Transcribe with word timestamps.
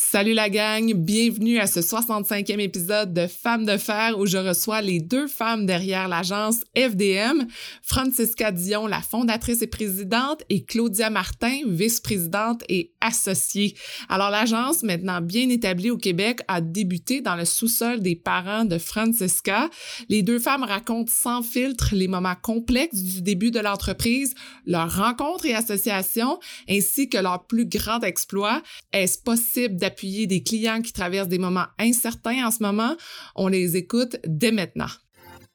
Salut 0.00 0.32
la 0.32 0.48
gang, 0.48 0.94
bienvenue 0.94 1.58
à 1.58 1.66
ce 1.66 1.80
65e 1.80 2.60
épisode 2.60 3.12
de 3.12 3.26
Femmes 3.26 3.66
de 3.66 3.76
fer 3.76 4.16
où 4.16 4.26
je 4.26 4.38
reçois 4.38 4.80
les 4.80 5.00
deux 5.00 5.26
femmes 5.26 5.66
derrière 5.66 6.06
l'agence 6.06 6.60
FDM, 6.76 7.48
Francisca 7.82 8.52
Dion, 8.52 8.86
la 8.86 9.02
fondatrice 9.02 9.60
et 9.60 9.66
présidente, 9.66 10.44
et 10.50 10.64
Claudia 10.64 11.10
Martin, 11.10 11.62
vice-présidente 11.66 12.62
et 12.68 12.92
associée. 13.00 13.74
Alors 14.08 14.30
l'agence, 14.30 14.84
maintenant 14.84 15.20
bien 15.20 15.48
établie 15.48 15.90
au 15.90 15.98
Québec, 15.98 16.42
a 16.46 16.60
débuté 16.60 17.20
dans 17.20 17.34
le 17.34 17.44
sous-sol 17.44 18.00
des 18.00 18.14
parents 18.14 18.64
de 18.64 18.78
Francisca. 18.78 19.68
Les 20.08 20.22
deux 20.22 20.38
femmes 20.38 20.62
racontent 20.62 21.12
sans 21.12 21.42
filtre 21.42 21.88
les 21.92 22.06
moments 22.06 22.36
complexes 22.40 23.02
du 23.02 23.20
début 23.20 23.50
de 23.50 23.58
l'entreprise, 23.58 24.34
leurs 24.64 24.96
rencontres 24.96 25.46
et 25.46 25.56
associations, 25.56 26.38
ainsi 26.70 27.08
que 27.08 27.18
leur 27.18 27.48
plus 27.48 27.66
grand 27.66 28.00
exploit. 28.04 28.62
Est-ce 28.92 29.18
possible 29.18 29.76
appuyer 29.88 30.26
des 30.26 30.42
clients 30.42 30.80
qui 30.80 30.92
traversent 30.92 31.28
des 31.28 31.38
moments 31.38 31.66
incertains 31.78 32.46
en 32.46 32.50
ce 32.50 32.62
moment. 32.62 32.96
On 33.34 33.48
les 33.48 33.76
écoute 33.76 34.16
dès 34.26 34.52
maintenant. 34.52 34.88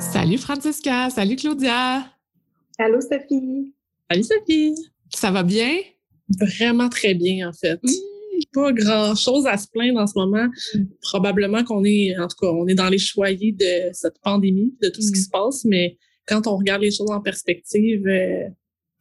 Salut 0.00 0.38
Francisca, 0.38 1.10
salut 1.10 1.34
Claudia. 1.34 2.06
Allô 2.78 3.00
Sophie. 3.00 3.74
Salut 4.08 4.22
Sophie. 4.22 4.74
Ça 5.12 5.32
va 5.32 5.42
bien? 5.42 5.76
Vraiment 6.38 6.88
très 6.88 7.14
bien 7.14 7.48
en 7.48 7.52
fait. 7.52 7.80
Pas 8.52 8.72
grand 8.72 9.16
chose 9.16 9.46
à 9.46 9.56
se 9.56 9.66
plaindre 9.66 9.98
en 10.00 10.06
ce 10.06 10.16
moment. 10.16 10.46
Mm. 10.74 10.84
Probablement 11.02 11.64
qu'on 11.64 11.84
est, 11.84 12.16
en 12.16 12.28
tout 12.28 12.36
cas, 12.40 12.46
on 12.46 12.68
est 12.68 12.76
dans 12.76 12.88
les 12.88 12.98
choyers 12.98 13.52
de 13.52 13.92
cette 13.92 14.20
pandémie, 14.22 14.72
de 14.80 14.88
tout 14.88 15.02
ce 15.02 15.10
qui 15.10 15.18
mm. 15.18 15.24
se 15.24 15.30
passe, 15.30 15.64
mais 15.64 15.98
quand 16.26 16.46
on 16.46 16.56
regarde 16.56 16.82
les 16.82 16.92
choses 16.92 17.10
en 17.10 17.20
perspective, 17.20 18.06
euh, 18.06 18.48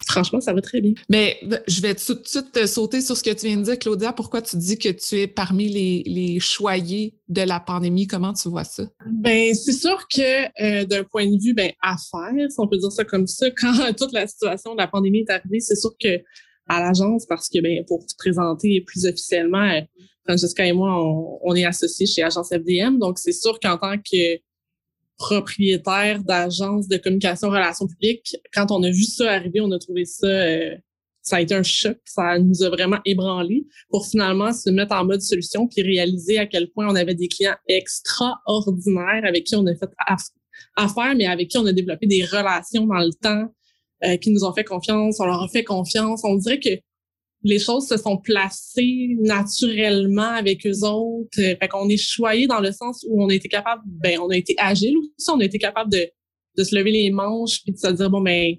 Franchement, 0.06 0.40
ça 0.40 0.54
va 0.54 0.62
très 0.62 0.80
bien. 0.80 0.94
Mais 1.10 1.40
je 1.68 1.82
vais 1.82 1.96
tout 1.96 2.14
de 2.14 2.28
suite 2.28 2.68
sauter 2.68 3.02
sur 3.02 3.18
ce 3.18 3.24
que 3.24 3.32
tu 3.32 3.48
viens 3.48 3.58
de 3.58 3.64
dire, 3.64 3.80
Claudia. 3.80 4.14
Pourquoi 4.14 4.42
tu 4.42 4.56
dis 4.58 4.78
que 4.78 4.90
tu 4.90 5.16
es 5.20 5.28
parmi 5.28 5.70
les, 5.70 6.04
les 6.06 6.40
choyés 6.40 7.16
de 7.28 7.42
la 7.42 7.60
pandémie? 7.60 8.06
Comment 8.06 8.34
tu 8.34 8.48
vois 8.48 8.64
ça? 8.64 8.84
Ben, 9.08 9.54
c'est 9.56 9.74
sûr 9.74 10.08
que 10.08 10.46
euh, 10.64 10.86
d'un 10.86 11.04
point 11.04 11.26
de 11.26 11.42
vue 11.42 11.54
ben, 11.54 11.72
affaires, 11.82 12.50
si 12.50 12.60
on 12.60 12.68
peut 12.68 12.78
dire 12.78 12.92
ça 12.92 13.06
comme 13.06 13.26
ça, 13.26 13.50
quand 13.62 13.94
toute 13.98 14.14
la 14.14 14.28
situation 14.28 14.74
de 14.74 14.78
la 14.78 14.88
pandémie 14.88 15.26
est 15.28 15.32
arrivée, 15.32 15.60
c'est 15.60 15.76
sûr 15.76 15.92
que 16.02 16.22
à 16.70 16.82
l'agence, 16.82 17.26
parce 17.26 17.50
que 17.50 17.60
ben, 17.60 17.84
pour 17.88 18.06
te 18.06 18.14
présenter 18.18 18.82
plus 18.82 19.06
officiellement, 19.06 19.64
euh, 19.64 19.82
Francesca 20.28 20.66
et 20.66 20.74
moi, 20.74 21.02
on, 21.02 21.40
on 21.42 21.56
est 21.56 21.66
associés 21.66 22.06
chez 22.06 22.22
Agence 22.22 22.50
FDM. 22.50 23.00
Donc, 23.00 23.18
c'est 23.18 23.32
sûr 23.32 23.60
qu'en 23.60 23.78
tant 23.78 23.98
que 23.98 24.38
propriétaire 25.18 26.24
d'agence 26.24 26.88
de 26.88 26.98
communication 26.98 27.50
relations 27.50 27.88
publiques, 27.88 28.36
quand 28.54 28.72
on 28.72 28.84
a 28.84 28.90
vu 28.90 29.04
ça 29.04 29.32
arriver, 29.32 29.62
on 29.62 29.72
a 29.72 29.80
trouvé 29.80 30.06
ça, 30.06 30.28
euh, 30.28 30.76
ça 31.22 31.38
a 31.38 31.42
été 31.42 31.56
un 31.56 31.64
choc, 31.64 31.98
ça 32.06 32.40
nous 32.40 32.64
a 32.64 32.70
vraiment 32.70 33.00
ébranlé 33.06 33.66
pour 33.90 34.08
finalement 34.08 34.54
se 34.54 34.70
mettre 34.70 34.94
en 34.94 35.06
mode 35.06 35.22
solution 35.22 35.68
puis 35.68 35.82
réaliser 35.82 36.38
à 36.38 36.46
quel 36.46 36.70
point 36.70 36.88
on 36.88 36.96
avait 36.96 37.16
des 37.16 37.28
clients 37.28 37.56
extraordinaires 37.68 39.24
avec 39.26 39.46
qui 39.46 39.56
on 39.56 39.66
a 39.66 39.76
fait 39.76 39.90
affaire, 40.76 41.16
mais 41.16 41.26
avec 41.26 41.50
qui 41.50 41.58
on 41.58 41.66
a 41.66 41.74
développé 41.74 42.08
des 42.08 42.24
relations 42.24 42.86
dans 42.86 43.00
le 43.00 43.14
temps, 43.14 43.52
euh, 44.04 44.18
qui 44.18 44.30
nous 44.30 44.44
ont 44.44 44.54
fait 44.54 44.64
confiance, 44.64 45.20
on 45.20 45.26
leur 45.26 45.42
a 45.42 45.48
fait 45.48 45.64
confiance. 45.64 46.22
On 46.24 46.36
dirait 46.36 46.60
que 46.60 46.70
les 47.44 47.60
choses 47.60 47.88
se 47.88 47.98
sont 47.98 48.18
placées 48.18 49.16
naturellement 49.20 50.30
avec 50.30 50.66
eux 50.66 50.84
autres. 50.84 51.40
Euh, 51.40 51.56
fait 51.60 51.68
qu'on 51.68 51.88
est 51.90 51.98
choyé 51.98 52.48
dans 52.48 52.60
le 52.60 52.72
sens 52.72 53.06
où 53.08 53.24
on 53.24 53.30
a 53.30 53.34
été 53.34 53.48
capable, 53.48 53.82
ben, 53.86 54.20
on 54.20 54.30
a 54.30 54.38
été 54.38 54.56
agile 54.58 54.96
aussi, 54.98 55.30
on 55.30 55.40
a 55.40 55.46
été 55.46 55.60
capable 55.60 55.92
de, 55.92 56.08
de 56.58 56.64
se 56.64 56.76
lever 56.76 56.92
les 56.92 57.12
manches 57.12 57.64
puis 57.64 57.74
de 57.74 57.78
se 57.78 57.88
dire, 57.88 58.10
bon, 58.10 58.22
ben, 58.22 58.56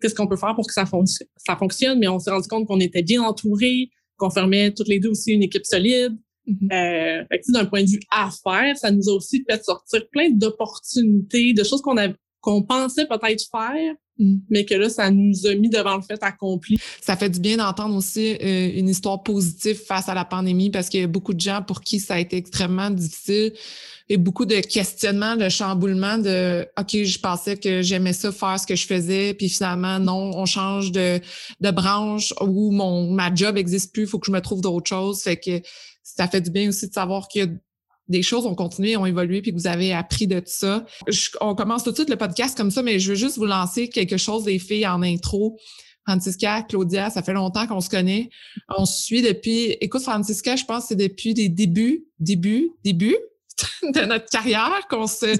qu'est-ce 0.00 0.14
qu'on 0.14 0.26
peut 0.26 0.36
faire 0.36 0.54
pour 0.54 0.66
que 0.66 0.72
ça, 0.72 0.86
fonctionne, 0.86 1.28
ça 1.36 1.56
fonctionne? 1.56 1.98
Mais 1.98 2.08
on 2.08 2.18
s'est 2.18 2.30
rendu 2.30 2.48
compte 2.48 2.66
qu'on 2.66 2.80
était 2.80 3.02
bien 3.02 3.22
entourés, 3.22 3.90
qu'on 4.16 4.30
formait 4.30 4.72
toutes 4.72 4.88
les 4.88 4.98
deux 4.98 5.10
aussi 5.10 5.32
une 5.32 5.42
équipe 5.42 5.64
solide. 5.64 6.16
Euh, 6.48 7.24
fait 7.28 7.40
que 7.40 7.52
d'un 7.52 7.64
point 7.64 7.82
de 7.82 7.88
vue 7.88 8.00
affaires, 8.10 8.76
ça 8.76 8.90
nous 8.90 9.08
a 9.08 9.12
aussi 9.12 9.44
fait 9.48 9.62
sortir 9.64 10.08
plein 10.10 10.30
d'opportunités, 10.30 11.52
de 11.52 11.64
choses 11.64 11.82
qu'on 11.82 11.96
avait 11.96 12.14
qu'on 12.46 12.62
pensait 12.62 13.06
peut-être 13.06 13.42
faire, 13.50 13.94
mm. 14.18 14.36
mais 14.48 14.64
que 14.64 14.74
là, 14.74 14.88
ça 14.88 15.10
nous 15.10 15.46
a 15.46 15.54
mis 15.56 15.68
devant 15.68 15.96
le 15.96 16.02
fait 16.02 16.22
accompli. 16.22 16.78
Ça 17.00 17.16
fait 17.16 17.28
du 17.28 17.40
bien 17.40 17.56
d'entendre 17.56 17.96
aussi 17.96 18.36
euh, 18.40 18.70
une 18.78 18.88
histoire 18.88 19.24
positive 19.24 19.76
face 19.76 20.08
à 20.08 20.14
la 20.14 20.24
pandémie 20.24 20.70
parce 20.70 20.88
qu'il 20.88 21.00
y 21.00 21.04
a 21.04 21.08
beaucoup 21.08 21.34
de 21.34 21.40
gens 21.40 21.62
pour 21.66 21.80
qui 21.80 21.98
ça 21.98 22.14
a 22.14 22.20
été 22.20 22.36
extrêmement 22.36 22.90
difficile 22.90 23.52
et 24.08 24.16
beaucoup 24.16 24.44
de 24.44 24.60
questionnements, 24.60 25.34
de 25.34 25.48
chamboulements 25.48 26.18
de 26.18 26.64
OK, 26.78 27.02
je 27.02 27.18
pensais 27.18 27.56
que 27.56 27.82
j'aimais 27.82 28.12
ça 28.12 28.30
faire 28.30 28.60
ce 28.60 28.66
que 28.66 28.76
je 28.76 28.86
faisais, 28.86 29.34
puis 29.34 29.48
finalement, 29.48 29.98
non, 29.98 30.30
on 30.36 30.46
change 30.46 30.92
de, 30.92 31.20
de 31.60 31.70
branche 31.72 32.32
ou 32.40 32.70
mon 32.70 33.10
ma 33.10 33.34
job 33.34 33.56
existe 33.56 33.92
plus, 33.92 34.02
il 34.02 34.08
faut 34.08 34.20
que 34.20 34.26
je 34.26 34.32
me 34.32 34.40
trouve 34.40 34.60
d'autres 34.60 34.88
choses. 34.88 35.22
Fait 35.22 35.36
que 35.36 35.60
ça 36.04 36.28
fait 36.28 36.40
du 36.40 36.50
bien 36.50 36.68
aussi 36.68 36.86
de 36.86 36.92
savoir 36.92 37.26
qu'il 37.26 37.42
y 37.42 37.44
a 37.44 37.48
des 38.08 38.22
choses 38.22 38.46
ont 38.46 38.54
continué, 38.54 38.96
ont 38.96 39.06
évolué, 39.06 39.42
puis 39.42 39.52
que 39.52 39.56
vous 39.56 39.66
avez 39.66 39.92
appris 39.92 40.26
de 40.26 40.38
tout 40.38 40.46
ça. 40.46 40.84
on 41.40 41.54
commence 41.54 41.84
tout 41.84 41.90
de 41.90 41.96
suite 41.96 42.10
le 42.10 42.16
podcast 42.16 42.56
comme 42.56 42.70
ça, 42.70 42.82
mais 42.82 42.98
je 42.98 43.10
veux 43.10 43.16
juste 43.16 43.36
vous 43.36 43.46
lancer 43.46 43.88
quelque 43.88 44.16
chose 44.16 44.44
des 44.44 44.58
filles 44.58 44.86
en 44.86 45.02
intro. 45.02 45.58
Francisca, 46.06 46.62
Claudia, 46.62 47.10
ça 47.10 47.22
fait 47.22 47.32
longtemps 47.32 47.66
qu'on 47.66 47.80
se 47.80 47.90
connaît. 47.90 48.30
On 48.68 48.84
se 48.84 49.02
suit 49.02 49.22
depuis, 49.22 49.72
écoute, 49.80 50.02
Francisca, 50.02 50.54
je 50.54 50.64
pense 50.64 50.84
que 50.84 50.88
c'est 50.90 50.96
depuis 50.96 51.34
des 51.34 51.48
débuts, 51.48 52.04
débuts, 52.20 52.70
débuts 52.84 53.16
de 53.82 54.04
notre 54.04 54.30
carrière 54.30 54.86
qu'on 54.88 55.08
se 55.08 55.36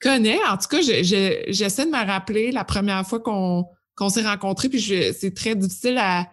connaît. 0.00 0.38
En 0.48 0.56
tout 0.56 0.68
cas, 0.68 0.80
j'essaie 0.80 1.84
de 1.84 1.90
me 1.90 2.06
rappeler 2.06 2.52
la 2.52 2.64
première 2.64 3.06
fois 3.06 3.20
qu'on 3.20 3.66
qu'on 3.96 4.10
s'est 4.10 4.22
rencontrés, 4.22 4.68
puis 4.68 4.80
c'est 4.80 5.34
très 5.34 5.56
difficile 5.56 5.98
à, 5.98 6.28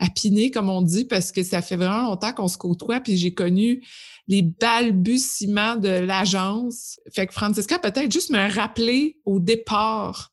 à 0.00 0.10
piner, 0.10 0.50
comme 0.50 0.68
on 0.68 0.82
dit, 0.82 1.04
parce 1.04 1.30
que 1.30 1.44
ça 1.44 1.62
fait 1.62 1.76
vraiment 1.76 2.08
longtemps 2.08 2.32
qu'on 2.32 2.48
se 2.48 2.58
côtoie, 2.58 2.98
puis 2.98 3.16
j'ai 3.16 3.32
connu 3.32 3.84
les 4.26 4.42
balbutiements 4.42 5.76
de 5.76 5.88
l'agence. 5.88 6.98
Fait 7.12 7.26
que 7.26 7.32
Francisca, 7.32 7.78
peut-être 7.78 8.10
juste 8.10 8.30
me 8.30 8.54
rappeler 8.54 9.18
au 9.24 9.38
départ 9.38 10.32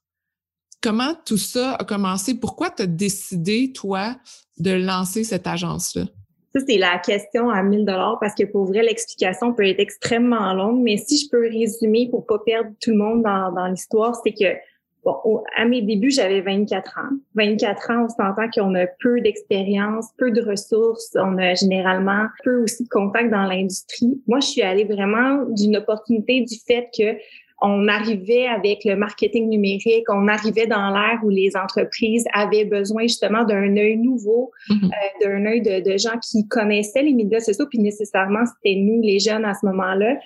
comment 0.82 1.14
tout 1.26 1.38
ça 1.38 1.74
a 1.74 1.84
commencé. 1.84 2.36
Pourquoi 2.36 2.70
tu 2.72 2.84
as 2.84 2.88
décidé, 2.88 3.72
toi, 3.74 4.16
de 4.58 4.72
lancer 4.72 5.24
cette 5.24 5.48
agence-là? 5.48 6.06
Ça, 6.54 6.60
c'est 6.68 6.78
la 6.78 6.98
question 7.00 7.50
à 7.50 7.64
1000 7.64 7.86
dollars 7.86 8.18
parce 8.20 8.36
que 8.36 8.44
pour 8.44 8.66
vrai, 8.66 8.82
l'explication 8.84 9.54
peut 9.54 9.66
être 9.66 9.80
extrêmement 9.80 10.54
longue. 10.54 10.82
Mais 10.82 10.98
si 10.98 11.18
je 11.18 11.30
peux 11.30 11.48
résumer 11.48 12.10
pour 12.10 12.26
pas 12.26 12.40
perdre 12.40 12.72
tout 12.82 12.90
le 12.90 12.98
monde 12.98 13.24
dans, 13.24 13.54
dans 13.54 13.68
l'histoire, 13.68 14.20
c'est 14.24 14.34
que 14.34 14.58
Bon, 15.04 15.42
à 15.58 15.66
mes 15.66 15.82
débuts, 15.82 16.12
j'avais 16.12 16.42
24 16.42 17.00
ans. 17.00 17.10
24 17.36 17.92
ans, 17.92 18.06
on 18.06 18.10
s'entend 18.10 18.50
qu'on 18.54 18.76
a 18.76 18.86
peu 19.00 19.20
d'expérience, 19.22 20.10
peu 20.18 20.30
de 20.30 20.42
ressources, 20.42 21.12
on 21.16 21.38
a 21.40 21.56
généralement 21.56 22.28
peu 22.44 22.62
aussi 22.64 22.84
de 22.84 22.90
contacts 22.90 23.32
dans 23.32 23.44
l'industrie. 23.44 24.22
Moi, 24.28 24.40
je 24.42 24.48
suis 24.48 24.62
allée 24.62 24.84
vraiment 24.84 25.44
d'une 25.50 25.78
opportunité 25.78 26.42
du 26.42 26.56
fait 26.68 26.90
que 26.96 27.18
on 27.62 27.88
arrivait 27.88 28.48
avec 28.48 28.84
le 28.86 28.96
marketing 28.96 29.48
numérique, 29.48 30.06
on 30.10 30.28
arrivait 30.28 30.66
dans 30.66 30.90
l'ère 30.90 31.20
où 31.24 31.30
les 31.30 31.56
entreprises 31.56 32.26
avaient 32.34 32.66
besoin 32.66 33.04
justement 33.04 33.44
d'un 33.44 33.78
œil 33.78 33.98
nouveau, 33.98 34.52
mm-hmm. 34.68 34.86
euh, 34.86 35.26
d'un 35.28 35.46
œil 35.46 35.62
de, 35.62 35.92
de, 35.92 35.98
gens 35.98 36.18
qui 36.20 36.48
connaissaient 36.48 37.04
les 37.04 37.14
médias 37.14 37.40
sociaux, 37.40 37.68
puis 37.70 37.78
nécessairement 37.78 38.46
c'était 38.46 38.80
nous 38.80 39.02
les 39.02 39.20
jeunes 39.20 39.46
à 39.46 39.54
ce 39.54 39.66
moment-là 39.68 40.18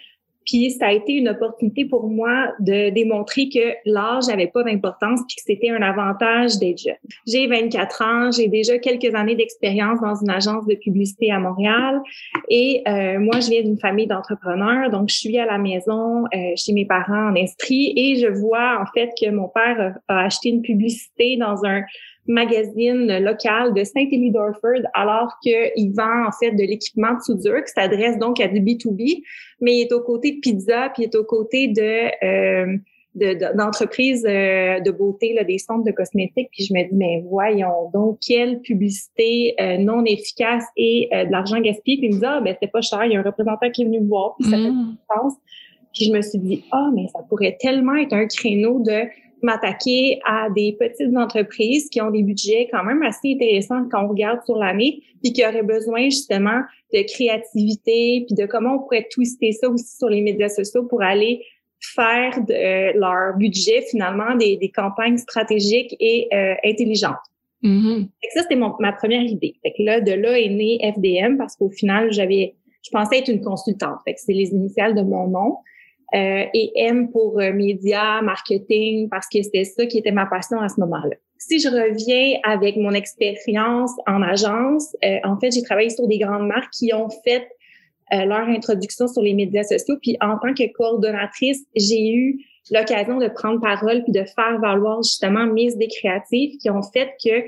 puis 0.46 0.72
ça 0.72 0.88
a 0.88 0.92
été 0.92 1.14
une 1.14 1.30
opportunité 1.30 1.86
pour 1.86 2.08
moi 2.08 2.54
de 2.60 2.90
démontrer 2.92 3.50
que 3.50 3.74
l'âge 3.86 4.28
n'avait 4.28 4.48
pas 4.48 4.64
d'importance 4.64 5.22
puis 5.28 5.36
que 5.36 5.44
c'était 5.46 5.70
un 5.70 5.82
avantage 5.82 6.58
d'être 6.60 6.80
jeune. 6.80 6.96
J'ai 7.28 7.48
24 7.48 8.02
ans, 8.02 8.32
j'ai 8.32 8.48
déjà 8.48 8.78
quelques 8.78 9.14
années 9.16 9.36
d'expérience 9.36 10.00
dans 10.02 10.16
une 10.16 10.30
agence 10.30 10.66
de 10.66 10.76
publicité 10.76 11.32
à 11.32 11.40
Montréal 11.40 12.02
et 12.50 12.82
euh, 12.88 13.20
moi 13.20 13.40
je 13.40 13.50
viens 13.50 13.64
d'une 13.64 13.80
famille 13.80 14.08
d'entrepreneurs 14.08 14.90
donc 14.90 15.10
je 15.10 15.16
suis 15.16 15.38
à 15.38 15.46
la 15.46 15.58
maison 15.58 16.26
euh, 16.26 16.38
chez 16.56 16.74
mes 16.74 16.86
parents 16.86 17.30
en 17.32 17.36
Estrie 17.36 17.94
et 17.96 18.16
je 18.16 18.28
vois 18.28 18.82
en 18.82 18.86
fait 18.94 19.12
que 19.20 19.30
mon 19.30 19.50
père 19.50 19.96
a 20.08 20.26
acheté 20.26 20.50
une 20.50 20.62
publicité 20.62 21.38
dans 21.38 21.66
un 21.66 21.82
magazine 22.28 23.20
local 23.20 23.74
de 23.74 23.84
Saint-Élie-d'Orford, 23.84 24.82
alors 24.94 25.34
qu'il 25.42 25.94
vend 25.94 26.28
en 26.28 26.32
fait 26.32 26.52
de 26.52 26.64
l'équipement 26.64 27.14
de 27.14 27.22
soudure 27.22 27.64
qui 27.64 27.72
s'adresse 27.72 28.18
donc 28.18 28.40
à 28.40 28.48
du 28.48 28.60
B2B, 28.60 29.22
mais 29.62 29.78
il 29.78 29.82
est 29.84 29.94
aux 29.94 30.02
côtés 30.02 30.34
de 30.34 30.40
pizza, 30.40 30.90
puis 30.94 31.04
il 31.04 31.06
est 31.06 31.16
aux 31.16 31.24
côtés 31.24 31.68
de 31.68 32.26
euh, 32.26 32.78
d'entreprises 33.56 34.24
de, 34.24 34.84
de, 34.84 34.92
beauté, 34.92 35.34
là, 35.34 35.46
des 35.46 35.58
centres 35.58 35.86
de 35.86 35.92
cosmétiques, 35.92 36.50
puis 36.52 36.66
je 36.66 36.74
me 36.74 36.84
dis, 36.84 36.94
mais 36.96 37.24
voyons 37.26 37.90
donc, 37.94 38.18
quelle 38.20 38.60
publicité 38.60 39.56
non 39.80 40.04
efficace 40.04 40.66
et 40.76 41.08
de 41.14 41.32
l'argent 41.32 41.62
gaspillé. 41.62 41.98
Puis 41.98 42.08
il 42.08 42.16
me 42.16 42.20
dit, 42.20 42.26
ah, 42.26 42.42
ben 42.44 42.54
c'est 42.62 42.70
pas 42.70 42.82
cher, 42.82 43.06
il 43.06 43.14
y 43.14 43.16
a 43.16 43.20
un 43.22 43.24
représentant 43.24 43.72
qui 43.72 43.84
est 43.84 43.86
venu 43.86 44.02
me 44.02 44.10
voir, 44.10 44.36
puis 44.38 44.50
ça 44.50 44.58
fait 44.58 44.70
mmh. 44.70 44.98
sens. 45.16 45.34
Puis 45.96 46.06
je 46.06 46.12
me 46.12 46.22
suis 46.22 46.40
dit, 46.40 46.64
ah, 46.74 46.90
mais 46.94 47.08
ça 47.08 47.20
pourrait 47.30 47.58
tellement 47.58 47.96
être 47.96 48.12
un 48.12 48.28
créneau 48.28 48.82
de 48.82 49.08
m'attaquer 49.46 50.20
à 50.26 50.50
des 50.50 50.76
petites 50.78 51.16
entreprises 51.16 51.90
qui 51.90 52.02
ont 52.02 52.12
des 52.12 52.24
budgets 52.24 52.68
quand 52.72 52.84
même 52.84 53.02
assez 53.04 53.34
intéressants 53.34 53.88
quand 53.92 54.04
on 54.06 54.10
regarde 54.10 54.44
sur 54.44 54.58
l'année, 54.58 55.04
puis 55.22 55.34
qui 55.34 55.46
auraient 55.46 55.64
besoin 55.64 56.06
justement 56.06 56.62
de 56.94 57.02
créativité, 57.14 58.26
puis 58.26 58.36
de 58.36 58.46
comment 58.46 58.76
on 58.76 58.80
pourrait 58.80 59.08
twister 59.10 59.52
ça 59.52 59.70
aussi 59.70 59.98
sur 59.98 60.10
les 60.10 60.22
médias 60.22 60.50
sociaux 60.50 60.84
pour 60.84 61.02
aller 61.02 61.42
faire 61.80 62.44
de 62.44 62.54
euh, 62.54 62.94
leur 62.96 63.38
budget 63.38 63.84
finalement 63.90 64.36
des, 64.36 64.58
des 64.58 64.70
campagnes 64.70 65.18
stratégiques 65.18 65.96
et 66.00 66.28
euh, 66.34 66.56
intelligentes. 66.66 67.14
Mm-hmm. 67.64 68.10
ça, 68.34 68.42
c'était 68.42 68.56
ma 68.56 68.92
première 68.94 69.24
idée. 69.24 69.56
Fait 69.64 69.74
que 69.78 69.84
là, 69.84 70.02
de 70.02 70.12
là 70.12 70.40
est 70.40 70.50
né 70.50 70.80
FDM 70.82 71.38
parce 71.38 71.56
qu'au 71.56 71.70
final, 71.70 72.12
j'avais, 72.12 72.56
je 72.84 72.90
pensais 72.92 73.20
être 73.20 73.30
une 73.30 73.42
consultante. 73.42 73.98
Fait 74.06 74.14
que 74.14 74.20
c'est 74.20 74.34
les 74.34 74.50
initiales 74.50 74.96
de 74.96 75.02
mon 75.02 75.28
nom. 75.28 75.58
Euh, 76.16 76.46
et 76.54 76.72
M 76.76 77.12
pour 77.12 77.42
euh, 77.42 77.52
médias, 77.52 78.22
marketing, 78.22 79.10
parce 79.10 79.28
que 79.28 79.42
c'était 79.42 79.66
ça 79.66 79.86
qui 79.86 79.98
était 79.98 80.12
ma 80.12 80.26
passion 80.26 80.62
à 80.62 80.70
ce 80.70 80.80
moment-là. 80.80 81.16
Si 81.38 81.60
je 81.60 81.68
reviens 81.68 82.40
avec 82.44 82.78
mon 82.78 82.92
expérience 82.92 83.92
en 84.08 84.22
agence, 84.22 84.96
euh, 85.04 85.18
en 85.26 85.38
fait, 85.38 85.52
j'ai 85.52 85.62
travaillé 85.62 85.90
sur 85.90 86.08
des 86.08 86.18
grandes 86.18 86.48
marques 86.48 86.72
qui 86.72 86.94
ont 86.94 87.10
fait 87.24 87.48
leur 88.12 88.48
introduction 88.48 89.08
sur 89.08 89.24
les 89.24 89.34
médias 89.34 89.64
sociaux. 89.64 89.96
Puis 90.00 90.16
en 90.22 90.38
tant 90.38 90.54
que 90.54 90.72
coordonnatrice, 90.74 91.66
j'ai 91.76 92.14
eu 92.14 92.40
l'occasion 92.70 93.18
de 93.18 93.28
prendre 93.28 93.60
parole 93.60 94.04
puis 94.04 94.12
de 94.12 94.24
faire 94.24 94.60
valoir 94.62 95.02
justement 95.02 95.48
mes 95.48 95.72
idées 95.72 95.88
créatives 95.88 96.56
qui 96.60 96.70
ont 96.70 96.84
fait 96.84 97.10
que 97.26 97.44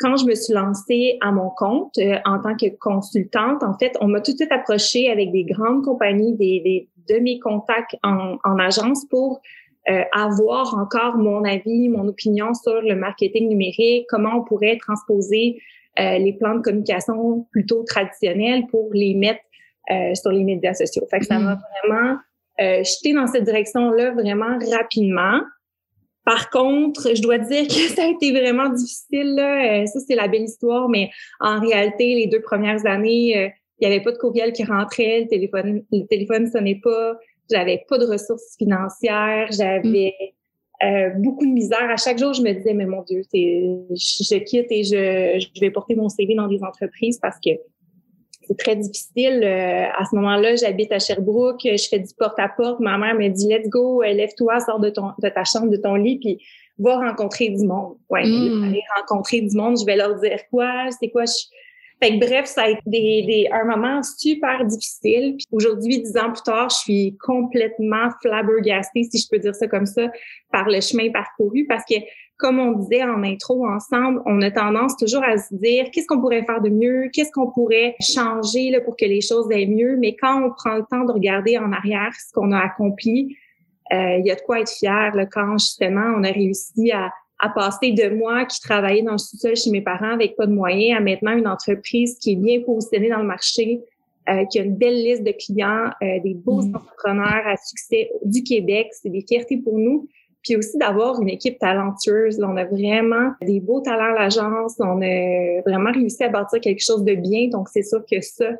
quand 0.00 0.16
je 0.16 0.24
me 0.24 0.34
suis 0.34 0.54
lancée 0.54 1.18
à 1.20 1.30
mon 1.30 1.50
compte 1.50 1.98
en 2.24 2.40
tant 2.40 2.56
que 2.56 2.74
consultante, 2.78 3.62
en 3.62 3.76
fait, 3.76 3.98
on 4.00 4.08
m'a 4.08 4.22
tout 4.22 4.32
de 4.32 4.38
suite 4.38 4.50
approché 4.50 5.10
avec 5.10 5.30
des 5.30 5.44
grandes 5.44 5.84
compagnies, 5.84 6.34
des, 6.36 6.60
des, 6.64 6.88
de 7.08 7.18
mes 7.18 7.38
contacts 7.38 7.96
en, 8.02 8.36
en 8.44 8.58
agence 8.58 9.04
pour 9.06 9.40
euh, 9.88 10.02
avoir 10.12 10.76
encore 10.76 11.16
mon 11.16 11.44
avis, 11.44 11.88
mon 11.88 12.06
opinion 12.08 12.52
sur 12.52 12.82
le 12.82 12.94
marketing 12.94 13.48
numérique, 13.48 14.06
comment 14.08 14.36
on 14.36 14.44
pourrait 14.44 14.76
transposer 14.76 15.62
euh, 15.98 16.18
les 16.18 16.32
plans 16.32 16.54
de 16.54 16.60
communication 16.60 17.46
plutôt 17.50 17.82
traditionnels 17.82 18.66
pour 18.70 18.90
les 18.92 19.14
mettre 19.14 19.40
euh, 19.90 20.14
sur 20.14 20.30
les 20.30 20.44
médias 20.44 20.74
sociaux. 20.74 21.04
Fait 21.10 21.18
que 21.18 21.26
ça 21.26 21.40
m'a 21.40 21.54
mm-hmm. 21.54 21.60
vraiment 21.82 22.18
euh, 22.60 22.84
jeté 22.84 23.14
dans 23.14 23.26
cette 23.26 23.44
direction-là 23.44 24.12
vraiment 24.12 24.58
rapidement. 24.70 25.40
Par 26.24 26.50
contre, 26.50 27.16
je 27.16 27.22
dois 27.22 27.38
dire 27.38 27.66
que 27.66 27.72
ça 27.94 28.04
a 28.04 28.06
été 28.06 28.30
vraiment 28.30 28.68
difficile. 28.68 29.34
Là. 29.34 29.86
ça, 29.86 29.98
c'est 30.06 30.14
la 30.14 30.28
belle 30.28 30.42
histoire, 30.42 30.88
mais 30.88 31.10
en 31.40 31.58
réalité, 31.58 32.14
les 32.14 32.28
deux 32.28 32.42
premières 32.42 32.86
années, 32.86 33.52
il 33.80 33.88
n'y 33.88 33.94
avait 33.94 34.02
pas 34.02 34.12
de 34.12 34.18
courriel 34.18 34.52
qui 34.52 34.64
rentrait, 34.64 35.22
le 35.22 35.28
téléphone, 35.28 35.84
le 35.92 36.06
téléphone 36.06 36.46
sonnait 36.50 36.80
pas, 36.82 37.16
j'avais 37.50 37.84
pas 37.88 37.98
de 37.98 38.06
ressources 38.06 38.56
financières, 38.58 39.48
j'avais 39.50 40.14
euh, 40.82 41.10
beaucoup 41.16 41.46
de 41.46 41.52
misère. 41.52 41.88
À 41.90 41.96
chaque 41.96 42.18
jour, 42.18 42.32
je 42.32 42.42
me 42.42 42.52
disais, 42.52 42.74
mais 42.74 42.86
mon 42.86 43.02
Dieu, 43.02 43.22
je, 43.32 43.94
je 43.94 44.38
quitte 44.38 44.66
et 44.70 44.84
je, 44.84 45.44
je 45.54 45.60
vais 45.60 45.70
porter 45.70 45.94
mon 45.94 46.08
CV 46.08 46.34
dans 46.34 46.48
des 46.48 46.62
entreprises 46.62 47.18
parce 47.18 47.38
que 47.44 47.50
c'est 48.48 48.56
très 48.56 48.76
difficile. 48.76 49.42
Euh, 49.44 49.86
à 49.96 50.04
ce 50.10 50.16
moment-là, 50.16 50.56
j'habite 50.56 50.90
à 50.92 50.98
Sherbrooke, 50.98 51.60
je 51.64 51.88
fais 51.88 51.98
du 51.98 52.14
porte-à-porte. 52.16 52.80
Ma 52.80 52.96
mère 52.96 53.14
me 53.14 53.28
dit, 53.28 53.48
let's 53.48 53.68
go, 53.68 54.02
euh, 54.02 54.12
lève-toi, 54.12 54.60
sors 54.60 54.80
de, 54.80 54.90
ton, 54.90 55.10
de 55.22 55.28
ta 55.28 55.44
chambre, 55.44 55.68
de 55.68 55.76
ton 55.76 55.94
lit, 55.94 56.18
puis 56.18 56.38
va 56.78 56.96
rencontrer 56.96 57.50
du 57.50 57.66
monde. 57.66 57.96
Ouais, 58.08 58.24
mm. 58.24 58.64
aller 58.64 58.82
rencontrer 59.00 59.40
du 59.40 59.54
monde, 59.56 59.78
je 59.78 59.84
vais 59.84 59.96
leur 59.96 60.18
dire 60.20 60.38
quoi, 60.50 60.88
c'est 60.98 61.10
quoi, 61.10 61.24
je, 61.24 61.32
fait 62.00 62.18
que 62.18 62.24
bref, 62.24 62.46
ça 62.46 62.62
a 62.62 62.68
été 62.68 62.82
des, 62.86 63.22
des, 63.26 63.48
un 63.52 63.64
moment 63.64 64.02
super 64.02 64.64
difficile. 64.64 65.36
Aujourd'hui, 65.50 66.00
dix 66.00 66.16
ans 66.16 66.32
plus 66.32 66.42
tard, 66.42 66.68
je 66.70 66.76
suis 66.76 67.16
complètement 67.20 68.10
flabbergastée, 68.22 69.04
si 69.04 69.18
je 69.18 69.26
peux 69.30 69.38
dire 69.38 69.54
ça 69.54 69.66
comme 69.66 69.86
ça, 69.86 70.08
par 70.52 70.68
le 70.68 70.80
chemin 70.80 71.10
parcouru 71.10 71.66
parce 71.66 71.84
que 71.84 71.96
comme 72.38 72.60
on 72.60 72.72
disait 72.72 73.02
en 73.02 73.24
intro 73.24 73.66
ensemble, 73.66 74.22
on 74.24 74.40
a 74.42 74.50
tendance 74.52 74.96
toujours 74.96 75.24
à 75.24 75.36
se 75.38 75.52
dire 75.56 75.86
qu'est-ce 75.92 76.06
qu'on 76.06 76.20
pourrait 76.20 76.44
faire 76.44 76.60
de 76.60 76.70
mieux, 76.70 77.08
qu'est-ce 77.12 77.32
qu'on 77.32 77.50
pourrait 77.50 77.96
changer 78.00 78.70
là, 78.70 78.80
pour 78.80 78.96
que 78.96 79.04
les 79.04 79.20
choses 79.20 79.50
aillent 79.50 79.74
mieux? 79.74 79.96
Mais 79.96 80.14
quand 80.14 80.40
on 80.44 80.50
prend 80.50 80.76
le 80.76 80.84
temps 80.88 81.04
de 81.04 81.12
regarder 81.12 81.58
en 81.58 81.72
arrière 81.72 82.12
ce 82.14 82.32
qu'on 82.32 82.52
a 82.52 82.60
accompli, 82.60 83.36
euh, 83.92 84.18
il 84.18 84.26
y 84.26 84.30
a 84.30 84.36
de 84.36 84.40
quoi 84.42 84.60
être 84.60 84.70
fier 84.70 85.14
là, 85.16 85.26
quand 85.26 85.58
justement 85.58 86.14
on 86.16 86.22
a 86.22 86.30
réussi 86.30 86.92
à 86.92 87.10
à 87.38 87.48
passer 87.48 87.92
de 87.92 88.08
moi 88.14 88.44
qui 88.44 88.60
travaillais 88.60 89.02
dans 89.02 89.12
le 89.12 89.18
sous-sol 89.18 89.54
chez 89.56 89.70
mes 89.70 89.80
parents 89.80 90.12
avec 90.12 90.36
pas 90.36 90.46
de 90.46 90.52
moyens 90.52 90.98
à 90.98 91.00
maintenant 91.00 91.36
une 91.36 91.46
entreprise 91.46 92.18
qui 92.18 92.32
est 92.32 92.36
bien 92.36 92.60
positionnée 92.62 93.10
dans 93.10 93.18
le 93.18 93.26
marché, 93.26 93.80
euh, 94.28 94.44
qui 94.46 94.58
a 94.58 94.62
une 94.62 94.76
belle 94.76 94.96
liste 94.96 95.22
de 95.22 95.32
clients, 95.32 95.90
euh, 96.02 96.20
des 96.22 96.34
beaux 96.34 96.62
mmh. 96.62 96.74
entrepreneurs 96.74 97.46
à 97.46 97.56
succès 97.56 98.10
du 98.24 98.42
Québec. 98.42 98.88
C'est 98.92 99.10
des 99.10 99.24
fiertés 99.26 99.58
pour 99.58 99.78
nous. 99.78 100.08
Puis 100.42 100.56
aussi 100.56 100.78
d'avoir 100.78 101.20
une 101.20 101.28
équipe 101.28 101.58
talentueuse. 101.58 102.38
on 102.42 102.56
a 102.56 102.64
vraiment 102.64 103.32
des 103.42 103.60
beaux 103.60 103.80
talents 103.80 104.14
à 104.14 104.20
l'agence. 104.20 104.74
On 104.78 105.00
a 105.02 105.60
vraiment 105.62 105.92
réussi 105.92 106.22
à 106.24 106.28
bâtir 106.28 106.60
quelque 106.60 106.82
chose 106.82 107.04
de 107.04 107.14
bien. 107.14 107.48
Donc, 107.48 107.68
c'est 107.68 107.82
sûr 107.82 108.04
que 108.10 108.20
ça, 108.20 108.50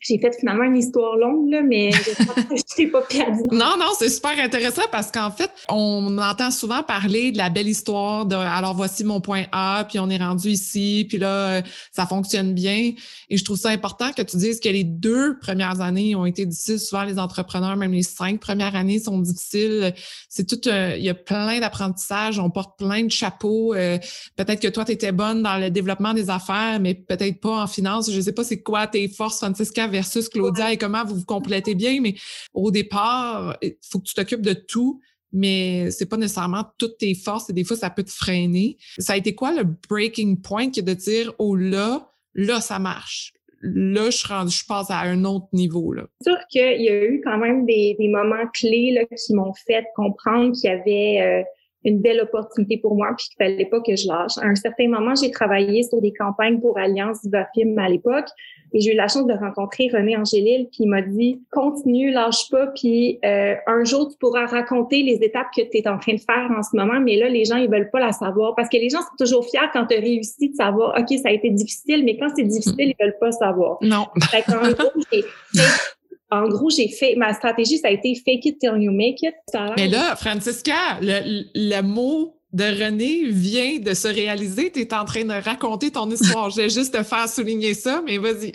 j'ai 0.00 0.18
fait 0.18 0.34
finalement 0.38 0.64
une 0.64 0.78
histoire 0.78 1.16
longue, 1.16 1.50
là, 1.50 1.60
mais 1.62 1.90
je 2.50 2.74
t'ai 2.74 2.86
pas 2.86 3.02
perdu. 3.02 3.42
Non, 3.52 3.76
non, 3.78 3.90
c'est 3.98 4.08
super 4.08 4.38
intéressant 4.38 4.82
parce 4.90 5.10
qu'en 5.10 5.30
fait, 5.30 5.50
on 5.68 6.16
entend 6.16 6.50
souvent 6.50 6.82
parler 6.82 7.32
de 7.32 7.38
la 7.38 7.50
belle 7.50 7.68
histoire 7.68 8.24
de 8.24 8.34
alors 8.34 8.74
voici 8.74 9.04
mon 9.04 9.20
point 9.20 9.44
A, 9.52 9.84
puis 9.86 9.98
on 9.98 10.08
est 10.08 10.16
rendu 10.16 10.48
ici, 10.48 11.04
puis 11.06 11.18
là, 11.18 11.60
ça 11.92 12.06
fonctionne 12.06 12.54
bien. 12.54 12.92
Et 13.28 13.36
je 13.36 13.44
trouve 13.44 13.58
ça 13.58 13.68
important 13.68 14.12
que 14.12 14.22
tu 14.22 14.38
dises 14.38 14.58
que 14.58 14.70
les 14.70 14.84
deux 14.84 15.38
premières 15.38 15.82
années 15.82 16.14
ont 16.14 16.24
été 16.24 16.46
difficiles. 16.46 16.80
Souvent, 16.80 17.04
les 17.04 17.18
entrepreneurs, 17.18 17.76
même 17.76 17.92
les 17.92 18.02
cinq 18.02 18.40
premières 18.40 18.74
années 18.76 19.00
sont 19.00 19.18
difficiles. 19.18 19.92
C'est 20.30 20.46
tout, 20.46 20.66
il 20.66 21.02
y 21.02 21.10
a 21.10 21.14
plein 21.14 21.60
d'apprentissages, 21.60 22.38
on 22.38 22.48
porte 22.48 22.78
plein 22.78 23.04
de 23.04 23.10
chapeaux. 23.10 23.74
Euh, 23.74 23.98
peut-être 24.36 24.60
que 24.60 24.68
toi, 24.68 24.86
tu 24.86 24.92
étais 24.92 25.12
bonne 25.12 25.42
dans 25.42 25.58
le 25.58 25.70
développement 25.70 26.14
des 26.14 26.30
affaires, 26.30 26.80
mais 26.80 26.94
peut-être 26.94 27.38
pas 27.40 27.62
en 27.62 27.66
finance. 27.66 28.10
Je 28.10 28.20
sais 28.20 28.32
pas 28.32 28.44
c'est 28.44 28.62
quoi 28.62 28.86
tes 28.86 29.06
forces, 29.08 29.38
Francisca, 29.38 29.89
versus 29.90 30.28
Claudia 30.28 30.72
et 30.72 30.78
comment 30.78 31.04
vous 31.04 31.16
vous 31.16 31.24
complétez 31.24 31.74
bien. 31.74 32.00
Mais 32.00 32.14
au 32.54 32.70
départ, 32.70 33.56
il 33.60 33.76
faut 33.82 33.98
que 33.98 34.04
tu 34.04 34.14
t'occupes 34.14 34.42
de 34.42 34.54
tout 34.54 35.00
mais 35.32 35.90
c'est 35.90 36.08
pas 36.08 36.16
nécessairement 36.16 36.64
toutes 36.78 36.98
tes 36.98 37.14
forces 37.14 37.50
et 37.50 37.52
des 37.52 37.64
fois 37.64 37.76
ça 37.76 37.90
peut 37.90 38.02
te 38.02 38.10
freiner. 38.10 38.76
Ça 38.98 39.12
a 39.12 39.16
été 39.16 39.34
quoi 39.34 39.52
le 39.52 39.64
breaking 39.88 40.40
point 40.40 40.70
qui 40.70 40.80
est 40.80 40.84
de 40.84 40.94
dire 40.94 41.32
oh 41.38 41.54
là, 41.54 42.10
là 42.34 42.60
ça 42.60 42.78
marche. 42.78 43.32
Là, 43.62 44.08
je, 44.08 44.26
rends, 44.26 44.46
je 44.46 44.64
passe 44.66 44.90
à 44.90 45.00
un 45.00 45.22
autre 45.26 45.48
niveau. 45.52 45.94
C'est 46.22 46.30
sûr 46.30 46.38
qu'il 46.48 46.82
y 46.82 46.88
a 46.88 47.04
eu 47.04 47.20
quand 47.22 47.36
même 47.36 47.66
des, 47.66 47.94
des 47.98 48.08
moments 48.08 48.46
clés 48.54 48.92
là, 48.92 49.04
qui 49.04 49.34
m'ont 49.34 49.52
fait 49.52 49.84
comprendre 49.94 50.52
qu'il 50.52 50.70
y 50.70 50.72
avait 50.72 51.20
euh, 51.20 51.44
une 51.84 52.00
belle 52.00 52.20
opportunité 52.20 52.76
pour 52.78 52.94
moi 52.94 53.08
puis 53.16 53.28
qu'il 53.28 53.36
fallait 53.36 53.66
pas 53.66 53.80
que 53.80 53.96
je 53.96 54.06
lâche. 54.06 54.38
À 54.38 54.46
un 54.46 54.54
certain 54.54 54.88
moment, 54.88 55.14
j'ai 55.14 55.30
travaillé 55.30 55.82
sur 55.82 56.00
des 56.00 56.12
campagnes 56.12 56.60
pour 56.60 56.78
Alliance 56.78 57.26
Film 57.54 57.78
à 57.78 57.88
l'époque. 57.88 58.28
Et 58.72 58.80
j'ai 58.80 58.92
eu 58.92 58.96
la 58.96 59.08
chance 59.08 59.26
de 59.26 59.32
rencontrer 59.32 59.88
René 59.92 60.16
Angélil, 60.16 60.68
qui 60.70 60.86
m'a 60.86 61.02
dit 61.02 61.40
continue, 61.50 62.12
lâche 62.12 62.48
pas, 62.50 62.68
puis 62.68 63.18
euh, 63.24 63.54
un 63.66 63.84
jour 63.84 64.08
tu 64.08 64.16
pourras 64.18 64.46
raconter 64.46 65.02
les 65.02 65.16
étapes 65.24 65.48
que 65.56 65.62
tu 65.62 65.78
es 65.78 65.88
en 65.88 65.98
train 65.98 66.14
de 66.14 66.20
faire 66.20 66.50
en 66.56 66.62
ce 66.62 66.76
moment, 66.76 67.00
mais 67.00 67.16
là 67.16 67.28
les 67.28 67.44
gens 67.44 67.56
ils 67.56 67.68
veulent 67.68 67.90
pas 67.90 67.98
la 67.98 68.12
savoir 68.12 68.54
parce 68.54 68.68
que 68.68 68.76
les 68.76 68.88
gens 68.88 69.00
sont 69.00 69.16
toujours 69.18 69.44
fiers 69.44 69.68
quand 69.72 69.86
tu 69.86 69.96
as 69.96 70.00
réussi 70.00 70.50
de 70.50 70.54
savoir 70.54 70.96
OK, 70.96 71.08
ça 71.20 71.30
a 71.30 71.32
été 71.32 71.50
difficile, 71.50 72.04
mais 72.04 72.16
quand 72.16 72.28
c'est 72.36 72.44
difficile, 72.44 72.76
ils 72.78 72.96
veulent 73.00 73.18
pas 73.18 73.32
savoir. 73.32 73.78
Non. 73.82 74.06
en 76.30 76.48
gros, 76.48 76.70
j'ai 76.70 76.88
fait 76.88 77.14
ma 77.16 77.32
stratégie, 77.34 77.78
ça 77.78 77.88
a 77.88 77.90
été 77.90 78.14
fake 78.14 78.46
it 78.46 78.58
till 78.58 78.76
you 78.78 78.92
make 78.92 79.22
it. 79.22 79.34
Mais 79.76 79.88
là, 79.88 80.14
Francisca, 80.16 80.98
le, 81.00 81.44
le 81.54 81.82
mot 81.82 82.36
de 82.52 82.64
René 82.64 83.26
vient 83.26 83.78
de 83.78 83.94
se 83.94 84.08
réaliser. 84.08 84.70
Tu 84.70 84.80
es 84.80 84.94
en 84.94 85.04
train 85.04 85.24
de 85.24 85.44
raconter 85.44 85.90
ton 85.90 86.10
histoire. 86.10 86.50
J'ai 86.50 86.68
juste 86.68 86.94
te 86.94 87.02
faire 87.02 87.28
souligner 87.28 87.74
ça, 87.74 88.02
mais 88.04 88.18
vas-y. 88.18 88.52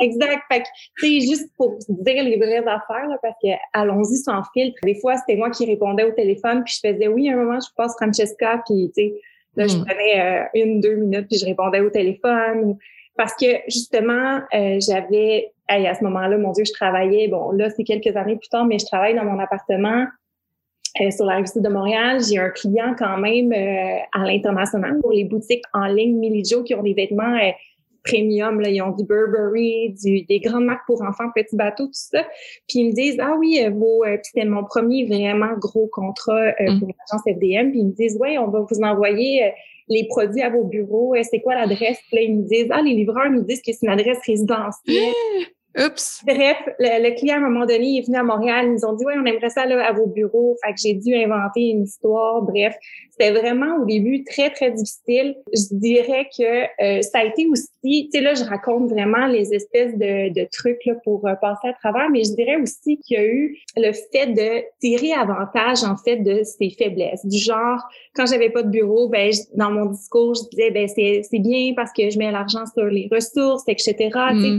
exact. 0.00 0.42
Fait 0.50 0.60
que, 0.60 0.68
c'est 0.98 1.20
juste 1.20 1.50
pour 1.56 1.78
dire 1.88 2.24
les 2.24 2.36
vraies 2.36 2.58
affaires, 2.58 3.18
parce 3.22 3.36
que 3.42 3.48
allons-y 3.72 4.16
sans 4.16 4.42
filtre. 4.52 4.76
Des 4.82 4.98
fois, 5.00 5.16
c'était 5.16 5.36
moi 5.36 5.50
qui 5.50 5.64
répondais 5.64 6.04
au 6.04 6.12
téléphone, 6.12 6.62
puis 6.64 6.74
je 6.74 6.88
faisais 6.88 7.08
oui, 7.08 7.28
à 7.30 7.34
un 7.34 7.36
moment, 7.36 7.58
je 7.60 7.72
passe 7.76 7.94
Francesca, 8.00 8.62
puis 8.66 8.90
tu 8.96 9.02
sais, 9.02 9.14
là, 9.56 9.66
je 9.66 9.76
hmm. 9.76 9.84
prenais 9.84 10.20
euh, 10.20 10.44
une, 10.54 10.80
deux 10.80 10.96
minutes, 10.96 11.26
puis 11.28 11.38
je 11.38 11.46
répondais 11.46 11.80
au 11.80 11.90
téléphone. 11.90 12.76
Parce 13.22 13.36
que 13.36 13.46
justement, 13.68 14.40
euh, 14.52 14.80
j'avais, 14.80 15.52
à 15.68 15.94
ce 15.94 16.02
moment-là, 16.02 16.36
mon 16.38 16.50
Dieu, 16.50 16.64
je 16.64 16.72
travaillais, 16.72 17.28
bon, 17.28 17.52
là, 17.52 17.70
c'est 17.70 17.84
quelques 17.84 18.16
années 18.16 18.34
plus 18.34 18.48
tard, 18.48 18.66
mais 18.66 18.80
je 18.80 18.86
travaille 18.86 19.14
dans 19.14 19.24
mon 19.24 19.38
appartement 19.38 20.06
euh, 21.00 21.10
sur 21.12 21.26
la 21.26 21.36
rive 21.36 21.46
de 21.54 21.68
Montréal. 21.68 22.18
J'ai 22.20 22.38
un 22.38 22.50
client 22.50 22.96
quand 22.98 23.18
même 23.18 23.52
euh, 23.52 24.02
à 24.12 24.24
l'international 24.24 24.98
pour 25.00 25.12
les 25.12 25.22
boutiques 25.22 25.62
en 25.72 25.86
ligne 25.86 26.18
Milijo 26.18 26.64
qui 26.64 26.74
ont 26.74 26.82
des 26.82 26.94
vêtements 26.94 27.36
euh, 27.36 27.52
premium. 28.04 28.60
Là. 28.60 28.68
Ils 28.68 28.82
ont 28.82 28.90
du 28.90 29.04
Burberry, 29.04 29.94
du, 30.02 30.22
des 30.24 30.40
grandes 30.40 30.64
marques 30.64 30.86
pour 30.86 31.02
enfants, 31.02 31.30
petits 31.34 31.56
bateaux, 31.56 31.86
tout 31.86 31.92
ça. 31.92 32.22
Puis 32.68 32.80
ils 32.80 32.88
me 32.88 32.92
disent, 32.92 33.18
ah 33.20 33.34
oui, 33.38 33.62
euh, 33.64 33.70
vos, 33.70 34.04
euh, 34.04 34.16
c'était 34.22 34.44
mon 34.46 34.64
premier 34.64 35.06
vraiment 35.06 35.54
gros 35.58 35.88
contrat 35.92 36.48
euh, 36.60 36.72
mm. 36.72 36.78
pour 36.78 36.88
l'agence 36.88 37.22
FDM. 37.26 37.70
Puis 37.70 37.80
ils 37.80 37.86
me 37.86 37.92
disent, 37.92 38.16
ouais, 38.18 38.38
on 38.38 38.48
va 38.48 38.60
vous 38.60 38.80
envoyer 38.82 39.52
les 39.88 40.06
produits 40.08 40.42
à 40.42 40.50
vos 40.50 40.64
bureaux. 40.64 41.14
C'est 41.22 41.40
quoi 41.40 41.54
l'adresse? 41.54 41.98
Puis 42.10 42.24
ils 42.24 42.44
disent, 42.44 42.68
ah, 42.70 42.82
les 42.82 42.94
livreurs 42.94 43.30
nous 43.30 43.42
disent 43.42 43.62
que 43.62 43.72
c'est 43.72 43.86
une 43.86 43.92
adresse 43.92 44.18
résidentielle. 44.26 45.12
Oups. 45.78 46.22
Bref, 46.26 46.58
le, 46.78 47.18
client, 47.18 47.36
à 47.36 47.38
un 47.38 47.48
moment 47.48 47.64
donné, 47.64 47.98
est 47.98 48.06
venu 48.06 48.16
à 48.16 48.22
Montréal. 48.22 48.66
Ils 48.66 48.72
nous 48.72 48.84
ont 48.84 48.92
dit, 48.92 49.04
oui, 49.06 49.14
on 49.16 49.24
aimerait 49.24 49.48
ça 49.48 49.64
là, 49.64 49.86
à 49.86 49.92
vos 49.92 50.06
bureaux. 50.06 50.56
Fait 50.64 50.72
que 50.72 50.80
j'ai 50.82 50.94
dû 50.94 51.14
inventer 51.14 51.70
une 51.70 51.84
histoire. 51.84 52.42
Bref, 52.42 52.74
c'était 53.10 53.32
vraiment 53.32 53.76
au 53.80 53.86
début 53.86 54.22
très, 54.24 54.50
très 54.50 54.70
difficile. 54.70 55.36
Je 55.52 55.74
dirais 55.74 56.28
que 56.36 56.42
euh, 56.82 57.00
ça 57.02 57.20
a 57.20 57.24
été 57.24 57.46
aussi, 57.48 58.10
tu 58.12 58.18
sais, 58.18 58.20
là, 58.20 58.34
je 58.34 58.44
raconte 58.44 58.90
vraiment 58.90 59.26
les 59.26 59.54
espèces 59.54 59.96
de, 59.96 60.32
de 60.32 60.46
trucs 60.52 60.84
là, 60.84 60.94
pour 61.04 61.26
euh, 61.26 61.34
passer 61.40 61.68
à 61.68 61.72
travers, 61.72 62.10
mais 62.10 62.24
je 62.24 62.34
dirais 62.34 62.56
aussi 62.56 62.98
qu'il 62.98 63.16
y 63.16 63.20
a 63.20 63.24
eu 63.24 63.56
le 63.76 63.92
fait 63.92 64.26
de 64.26 64.64
tirer 64.80 65.14
avantage, 65.14 65.84
en 65.84 65.96
fait, 65.96 66.16
de 66.16 66.42
ses 66.42 66.70
faiblesses. 66.70 67.24
Du 67.24 67.38
genre, 67.38 67.80
quand 68.14 68.26
j'avais 68.26 68.50
pas 68.50 68.62
de 68.62 68.70
bureau, 68.70 69.08
ben, 69.08 69.30
dans 69.54 69.70
mon 69.70 69.86
discours, 69.86 70.34
je 70.34 70.48
disais, 70.50 70.70
ben, 70.70 70.86
c'est 70.88 71.38
bien 71.38 71.72
parce 71.74 71.92
que 71.92 72.10
je 72.10 72.18
mets 72.18 72.30
l'argent 72.30 72.64
sur 72.66 72.84
les 72.84 73.08
ressources, 73.10 73.64
etc. 73.68 74.10
Mm. 74.32 74.58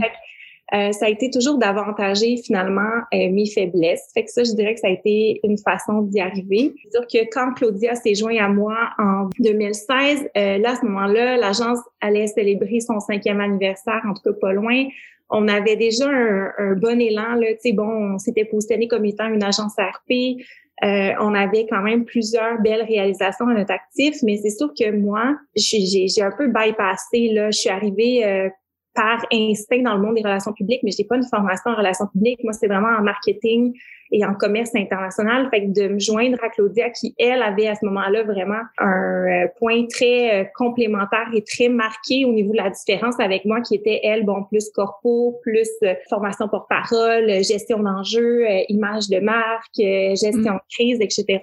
Euh, 0.72 0.92
ça 0.92 1.06
a 1.06 1.08
été 1.10 1.30
toujours 1.30 1.58
d'avantager 1.58 2.38
finalement 2.38 2.90
euh, 3.12 3.30
mes 3.30 3.46
faiblesses. 3.46 4.08
Fait 4.14 4.24
que 4.24 4.30
ça, 4.30 4.44
je 4.44 4.52
dirais 4.52 4.74
que 4.74 4.80
ça 4.80 4.88
a 4.88 4.90
été 4.90 5.40
une 5.44 5.58
façon 5.58 6.02
d'y 6.02 6.20
arriver. 6.20 6.72
C'est 6.82 6.90
sûr 6.90 7.06
que 7.06 7.28
quand 7.30 7.52
Claudia 7.52 7.94
s'est 7.94 8.14
joint 8.14 8.36
à 8.42 8.48
moi 8.48 8.76
en 8.98 9.28
2016, 9.38 10.30
euh, 10.36 10.58
là, 10.58 10.70
à 10.70 10.76
ce 10.76 10.86
moment-là, 10.86 11.36
l'agence 11.36 11.78
allait 12.00 12.28
célébrer 12.28 12.80
son 12.80 12.98
cinquième 12.98 13.40
anniversaire, 13.40 14.00
en 14.08 14.14
tout 14.14 14.22
cas 14.22 14.38
pas 14.40 14.52
loin. 14.54 14.86
On 15.28 15.48
avait 15.48 15.76
déjà 15.76 16.08
un, 16.08 16.74
bon 16.76 17.00
élan, 17.00 17.34
là. 17.34 17.52
Tu 17.54 17.70
sais, 17.70 17.72
bon, 17.72 18.14
on 18.14 18.18
s'était 18.18 18.44
positionné 18.44 18.88
comme 18.88 19.04
étant 19.04 19.26
une 19.26 19.42
agence 19.42 19.74
RP. 19.78 20.40
Euh, 20.82 21.12
on 21.20 21.34
avait 21.34 21.66
quand 21.70 21.82
même 21.82 22.04
plusieurs 22.04 22.60
belles 22.60 22.82
réalisations 22.82 23.48
à 23.48 23.54
notre 23.54 23.72
actif, 23.72 24.16
mais 24.22 24.38
c'est 24.38 24.50
sûr 24.50 24.72
que 24.78 24.90
moi, 24.90 25.36
j'ai 25.54 26.22
un 26.22 26.32
peu 26.36 26.48
bypassé. 26.48 27.28
Là, 27.28 27.50
je 27.50 27.58
suis 27.58 27.70
arrivée 27.70 28.24
euh, 28.24 28.48
par 28.94 29.24
instinct 29.32 29.82
dans 29.82 29.94
le 29.94 30.00
monde 30.00 30.14
des 30.14 30.22
relations 30.22 30.52
publiques, 30.52 30.80
mais 30.84 30.90
j'ai 30.90 31.04
pas 31.04 31.16
une 31.16 31.26
formation 31.26 31.70
en 31.72 31.76
relations 31.76 32.06
publiques. 32.06 32.40
Moi, 32.44 32.52
c'est 32.52 32.68
vraiment 32.68 32.96
en 32.96 33.02
marketing 33.02 33.74
et 34.12 34.24
en 34.24 34.34
commerce 34.34 34.74
international. 34.74 35.48
Fait 35.50 35.66
que 35.66 35.80
de 35.80 35.88
me 35.88 35.98
joindre 35.98 36.38
à 36.42 36.48
Claudia, 36.48 36.90
qui, 36.90 37.14
elle, 37.18 37.42
avait 37.42 37.68
à 37.68 37.74
ce 37.74 37.84
moment-là 37.86 38.22
vraiment 38.22 38.60
un 38.78 39.44
euh, 39.44 39.48
point 39.58 39.86
très 39.86 40.42
euh, 40.42 40.44
complémentaire 40.56 41.28
et 41.34 41.42
très 41.42 41.68
marqué 41.68 42.24
au 42.24 42.32
niveau 42.32 42.52
de 42.52 42.58
la 42.58 42.70
différence 42.70 43.18
avec 43.20 43.44
moi, 43.44 43.60
qui 43.60 43.74
était, 43.74 44.00
elle, 44.02 44.24
bon, 44.24 44.44
plus 44.44 44.70
corpo, 44.70 45.38
plus 45.42 45.68
euh, 45.82 45.94
formation 46.08 46.48
pour 46.48 46.66
parole, 46.66 47.28
gestion 47.42 47.80
d'enjeux, 47.80 48.44
image 48.68 49.08
de 49.08 49.20
marque, 49.20 49.76
gestion 49.76 50.54
de 50.54 50.60
crise, 50.70 50.98
etc. 51.00 51.40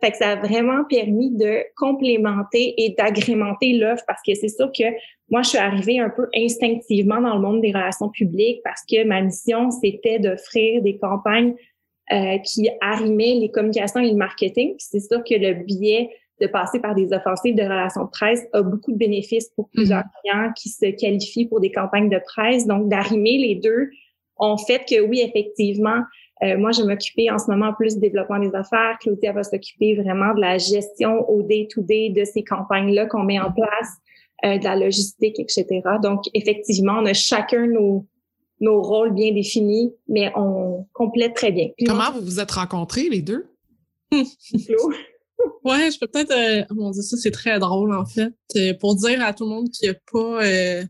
Fait 0.00 0.10
que 0.10 0.16
ça 0.16 0.32
a 0.32 0.36
vraiment 0.36 0.84
permis 0.84 1.30
de 1.30 1.62
complémenter 1.76 2.74
et 2.76 2.94
d'agrémenter 2.96 3.74
l'offre 3.74 4.04
parce 4.06 4.20
que 4.26 4.34
c'est 4.34 4.48
sûr 4.48 4.70
que 4.76 4.84
moi, 5.30 5.42
je 5.42 5.50
suis 5.50 5.58
arrivée 5.58 5.98
un 5.98 6.10
peu 6.10 6.28
instinctivement 6.36 7.20
dans 7.20 7.34
le 7.34 7.40
monde 7.40 7.62
des 7.62 7.72
relations 7.72 8.10
publiques 8.10 8.60
parce 8.62 8.82
que 8.88 9.04
ma 9.04 9.22
mission, 9.22 9.70
c'était 9.70 10.18
d'offrir 10.18 10.82
des 10.82 10.98
campagnes 10.98 11.54
euh, 12.12 12.38
qui 12.38 12.68
arrimaient 12.80 13.34
les 13.34 13.50
communications 13.50 14.00
et 14.00 14.10
le 14.10 14.16
marketing. 14.16 14.74
c'est 14.78 15.00
sûr 15.00 15.24
que 15.24 15.34
le 15.34 15.64
biais 15.64 16.10
de 16.40 16.46
passer 16.46 16.80
par 16.80 16.94
des 16.94 17.12
offensives 17.12 17.54
de 17.54 17.62
relations 17.62 18.04
de 18.04 18.10
presse 18.10 18.44
a 18.52 18.62
beaucoup 18.62 18.92
de 18.92 18.96
bénéfices 18.96 19.50
pour 19.56 19.68
plusieurs 19.70 20.00
mm-hmm. 20.00 20.20
clients 20.22 20.52
qui 20.56 20.68
se 20.68 20.86
qualifient 20.90 21.46
pour 21.46 21.60
des 21.60 21.70
campagnes 21.70 22.08
de 22.08 22.20
presse. 22.24 22.66
Donc, 22.66 22.88
d'arrimer 22.88 23.38
les 23.38 23.54
deux 23.54 23.90
ont 24.36 24.56
fait 24.56 24.84
que 24.88 25.00
oui, 25.00 25.20
effectivement, 25.20 26.02
euh, 26.42 26.58
moi, 26.58 26.72
je 26.72 26.82
m'occuper 26.82 27.30
en 27.30 27.38
ce 27.38 27.50
moment 27.50 27.72
plus 27.72 27.94
du 27.94 28.00
développement 28.00 28.38
des 28.38 28.54
affaires. 28.54 28.98
Claudia 29.00 29.32
va 29.32 29.44
s'occuper 29.44 29.94
vraiment 29.94 30.34
de 30.34 30.40
la 30.40 30.58
gestion 30.58 31.28
au 31.30 31.42
day-to-day 31.42 32.10
de 32.10 32.24
ces 32.24 32.42
campagnes-là 32.42 33.06
qu'on 33.06 33.22
met 33.22 33.38
en 33.38 33.52
place, 33.52 33.92
euh, 34.44 34.58
de 34.58 34.64
la 34.64 34.76
logistique, 34.76 35.38
etc. 35.38 35.80
Donc, 36.02 36.24
effectivement, 36.34 36.94
on 37.00 37.06
a 37.06 37.14
chacun 37.14 37.66
nos, 37.66 38.04
nos 38.64 38.82
rôles 38.82 39.14
bien 39.14 39.32
définis, 39.32 39.92
mais 40.08 40.32
on 40.36 40.86
complète 40.92 41.34
très 41.34 41.52
bien. 41.52 41.68
Comment 41.86 42.10
vous 42.12 42.20
vous 42.20 42.40
êtes 42.40 42.50
rencontrés, 42.50 43.08
les 43.08 43.22
deux? 43.22 43.46
ouais, 44.12 45.90
je 45.90 45.98
peux 45.98 46.06
peut-être... 46.06 46.32
Euh, 46.32 46.64
mon 46.74 46.90
Dieu, 46.90 47.02
ça, 47.02 47.16
c'est 47.16 47.30
très 47.30 47.58
drôle, 47.58 47.94
en 47.94 48.06
fait. 48.06 48.32
Euh, 48.56 48.74
pour 48.74 48.96
dire 48.96 49.22
à 49.22 49.32
tout 49.32 49.44
le 49.44 49.50
monde 49.50 49.70
qu'il 49.70 49.88
n'y 49.88 49.94
a 49.94 49.98
pas 50.10 50.44
euh, 50.44 50.84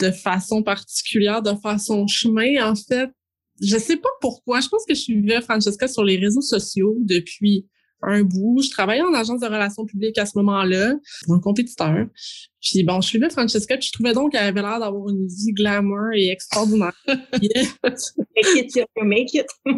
de 0.00 0.10
façon 0.10 0.62
particulière 0.62 1.42
de 1.42 1.52
faire 1.62 1.80
son 1.80 2.06
chemin, 2.06 2.70
en 2.70 2.74
fait, 2.74 3.10
je 3.60 3.76
sais 3.76 3.96
pas 3.96 4.08
pourquoi. 4.20 4.60
Je 4.60 4.68
pense 4.68 4.84
que 4.86 4.94
je 4.94 5.00
suivais 5.00 5.40
Francesca 5.40 5.88
sur 5.88 6.04
les 6.04 6.18
réseaux 6.18 6.42
sociaux 6.42 6.96
depuis 7.00 7.66
un 8.02 8.22
bout. 8.22 8.62
Je 8.62 8.70
travaillais 8.70 9.02
en 9.02 9.14
agence 9.14 9.40
de 9.40 9.46
relations 9.46 9.84
publiques 9.84 10.18
à 10.18 10.26
ce 10.26 10.36
moment-là, 10.38 10.94
un 11.28 11.38
compétiteur. 11.40 12.06
Puis 12.60 12.82
bon, 12.82 13.00
je 13.00 13.08
suivais 13.08 13.30
Francesca, 13.30 13.76
puis 13.76 13.86
je 13.86 13.92
trouvais 13.92 14.12
donc 14.12 14.32
qu'elle 14.32 14.44
avait 14.44 14.62
l'air 14.62 14.80
d'avoir 14.80 15.08
une 15.08 15.26
vie 15.26 15.52
glamour 15.52 16.12
et 16.14 16.30
extraordinaire. 16.30 16.94
make 19.04 19.34
it. 19.34 19.46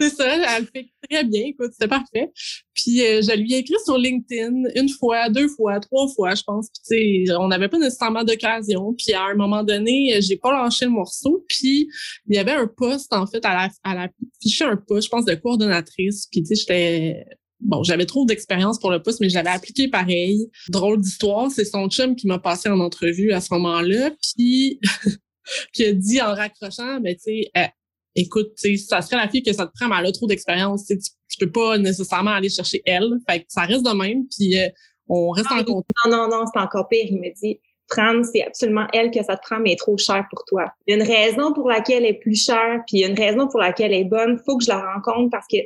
C'est 0.00 0.08
ça, 0.08 0.56
elle 0.56 0.64
fait 0.64 0.88
très 1.10 1.24
bien, 1.24 1.48
écoute, 1.48 1.72
c'était 1.72 1.88
parfait. 1.88 2.32
Puis 2.72 3.04
euh, 3.04 3.20
je 3.20 3.36
lui 3.36 3.52
ai 3.52 3.58
écrit 3.58 3.74
sur 3.84 3.98
LinkedIn 3.98 4.62
une 4.74 4.88
fois, 4.88 5.28
deux 5.28 5.48
fois, 5.48 5.78
trois 5.78 6.08
fois, 6.08 6.34
je 6.34 6.42
pense. 6.42 6.68
Puis 6.70 6.80
tu 7.24 7.26
sais, 7.26 7.36
on 7.36 7.48
n'avait 7.48 7.68
pas 7.68 7.76
nécessairement 7.76 8.24
d'occasion. 8.24 8.94
Puis 8.94 9.12
à 9.12 9.24
un 9.24 9.34
moment 9.34 9.62
donné, 9.62 10.18
j'ai 10.22 10.38
pas 10.38 10.52
lâché 10.52 10.86
le 10.86 10.92
morceau. 10.92 11.44
Puis 11.50 11.86
il 12.26 12.34
y 12.34 12.38
avait 12.38 12.52
un 12.52 12.66
poste, 12.66 13.12
en 13.12 13.26
fait, 13.26 13.44
à 13.44 13.52
la, 13.54 13.68
à 13.84 14.04
un 14.04 14.76
poste, 14.76 15.08
je 15.08 15.10
pense, 15.10 15.26
de 15.26 15.34
coordonnatrice. 15.34 16.28
Puis 16.32 16.44
tu 16.44 16.46
sais, 16.46 16.54
j'étais 16.54 17.26
bon, 17.60 17.82
j'avais 17.82 18.06
trop 18.06 18.24
d'expérience 18.24 18.78
pour 18.78 18.90
le 18.90 19.02
poste, 19.02 19.20
mais 19.20 19.28
je 19.28 19.34
l'avais 19.34 19.50
appliqué 19.50 19.88
pareil. 19.88 20.50
Drôle 20.68 21.00
d'histoire, 21.00 21.50
c'est 21.50 21.64
son 21.64 21.88
chum 21.88 22.16
qui 22.16 22.26
m'a 22.26 22.38
passé 22.38 22.68
en 22.68 22.80
entrevue 22.80 23.32
à 23.32 23.40
ce 23.40 23.52
moment-là, 23.54 24.10
puis 24.22 24.80
qui 25.72 25.84
a 25.84 25.92
dit 25.92 26.20
en 26.20 26.34
raccrochant, 26.34 27.00
ben 27.00 27.14
tu 27.14 27.22
sais, 27.22 27.50
euh, 27.56 27.66
écoute, 28.14 28.54
tu 28.56 28.76
sais, 28.76 28.84
ça 28.84 29.02
serait 29.02 29.16
la 29.16 29.28
fille 29.28 29.42
que 29.42 29.52
ça 29.52 29.66
te 29.66 29.72
prend, 29.72 29.88
mais 29.88 29.96
elle 30.00 30.06
a 30.06 30.12
trop 30.12 30.26
d'expérience, 30.26 30.86
tu, 30.86 30.98
tu 30.98 31.38
peux 31.38 31.50
pas 31.50 31.78
nécessairement 31.78 32.32
aller 32.32 32.48
chercher 32.48 32.82
elle. 32.84 33.18
Fait 33.28 33.40
que 33.40 33.46
ça 33.48 33.62
reste 33.62 33.84
de 33.84 33.92
même, 33.92 34.26
puis 34.28 34.58
euh, 34.58 34.68
on 35.08 35.30
reste 35.30 35.50
en 35.50 35.64
contact. 35.64 35.90
Non, 36.06 36.16
non, 36.16 36.28
non, 36.28 36.44
c'est 36.52 36.60
encore 36.60 36.88
pire. 36.88 37.06
Il 37.08 37.18
me 37.18 37.34
dit, 37.34 37.60
prendre, 37.90 38.24
c'est 38.24 38.42
absolument 38.42 38.86
elle 38.92 39.10
que 39.10 39.22
ça 39.22 39.36
te 39.36 39.42
prend, 39.42 39.58
mais 39.58 39.76
trop 39.76 39.98
cher 39.98 40.24
pour 40.30 40.44
toi. 40.46 40.72
Il 40.86 40.92
y 40.92 40.94
a 40.94 41.02
une 41.02 41.08
raison 41.08 41.52
pour 41.52 41.68
laquelle 41.68 42.04
elle 42.04 42.10
est 42.10 42.14
plus 42.14 42.42
chère, 42.42 42.80
puis 42.86 42.98
il 42.98 43.00
y 43.00 43.04
a 43.04 43.08
une 43.08 43.18
raison 43.18 43.48
pour 43.48 43.60
laquelle 43.60 43.92
elle 43.92 44.00
est 44.00 44.04
bonne. 44.04 44.38
Faut 44.46 44.56
que 44.56 44.64
je 44.64 44.70
la 44.70 44.80
rencontre 44.94 45.30
parce 45.30 45.46
que 45.46 45.58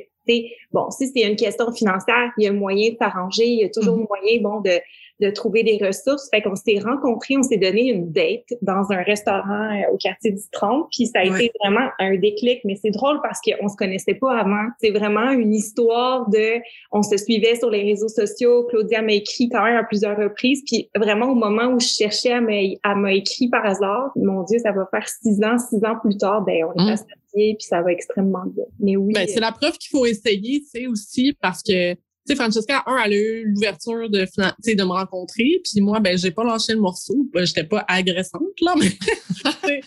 bon, 0.71 0.89
si 0.91 1.07
c'est 1.07 1.21
une 1.21 1.35
question 1.35 1.71
financière, 1.71 2.31
il 2.37 2.45
y 2.45 2.47
a 2.47 2.53
moyen 2.53 2.91
de 2.91 2.97
s'arranger, 2.97 3.45
il 3.45 3.59
y 3.59 3.63
a 3.63 3.69
toujours 3.69 3.97
mm-hmm. 3.97 4.07
moyen, 4.07 4.41
bon, 4.41 4.61
de, 4.61 4.79
de 5.21 5.29
trouver 5.29 5.63
des 5.63 5.79
ressources. 5.85 6.29
Fait 6.29 6.41
qu'on 6.41 6.55
s'est 6.55 6.79
rencontrés, 6.83 7.37
on 7.37 7.43
s'est 7.43 7.57
donné 7.57 7.89
une 7.89 8.11
date 8.11 8.45
dans 8.61 8.91
un 8.91 9.01
restaurant 9.03 9.71
euh, 9.71 9.93
au 9.93 9.97
quartier 9.97 10.31
du 10.31 10.41
30, 10.51 10.87
puis 10.91 11.07
ça 11.07 11.19
a 11.19 11.23
été 11.23 11.51
vraiment 11.63 11.87
un 11.99 12.15
déclic. 12.17 12.61
Mais 12.65 12.75
c'est 12.75 12.91
drôle 12.91 13.19
parce 13.21 13.39
qu'on 13.41 13.67
se 13.67 13.75
connaissait 13.75 14.15
pas 14.15 14.37
avant. 14.37 14.67
C'est 14.81 14.91
vraiment 14.91 15.31
une 15.31 15.53
histoire 15.53 16.29
de, 16.29 16.61
on 16.91 17.01
se 17.01 17.17
suivait 17.17 17.55
sur 17.55 17.69
les 17.69 17.83
réseaux 17.83 18.07
sociaux. 18.07 18.65
Claudia 18.65 19.01
m'a 19.01 19.13
écrit 19.13 19.49
quand 19.49 19.63
même 19.63 19.77
à 19.77 19.83
plusieurs 19.83 20.17
reprises, 20.17 20.63
puis 20.65 20.89
vraiment 20.95 21.27
au 21.27 21.35
moment 21.35 21.67
où 21.67 21.79
je 21.79 21.87
cherchais, 21.87 22.33
à 22.33 22.95
m'a 22.95 23.13
écrit 23.13 23.49
par 23.49 23.65
hasard. 23.65 24.11
Mon 24.15 24.43
Dieu, 24.43 24.59
ça 24.59 24.71
va 24.71 24.87
faire 24.91 25.07
six 25.07 25.43
ans, 25.43 25.57
six 25.57 25.83
ans 25.85 25.97
plus 26.01 26.17
tard, 26.17 26.43
ben 26.43 26.65
on 26.65 26.87
est 26.87 26.93
mmh. 26.93 27.05
puis 27.33 27.55
ça 27.59 27.81
va 27.81 27.91
extrêmement 27.91 28.45
bien. 28.45 28.65
Mais 28.79 28.95
oui. 28.95 29.13
Ben, 29.13 29.27
c'est 29.27 29.39
la 29.39 29.51
preuve 29.51 29.77
qu'il 29.77 29.89
faut 29.91 30.05
essayer, 30.05 30.61
tu 30.61 30.65
sais, 30.67 30.87
aussi, 30.87 31.35
parce 31.41 31.61
que 31.61 31.95
tu 32.25 32.33
sais, 32.33 32.35
Francesca, 32.35 32.83
un, 32.87 32.97
elle 33.05 33.13
a 33.13 33.15
eu 33.15 33.45
l'ouverture 33.45 34.09
de, 34.09 34.21
de 34.25 34.83
me 34.83 34.89
rencontrer, 34.89 35.61
puis 35.63 35.79
moi, 35.81 35.99
ben, 35.99 36.17
j'ai 36.17 36.31
pas 36.31 36.43
lâché 36.43 36.73
le 36.73 36.79
morceau. 36.79 37.27
Ben, 37.31 37.45
j'étais 37.45 37.63
pas 37.63 37.85
agressante, 37.87 38.41
là, 38.61 38.73
mais, 38.81 39.81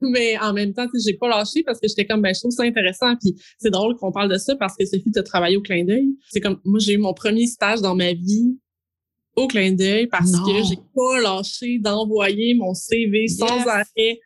mais 0.00 0.38
en 0.38 0.52
même 0.52 0.74
temps, 0.74 0.86
j'ai 0.94 1.14
pas 1.14 1.28
lâché 1.28 1.62
parce 1.62 1.78
que 1.78 1.86
j'étais 1.86 2.04
comme, 2.04 2.22
ben, 2.22 2.34
je 2.34 2.40
trouve 2.40 2.50
ça 2.50 2.64
intéressant, 2.64 3.14
puis 3.16 3.36
c'est 3.58 3.70
drôle 3.70 3.94
qu'on 3.96 4.10
parle 4.10 4.32
de 4.32 4.38
ça 4.38 4.56
parce 4.56 4.74
que 4.76 4.84
Sophie, 4.84 5.12
tu 5.12 5.22
travaillé 5.22 5.56
au 5.56 5.62
clin 5.62 5.84
d'œil. 5.84 6.08
C'est 6.30 6.40
comme, 6.40 6.60
moi, 6.64 6.80
j'ai 6.80 6.94
eu 6.94 6.98
mon 6.98 7.14
premier 7.14 7.46
stage 7.46 7.80
dans 7.80 7.94
ma 7.94 8.12
vie 8.12 8.58
au 9.36 9.46
clin 9.46 9.72
d'œil 9.72 10.08
parce 10.08 10.32
que 10.32 10.64
j'ai 10.68 10.78
pas 10.94 11.20
lâché 11.20 11.78
d'envoyer 11.78 12.54
mon 12.54 12.74
CV 12.74 13.28
sans 13.28 13.66
arrêt 13.66 14.20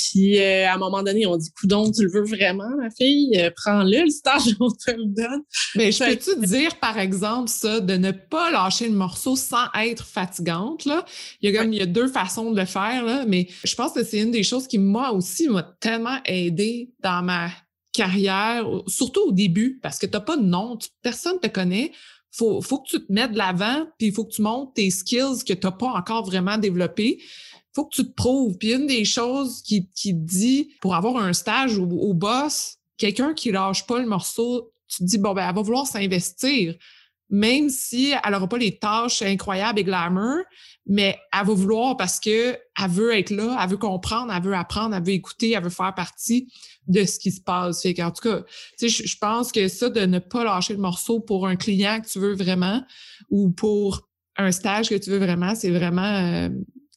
puis 0.00 0.38
euh, 0.38 0.68
à 0.68 0.74
un 0.74 0.78
moment 0.78 1.02
donné, 1.02 1.26
on 1.26 1.36
dit 1.36 1.50
Coudon, 1.52 1.90
tu 1.90 2.04
le 2.04 2.10
veux 2.10 2.24
vraiment, 2.24 2.68
ma 2.76 2.90
fille? 2.90 3.32
Euh, 3.36 3.50
prends-le, 3.54 4.04
le 4.04 4.10
stage, 4.10 4.54
on 4.60 4.70
te 4.70 4.90
le 4.90 5.06
donne. 5.06 5.42
Mais 5.74 5.92
je 5.92 6.04
peux-tu 6.04 6.46
dire, 6.46 6.76
par 6.76 6.98
exemple, 6.98 7.48
ça, 7.48 7.80
de 7.80 7.94
ne 7.94 8.10
pas 8.10 8.50
lâcher 8.50 8.88
le 8.88 8.94
morceau 8.94 9.36
sans 9.36 9.66
être 9.78 10.04
fatigante? 10.04 10.84
Là? 10.84 11.04
Il 11.40 11.50
y 11.50 11.56
a 11.56 11.60
comme 11.60 11.72
il 11.72 11.78
y 11.78 11.82
a 11.82 11.86
deux 11.86 12.08
façons 12.08 12.50
de 12.50 12.58
le 12.58 12.66
faire, 12.66 13.04
là, 13.04 13.24
mais 13.26 13.48
je 13.64 13.74
pense 13.74 13.92
que 13.92 14.04
c'est 14.04 14.20
une 14.20 14.30
des 14.30 14.42
choses 14.42 14.66
qui, 14.66 14.78
moi 14.78 15.12
aussi, 15.12 15.48
m'a 15.48 15.62
tellement 15.62 16.18
aidé 16.24 16.90
dans 17.02 17.22
ma 17.22 17.50
carrière, 17.92 18.66
surtout 18.86 19.28
au 19.28 19.32
début, 19.32 19.78
parce 19.82 19.98
que 19.98 20.06
tu 20.06 20.12
n'as 20.12 20.20
pas 20.20 20.36
de 20.36 20.42
nom, 20.42 20.78
personne 21.02 21.34
ne 21.34 21.38
te 21.38 21.48
connaît. 21.48 21.92
Faut, 22.32 22.60
faut 22.62 22.78
que 22.78 22.88
tu 22.88 23.04
te 23.04 23.12
mettes 23.12 23.32
de 23.32 23.38
l'avant, 23.38 23.86
puis 23.98 24.08
il 24.08 24.12
faut 24.12 24.24
que 24.24 24.32
tu 24.32 24.42
montes 24.42 24.74
tes 24.74 24.90
skills 24.90 25.42
que 25.44 25.52
tu 25.52 25.66
n'as 25.66 25.72
pas 25.72 25.88
encore 25.88 26.24
vraiment 26.24 26.58
développés. 26.58 27.18
Faut 27.74 27.84
que 27.86 27.94
tu 27.94 28.04
te 28.04 28.12
prouves. 28.12 28.56
Puis 28.58 28.72
une 28.72 28.86
des 28.86 29.04
choses 29.04 29.62
qui, 29.62 29.88
qui 29.90 30.14
dit 30.14 30.74
pour 30.80 30.94
avoir 30.94 31.16
un 31.16 31.32
stage 31.32 31.78
au, 31.78 31.84
au 31.84 32.14
boss, 32.14 32.76
quelqu'un 32.96 33.34
qui 33.34 33.52
lâche 33.52 33.86
pas 33.86 33.98
le 33.98 34.06
morceau, 34.06 34.72
tu 34.88 34.98
te 34.98 35.04
dis, 35.04 35.18
bon, 35.18 35.34
ben, 35.34 35.48
elle 35.48 35.54
va 35.54 35.62
vouloir 35.62 35.86
s'investir 35.86 36.74
même 37.30 37.70
si 37.70 38.12
elle 38.24 38.32
n'aura 38.32 38.48
pas 38.48 38.58
les 38.58 38.76
tâches 38.76 39.22
incroyables 39.22 39.78
et 39.78 39.84
glamour, 39.84 40.42
mais 40.86 41.16
elle 41.32 41.46
va 41.46 41.54
vouloir 41.54 41.96
parce 41.96 42.18
que 42.18 42.58
elle 42.82 42.90
veut 42.90 43.16
être 43.16 43.30
là, 43.30 43.56
elle 43.62 43.70
veut 43.70 43.76
comprendre, 43.76 44.32
elle 44.34 44.42
veut 44.42 44.54
apprendre, 44.54 44.96
elle 44.96 45.04
veut 45.04 45.12
écouter, 45.12 45.52
elle 45.52 45.62
veut 45.62 45.70
faire 45.70 45.94
partie 45.94 46.52
de 46.88 47.04
ce 47.04 47.20
qui 47.20 47.30
se 47.30 47.40
passe. 47.40 47.82
Fait 47.82 48.02
en 48.02 48.10
tout 48.10 48.28
cas, 48.28 48.42
tu 48.78 48.90
sais, 48.90 49.06
je 49.06 49.16
pense 49.18 49.52
que 49.52 49.68
ça 49.68 49.88
de 49.88 50.00
ne 50.00 50.18
pas 50.18 50.42
lâcher 50.42 50.74
le 50.74 50.80
morceau 50.80 51.20
pour 51.20 51.46
un 51.46 51.54
client 51.54 52.00
que 52.00 52.08
tu 52.08 52.18
veux 52.18 52.34
vraiment 52.34 52.82
ou 53.30 53.50
pour 53.50 54.08
un 54.36 54.50
stage 54.50 54.88
que 54.88 54.96
tu 54.96 55.10
veux 55.10 55.18
vraiment, 55.18 55.54
c'est 55.54 55.70
vraiment 55.70 56.02
euh, 56.02 56.48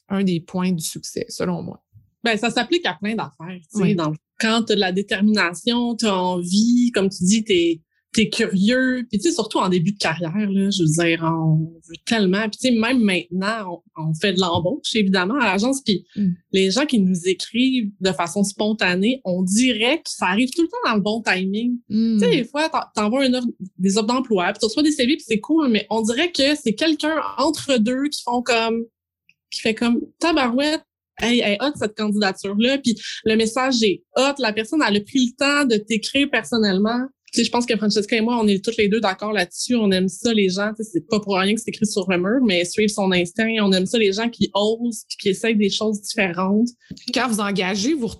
un 0.08 0.24
des 0.24 0.40
points 0.40 0.72
du 0.72 0.84
succès, 0.84 1.26
selon 1.28 1.62
moi. 1.62 1.82
Ben, 2.22 2.36
ça 2.38 2.50
s'applique 2.50 2.86
à 2.86 2.94
plein 2.94 3.14
d'affaires. 3.14 3.60
Oui. 3.74 3.96
quand 4.40 4.64
tu 4.64 4.72
as 4.72 4.76
de 4.76 4.80
la 4.80 4.92
détermination, 4.92 5.94
tu 5.96 6.06
as 6.06 6.16
envie, 6.16 6.90
comme 6.92 7.08
tu 7.08 7.24
dis, 7.24 7.44
tu 7.44 7.52
es 7.52 7.82
t'es 8.14 8.28
curieux. 8.28 9.06
Puis 9.10 9.18
tu 9.18 9.28
sais, 9.28 9.34
surtout 9.34 9.58
en 9.58 9.68
début 9.68 9.92
de 9.92 9.98
carrière, 9.98 10.32
là, 10.34 10.70
je 10.70 10.82
veux 10.82 11.04
dire, 11.04 11.22
on 11.24 11.72
veut 11.88 11.96
tellement. 12.06 12.48
Puis 12.48 12.58
tu 12.60 12.68
sais, 12.68 12.74
même 12.74 13.00
maintenant, 13.00 13.82
on, 13.96 14.14
fait 14.14 14.32
de 14.32 14.40
l'embauche, 14.40 14.94
évidemment, 14.94 15.34
à 15.34 15.52
l'agence. 15.52 15.82
Puis 15.82 16.06
mm. 16.16 16.30
les 16.52 16.70
gens 16.70 16.86
qui 16.86 17.00
nous 17.00 17.28
écrivent 17.28 17.90
de 18.00 18.12
façon 18.12 18.44
spontanée, 18.44 19.20
on 19.24 19.42
dirait 19.42 19.98
que 19.98 20.10
ça 20.10 20.26
arrive 20.26 20.50
tout 20.54 20.62
le 20.62 20.68
temps 20.68 20.76
dans 20.86 20.94
le 20.94 21.02
bon 21.02 21.20
timing. 21.20 21.78
Mm. 21.88 22.18
Tu 22.18 22.24
sais, 22.24 22.30
des 22.30 22.44
fois, 22.44 22.70
t'envoies 22.94 23.26
une 23.26 23.36
offre, 23.36 23.48
des 23.78 23.98
offres 23.98 24.06
d'emploi, 24.06 24.52
puis 24.52 24.60
tu 24.60 24.66
reçois 24.66 24.82
des 24.82 24.92
CV, 24.92 25.16
puis 25.16 25.24
c'est 25.26 25.40
cool, 25.40 25.68
mais 25.68 25.86
on 25.90 26.00
dirait 26.02 26.30
que 26.30 26.54
c'est 26.54 26.74
quelqu'un 26.74 27.16
entre 27.38 27.76
deux 27.78 28.08
qui 28.08 28.22
font 28.22 28.42
comme... 28.42 28.84
qui 29.54 29.60
fait 29.60 29.74
comme 29.74 30.00
tabarouette, 30.18 30.82
Hey, 31.20 31.40
hey, 31.42 31.56
hot 31.60 31.70
cette 31.76 31.96
candidature-là, 31.96 32.78
puis 32.78 32.96
le 33.24 33.36
message 33.36 33.80
est 33.84 34.02
hot, 34.16 34.34
la 34.40 34.52
personne 34.52 34.82
elle 34.84 34.96
a 34.96 35.00
pris 35.00 35.26
le 35.26 35.36
temps 35.38 35.64
de 35.64 35.76
t'écrire 35.76 36.28
personnellement 36.28 37.06
je 37.42 37.50
pense 37.50 37.66
que 37.66 37.76
Francesca 37.76 38.16
et 38.16 38.20
moi, 38.20 38.38
on 38.40 38.46
est 38.46 38.64
toutes 38.64 38.76
les 38.76 38.88
deux 38.88 39.00
d'accord 39.00 39.32
là-dessus. 39.32 39.74
On 39.74 39.90
aime 39.90 40.08
ça, 40.08 40.32
les 40.32 40.50
gens. 40.50 40.70
C'est 40.78 41.08
pas 41.08 41.18
pour 41.20 41.36
rien 41.36 41.54
que 41.54 41.60
c'est 41.60 41.70
écrit 41.70 41.86
sur 41.86 42.08
le 42.08 42.18
mur, 42.18 42.40
mais 42.44 42.64
suivre 42.64 42.90
son 42.90 43.10
instinct. 43.12 43.48
On 43.60 43.72
aime 43.72 43.86
ça, 43.86 43.98
les 43.98 44.12
gens 44.12 44.28
qui 44.28 44.50
osent, 44.54 45.04
qui 45.18 45.30
essayent 45.30 45.56
des 45.56 45.70
choses 45.70 46.00
différentes. 46.00 46.68
Quand 47.12 47.28
vous 47.28 47.40
engagez, 47.40 47.94
vous 47.94 48.10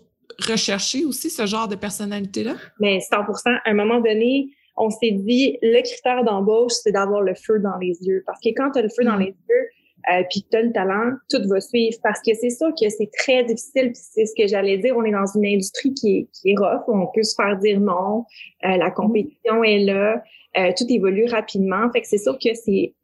recherchez 0.49 1.05
aussi 1.05 1.31
ce 1.31 1.47
genre 1.47 1.69
de 1.69 1.76
personnalité-là? 1.76 2.57
Mais 2.81 2.99
100 3.00 3.17
À 3.17 3.71
un 3.71 3.75
moment 3.75 4.00
donné, 4.00 4.49
on 4.76 4.91
s'est 4.91 5.12
dit, 5.12 5.59
le 5.62 5.81
critère 5.83 6.25
d'embauche, 6.25 6.73
c'est 6.83 6.93
d'avoir 6.93 7.21
le 7.21 7.35
feu 7.35 7.61
dans 7.61 7.79
les 7.81 7.97
yeux. 8.03 8.25
Parce 8.26 8.41
que 8.41 8.49
quand 8.57 8.73
tu 8.73 8.81
as 8.81 8.83
le 8.83 8.88
feu 8.88 9.05
dans 9.05 9.17
mm. 9.17 9.21
les 9.21 9.26
yeux, 9.26 9.69
euh, 10.12 10.23
puis 10.30 10.44
tu 10.50 10.56
as 10.56 10.62
le 10.62 10.73
talent, 10.73 11.12
tout 11.30 11.46
va 11.49 11.61
suivre. 11.61 11.96
Parce 12.02 12.20
que 12.20 12.34
c'est 12.34 12.50
ça 12.50 12.70
que 12.70 12.88
c'est 12.88 13.11
très 13.18 13.44
difficile, 13.44 13.92
c'est 13.94 14.26
ce 14.26 14.34
que 14.37 14.46
j'allais 14.46 14.78
dire, 14.78 14.96
on 14.96 15.04
est 15.04 15.12
dans 15.12 15.26
une 15.34 15.46
industrie 15.46 15.94
qui 15.94 16.18
est, 16.18 16.28
qui 16.32 16.50
est 16.50 16.56
rough, 16.58 16.84
on 16.88 17.06
peut 17.14 17.23
se 17.23 17.34
faire 17.34 17.56
dire 17.58 17.80
non, 17.80 18.25
euh, 18.64 18.76
la 18.76 18.90
compétition 18.90 19.64
est 19.64 19.80
là, 19.80 20.23
euh, 20.58 20.70
tout 20.76 20.87
évolue 20.88 21.26
rapidement. 21.26 21.90
Fait 21.92 22.00
que 22.00 22.06
c'est 22.06 22.18
sûr 22.18 22.38
que 22.38 22.54
c'est 22.54 22.94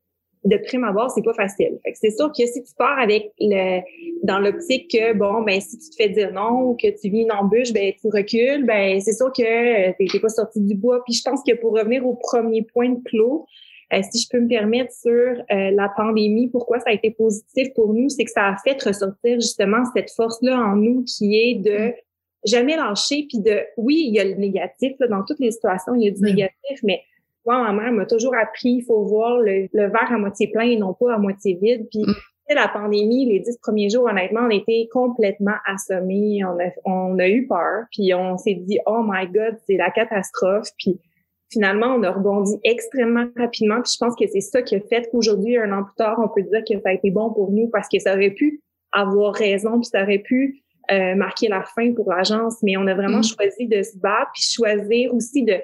de 0.44 0.56
prime 0.56 0.84
abord, 0.84 1.10
c'est 1.10 1.22
pas 1.22 1.34
facile. 1.34 1.78
Fait 1.84 1.92
que 1.92 1.98
c'est 1.98 2.16
sûr 2.16 2.32
que 2.32 2.46
si 2.46 2.62
tu 2.62 2.74
pars 2.76 2.98
avec 2.98 3.32
le 3.38 3.80
dans 4.22 4.38
l'optique 4.38 4.90
que 4.90 5.12
bon 5.12 5.42
ben 5.42 5.60
si 5.60 5.78
tu 5.78 5.90
te 5.90 5.96
fais 5.96 6.08
dire 6.08 6.32
non 6.32 6.62
ou 6.62 6.76
que 6.76 6.88
tu 6.88 7.10
vis 7.10 7.22
une 7.22 7.32
embûche, 7.32 7.72
ben 7.72 7.92
tu 8.00 8.08
recules, 8.08 8.64
ben 8.64 8.98
c'est 9.00 9.12
sûr 9.12 9.30
que 9.32 9.90
t'es 9.92 10.18
pas 10.18 10.28
sorti 10.28 10.60
du 10.60 10.74
bois. 10.74 11.02
Puis 11.04 11.14
je 11.14 11.22
pense 11.22 11.40
que 11.46 11.54
pour 11.54 11.72
revenir 11.72 12.06
au 12.06 12.14
premier 12.14 12.62
point 12.62 12.88
de 12.88 13.00
clos, 13.04 13.46
euh, 13.92 14.00
si 14.10 14.22
je 14.22 14.28
peux 14.30 14.40
me 14.40 14.48
permettre 14.48 14.92
sur 14.92 15.10
euh, 15.10 15.42
la 15.48 15.88
pandémie, 15.96 16.48
pourquoi 16.48 16.78
ça 16.78 16.90
a 16.90 16.92
été 16.92 17.10
positif 17.10 17.72
pour 17.74 17.92
nous, 17.92 18.08
c'est 18.08 18.24
que 18.24 18.30
ça 18.30 18.48
a 18.48 18.56
fait 18.56 18.80
ressortir 18.82 19.40
justement 19.40 19.84
cette 19.94 20.10
force-là 20.12 20.56
en 20.56 20.76
nous 20.76 21.04
qui 21.04 21.36
est 21.36 21.54
de 21.56 21.88
mm. 21.88 21.92
jamais 22.44 22.76
lâcher, 22.76 23.26
puis 23.28 23.40
de, 23.40 23.60
oui, 23.76 24.04
il 24.06 24.14
y 24.14 24.20
a 24.20 24.24
le 24.24 24.34
négatif, 24.34 24.92
là, 25.00 25.08
dans 25.08 25.24
toutes 25.24 25.40
les 25.40 25.50
situations, 25.50 25.94
il 25.94 26.04
y 26.04 26.08
a 26.08 26.12
du 26.12 26.20
mm. 26.20 26.24
négatif, 26.24 26.80
mais 26.84 27.02
moi, 27.44 27.62
ma 27.62 27.72
mère 27.72 27.92
m'a 27.92 28.06
toujours 28.06 28.36
appris, 28.36 28.70
il 28.70 28.82
faut 28.82 29.02
voir 29.04 29.38
le, 29.38 29.68
verre 29.72 30.12
à 30.12 30.18
moitié 30.18 30.48
plein 30.48 30.64
et 30.64 30.76
non 30.76 30.94
pas 30.94 31.14
à 31.14 31.18
moitié 31.18 31.58
vide. 31.60 31.88
Puis 31.90 32.02
mm. 32.02 32.54
la 32.54 32.68
pandémie, 32.68 33.26
les 33.26 33.40
dix 33.40 33.58
premiers 33.58 33.90
jours, 33.90 34.04
honnêtement, 34.04 34.42
on 34.44 34.50
était 34.50 34.88
complètement 34.92 35.56
assommés, 35.66 36.44
on 36.44 36.60
a, 36.60 36.70
on 36.84 37.18
a 37.18 37.28
eu 37.28 37.48
peur, 37.48 37.86
puis 37.90 38.14
on 38.14 38.36
s'est 38.36 38.54
dit, 38.54 38.78
oh 38.86 39.02
my 39.04 39.26
God, 39.26 39.56
c'est 39.66 39.76
la 39.78 39.90
catastrophe, 39.90 40.68
puis 40.78 41.00
finalement, 41.50 41.94
on 41.94 42.02
a 42.02 42.10
rebondi 42.10 42.58
extrêmement 42.64 43.26
rapidement. 43.36 43.80
Puis 43.82 43.92
je 43.94 43.98
pense 43.98 44.14
que 44.16 44.26
c'est 44.26 44.40
ça 44.40 44.62
qui 44.62 44.76
a 44.76 44.80
fait 44.80 45.08
qu'aujourd'hui, 45.10 45.56
un 45.56 45.72
an 45.72 45.84
plus 45.84 45.94
tard, 45.96 46.18
on 46.22 46.28
peut 46.28 46.42
dire 46.42 46.62
que 46.68 46.80
ça 46.80 46.90
a 46.90 46.92
été 46.92 47.10
bon 47.10 47.32
pour 47.32 47.50
nous 47.50 47.68
parce 47.68 47.88
que 47.88 47.98
ça 47.98 48.14
aurait 48.14 48.30
pu 48.30 48.60
avoir 48.92 49.34
raison, 49.34 49.78
puis 49.80 49.86
ça 49.86 50.02
aurait 50.02 50.18
pu 50.18 50.62
euh, 50.90 51.14
marquer 51.14 51.48
la 51.48 51.62
fin 51.62 51.92
pour 51.92 52.10
l'agence. 52.10 52.56
Mais 52.62 52.76
on 52.76 52.86
a 52.86 52.94
vraiment 52.94 53.18
mm. 53.18 53.24
choisi 53.24 53.66
de 53.66 53.82
se 53.82 53.96
battre, 53.98 54.30
puis 54.34 54.42
choisir 54.42 55.14
aussi 55.14 55.44
de 55.44 55.54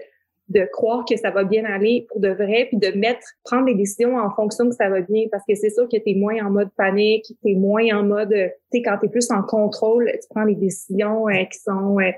de 0.48 0.64
croire 0.72 1.04
que 1.04 1.16
ça 1.16 1.30
va 1.30 1.44
bien 1.44 1.64
aller 1.64 2.06
pour 2.08 2.20
de 2.20 2.28
vrai, 2.28 2.66
puis 2.68 2.76
de 2.76 2.96
mettre, 2.96 3.26
prendre 3.44 3.66
des 3.66 3.74
décisions 3.74 4.16
en 4.16 4.30
fonction 4.30 4.68
que 4.68 4.74
ça 4.74 4.88
va 4.88 5.00
bien, 5.00 5.24
parce 5.30 5.42
que 5.46 5.54
c'est 5.54 5.70
sûr 5.70 5.88
que 5.88 5.96
tu 5.96 6.10
es 6.10 6.14
moins 6.14 6.44
en 6.44 6.50
mode 6.50 6.70
panique, 6.76 7.24
tu 7.42 7.50
es 7.50 7.54
moins 7.54 7.84
en 7.96 8.04
mode, 8.04 8.30
tu 8.30 8.78
sais, 8.78 8.82
quand 8.82 8.96
tu 8.98 9.06
es 9.06 9.08
plus 9.08 9.30
en 9.30 9.42
contrôle, 9.42 10.10
tu 10.12 10.28
prends 10.30 10.46
des 10.46 10.54
décisions 10.54 11.28
euh, 11.28 11.44
qui 11.50 11.58
sont 11.58 11.98
euh, 11.98 12.10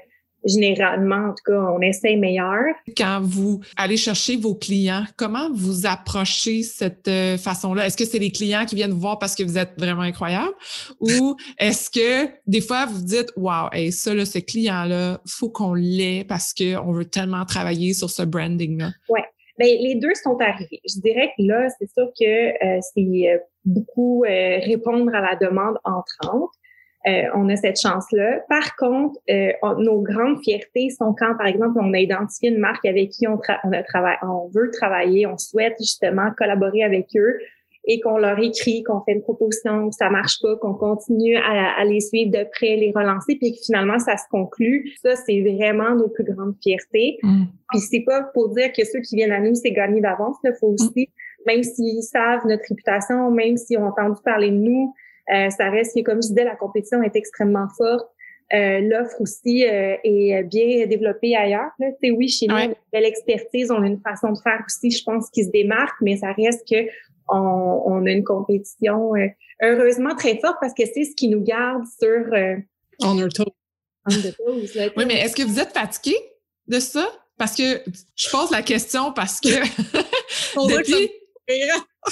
généralement, 0.44 1.30
en 1.30 1.30
tout 1.30 1.52
cas, 1.52 1.60
on 1.60 1.80
essaie 1.80 2.16
meilleur. 2.16 2.62
Quand 2.96 3.20
vous 3.22 3.60
allez 3.76 3.96
chercher 3.96 4.36
vos 4.36 4.54
clients, 4.54 5.04
comment 5.16 5.50
vous 5.52 5.86
approchez 5.86 6.62
cette 6.62 7.08
euh, 7.08 7.36
façon-là? 7.36 7.86
Est-ce 7.86 7.96
que 7.96 8.04
c'est 8.04 8.18
les 8.18 8.30
clients 8.30 8.64
qui 8.64 8.74
viennent 8.74 8.92
vous 8.92 9.00
voir 9.00 9.18
parce 9.18 9.34
que 9.34 9.42
vous 9.42 9.58
êtes 9.58 9.72
vraiment 9.78 10.02
incroyable? 10.02 10.54
Ou 11.00 11.36
est-ce 11.58 11.90
que 11.90 12.30
des 12.46 12.60
fois 12.60 12.86
vous 12.86 13.02
dites, 13.02 13.32
wow, 13.36 13.68
hey, 13.72 13.92
ça, 13.92 14.14
là, 14.14 14.24
ce 14.24 14.38
client-là, 14.38 15.20
faut 15.26 15.50
qu'on 15.50 15.74
l'ait 15.74 16.24
parce 16.24 16.54
qu'on 16.54 16.92
veut 16.92 17.06
tellement 17.06 17.44
travailler 17.44 17.94
sur 17.94 18.10
ce 18.10 18.22
branding-là? 18.22 18.90
Oui. 19.08 19.20
Bien, 19.58 19.74
les 19.80 19.96
deux 19.96 20.14
sont 20.22 20.38
arrivés. 20.40 20.80
Je 20.88 21.00
dirais 21.00 21.32
que 21.36 21.42
là, 21.42 21.66
c'est 21.78 21.90
sûr 21.92 22.08
que 22.18 22.24
euh, 22.24 22.80
c'est 22.94 23.28
euh, 23.28 23.38
beaucoup 23.64 24.20
répondre 24.20 25.12
à 25.12 25.20
la 25.20 25.34
demande 25.34 25.78
entrante. 25.82 26.50
Euh, 27.08 27.22
on 27.34 27.48
a 27.48 27.56
cette 27.56 27.80
chance-là. 27.80 28.40
Par 28.48 28.76
contre, 28.76 29.18
euh, 29.30 29.52
nos 29.78 30.02
grandes 30.02 30.42
fiertés 30.42 30.90
sont 30.90 31.14
quand, 31.18 31.36
par 31.36 31.46
exemple, 31.46 31.78
on 31.80 31.92
a 31.94 31.98
identifié 31.98 32.50
une 32.50 32.58
marque 32.58 32.84
avec 32.84 33.10
qui 33.10 33.26
on, 33.26 33.40
on, 33.64 33.72
a 33.72 34.18
on 34.22 34.48
veut 34.48 34.70
travailler, 34.72 35.26
on 35.26 35.38
souhaite 35.38 35.76
justement 35.80 36.30
collaborer 36.36 36.82
avec 36.82 37.06
eux 37.16 37.38
et 37.86 38.00
qu'on 38.00 38.18
leur 38.18 38.38
écrit, 38.38 38.82
qu'on 38.82 39.00
fait 39.00 39.12
une 39.12 39.22
proposition, 39.22 39.88
que 39.88 39.94
ça 39.94 40.10
marche 40.10 40.40
pas, 40.42 40.56
qu'on 40.56 40.74
continue 40.74 41.36
à, 41.36 41.82
les 41.86 42.00
suivre 42.00 42.30
de 42.30 42.44
près, 42.52 42.76
les 42.76 42.92
relancer, 42.94 43.36
puis 43.36 43.52
que 43.52 43.58
finalement 43.64 43.98
ça 43.98 44.18
se 44.18 44.24
conclut. 44.30 44.92
Ça, 45.02 45.16
c'est 45.16 45.40
vraiment 45.40 45.94
nos 45.94 46.08
plus 46.08 46.24
grandes 46.24 46.54
fiertés. 46.62 47.18
Mm. 47.22 47.44
Puis 47.70 47.80
c'est 47.80 48.04
pas 48.04 48.24
pour 48.34 48.50
dire 48.50 48.72
que 48.72 48.84
ceux 48.84 49.00
qui 49.00 49.16
viennent 49.16 49.32
à 49.32 49.40
nous, 49.40 49.54
c'est 49.54 49.72
gagné 49.72 50.02
d'avance. 50.02 50.36
Il 50.44 50.52
faut 50.60 50.74
aussi, 50.78 51.08
même 51.46 51.62
s'ils 51.62 52.02
savent 52.02 52.46
notre 52.46 52.64
réputation, 52.68 53.30
même 53.30 53.56
s'ils 53.56 53.78
ont 53.78 53.86
entendu 53.86 54.20
parler 54.22 54.50
de 54.50 54.56
nous, 54.56 54.92
ça 55.28 55.70
reste 55.70 55.94
que, 55.94 56.02
comme 56.02 56.22
je 56.22 56.28
disais, 56.28 56.44
la 56.44 56.56
compétition 56.56 57.02
est 57.02 57.16
extrêmement 57.16 57.68
forte. 57.76 58.08
Euh, 58.54 58.80
L'offre 58.80 59.20
aussi 59.20 59.66
euh, 59.66 59.96
est 60.04 60.42
bien 60.44 60.86
développée 60.86 61.36
ailleurs. 61.36 61.70
Là. 61.78 61.88
oui, 62.02 62.28
chez 62.28 62.46
nous, 62.46 62.54
on 62.54 62.58
a 62.58 62.64
une 62.64 62.74
belle 62.92 63.04
expertise, 63.04 63.70
on 63.70 63.82
a 63.82 63.86
une 63.86 64.00
façon 64.00 64.32
de 64.32 64.38
faire 64.38 64.62
aussi, 64.64 64.90
je 64.90 65.04
pense, 65.04 65.28
qui 65.30 65.44
se 65.44 65.50
démarque, 65.50 65.96
mais 66.00 66.16
ça 66.16 66.32
reste 66.32 66.66
que 66.66 66.88
on, 67.28 67.82
on 67.84 68.06
a 68.06 68.10
une 68.10 68.24
compétition 68.24 69.14
euh, 69.16 69.26
heureusement 69.62 70.14
très 70.14 70.38
forte 70.40 70.56
parce 70.62 70.72
que 70.72 70.84
c'est 70.86 71.04
ce 71.04 71.14
qui 71.14 71.28
nous 71.28 71.42
garde 71.42 71.84
sur 72.00 72.24
on 73.02 73.18
our 73.18 73.28
toes. 73.28 73.52
oui, 74.08 75.04
mais 75.06 75.20
est-ce 75.20 75.36
que 75.36 75.42
vous 75.42 75.60
êtes 75.60 75.72
fatigué 75.74 76.16
de 76.68 76.80
ça? 76.80 77.06
Parce 77.36 77.54
que 77.54 77.82
je 78.16 78.30
pose 78.30 78.50
la 78.50 78.62
question 78.62 79.12
parce 79.12 79.40
que 79.40 79.48
depuis... 80.56 81.10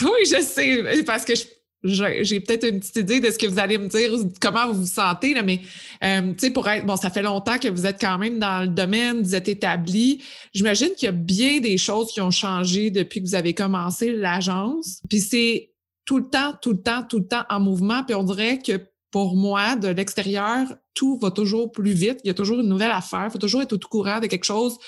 oui, 0.03 0.27
je 0.27 0.43
sais, 0.43 1.03
parce 1.05 1.25
que 1.25 1.35
je, 1.35 1.45
j'ai 1.87 2.41
peut-être 2.41 2.67
une 2.67 2.81
petite 2.81 2.97
idée 2.97 3.21
de 3.21 3.31
ce 3.31 3.39
que 3.39 3.47
vous 3.47 3.59
allez 3.59 3.79
me 3.79 3.89
dire, 3.89 4.11
comment 4.41 4.67
vous 4.69 4.81
vous 4.81 4.87
sentez, 4.87 5.35
là, 5.35 5.43
mais 5.43 5.61
euh, 6.05 6.33
pour 6.53 6.69
être, 6.69 6.87
bon, 6.87 6.97
ça 6.97 7.11
fait 7.11 7.23
longtemps 7.23 7.59
que 7.59 7.69
vous 7.69 7.87
êtes 7.87 8.01
quand 8.01 8.19
même 8.19 8.39
dans 8.39 8.63
le 8.63 8.69
domaine, 8.69 9.23
vous 9.23 9.35
êtes 9.35 9.49
établi. 9.49 10.23
J'imagine 10.53 10.91
qu'il 10.97 11.07
y 11.07 11.09
a 11.09 11.13
bien 11.13 11.61
des 11.61 11.79
choses 11.79 12.13
qui 12.13 12.21
ont 12.21 12.31
changé 12.31 12.91
depuis 12.91 13.23
que 13.23 13.27
vous 13.27 13.35
avez 13.35 13.55
commencé 13.55 14.13
l'agence. 14.13 15.01
Puis 15.09 15.21
c'est 15.21 15.73
tout 16.05 16.19
le 16.19 16.29
temps, 16.29 16.55
tout 16.61 16.73
le 16.73 16.81
temps, 16.81 17.03
tout 17.03 17.19
le 17.19 17.27
temps 17.27 17.45
en 17.51 17.61
mouvement. 17.61 18.05
Puis 18.05 18.15
on 18.15 18.23
dirait 18.23 18.59
que 18.59 18.81
pour 19.11 19.37
moi, 19.37 19.77
de 19.77 19.89
l'extérieur, 19.89 20.67
tout 20.95 21.19
va 21.19 21.31
toujours 21.31 21.73
plus 21.73 21.93
vite. 21.93 22.21
Il 22.25 22.29
y 22.29 22.31
a 22.31 22.35
toujours 22.35 22.61
une 22.61 22.69
nouvelle 22.69 22.91
affaire. 22.91 23.25
Il 23.27 23.31
faut 23.31 23.39
toujours 23.39 23.63
être 23.63 23.73
au 23.73 23.79
courant 23.79 24.21
de 24.21 24.27
quelque 24.27 24.45
chose 24.45 24.79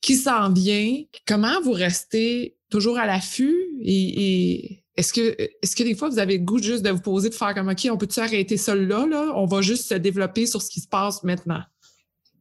qui 0.00 0.16
s'en 0.16 0.52
vient. 0.52 1.02
Comment 1.26 1.60
vous 1.62 1.72
restez 1.72 2.56
toujours 2.70 2.98
à 2.98 3.06
l'affût 3.06 3.56
et 3.82 4.82
est-ce 4.96 5.12
que, 5.12 5.36
est-ce 5.62 5.76
que 5.76 5.82
des 5.82 5.94
fois, 5.94 6.08
vous 6.08 6.18
avez 6.18 6.38
le 6.38 6.44
goût 6.44 6.58
juste 6.58 6.84
de 6.84 6.90
vous 6.90 7.00
poser, 7.00 7.28
de 7.28 7.34
faire 7.34 7.54
comme, 7.54 7.68
OK, 7.68 7.88
on 7.90 7.96
peut-tu 7.96 8.20
arrêter 8.20 8.56
ça 8.56 8.74
là, 8.74 9.06
là? 9.06 9.32
On 9.36 9.46
va 9.46 9.60
juste 9.60 9.88
se 9.88 9.94
développer 9.94 10.46
sur 10.46 10.60
ce 10.60 10.70
qui 10.70 10.80
se 10.80 10.88
passe 10.88 11.22
maintenant? 11.22 11.62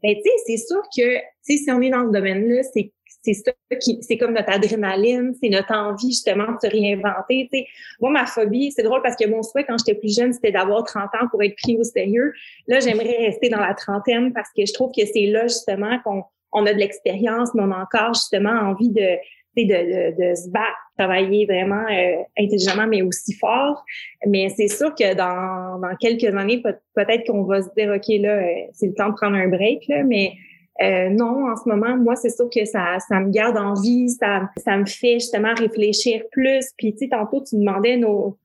Ben, 0.01 0.15
tu 0.15 0.21
sais, 0.23 0.29
c'est 0.47 0.57
sûr 0.57 0.81
que, 0.95 1.19
si 1.41 1.65
on 1.71 1.81
est 1.81 1.89
dans 1.89 2.07
ce 2.07 2.11
domaine-là, 2.11 2.63
c'est, 2.73 2.91
c'est 3.21 3.33
ça 3.33 3.51
qui, 3.79 3.99
c'est 4.01 4.17
comme 4.17 4.33
notre 4.33 4.49
adrénaline, 4.49 5.33
c'est 5.41 5.49
notre 5.49 5.73
envie 5.73 6.11
justement 6.11 6.53
de 6.53 6.57
se 6.61 6.67
réinventer. 6.71 7.49
sais. 7.51 7.65
Moi, 7.99 8.11
ma 8.11 8.25
phobie, 8.25 8.71
c'est 8.71 8.83
drôle 8.83 9.01
parce 9.01 9.15
que 9.15 9.27
mon 9.27 9.43
souhait 9.43 9.65
quand 9.65 9.77
j'étais 9.77 9.99
plus 9.99 10.15
jeune, 10.15 10.33
c'était 10.33 10.51
d'avoir 10.51 10.83
30 10.85 11.03
ans 11.21 11.27
pour 11.29 11.43
être 11.43 11.55
pris 11.61 11.77
au 11.77 11.83
sérieux. 11.83 12.33
Là, 12.67 12.79
j'aimerais 12.79 13.17
rester 13.25 13.49
dans 13.49 13.59
la 13.59 13.73
trentaine 13.73 14.33
parce 14.33 14.49
que 14.55 14.65
je 14.65 14.73
trouve 14.73 14.91
que 14.95 15.05
c'est 15.05 15.27
là 15.27 15.43
justement 15.47 15.99
qu'on 16.03 16.23
on 16.51 16.65
a 16.65 16.73
de 16.73 16.79
l'expérience, 16.79 17.53
mais 17.53 17.61
on 17.61 17.71
a 17.71 17.83
encore 17.83 18.15
justement 18.15 18.49
envie 18.49 18.89
de, 18.89 19.17
de, 19.65 19.73
de, 19.73 20.29
de, 20.29 20.35
se 20.35 20.49
battre, 20.49 20.77
travailler 20.97 21.45
vraiment 21.45 21.85
euh, 21.89 22.23
intelligemment, 22.37 22.87
mais 22.87 23.01
aussi 23.01 23.33
fort. 23.33 23.83
Mais 24.25 24.49
c'est 24.49 24.67
sûr 24.67 24.93
que 24.95 25.15
dans, 25.15 25.79
dans 25.79 25.95
quelques 25.95 26.35
années, 26.35 26.61
peut-être 26.61 27.25
qu'on 27.25 27.43
va 27.43 27.61
se 27.61 27.69
dire, 27.75 27.93
OK, 27.95 28.07
là, 28.21 28.37
euh, 28.37 28.67
c'est 28.73 28.87
le 28.87 28.93
temps 28.93 29.09
de 29.09 29.15
prendre 29.15 29.35
un 29.35 29.47
break, 29.47 29.87
là, 29.87 30.03
mais 30.03 30.33
euh, 30.81 31.09
non, 31.09 31.51
en 31.51 31.55
ce 31.57 31.67
moment, 31.67 31.97
moi, 31.97 32.15
c'est 32.15 32.29
sûr 32.29 32.49
que 32.49 32.63
ça, 32.65 32.97
ça 33.07 33.19
me 33.19 33.29
garde 33.29 33.57
en 33.57 33.73
vie, 33.73 34.09
ça, 34.09 34.49
ça 34.57 34.77
me 34.77 34.85
fait 34.85 35.15
justement 35.15 35.53
réfléchir 35.53 36.23
plus. 36.31 36.65
Puis, 36.77 36.93
tu 36.93 36.99
sais, 36.99 37.09
tantôt, 37.09 37.43
tu 37.43 37.57
demandais 37.57 37.97
nos, 37.97 38.37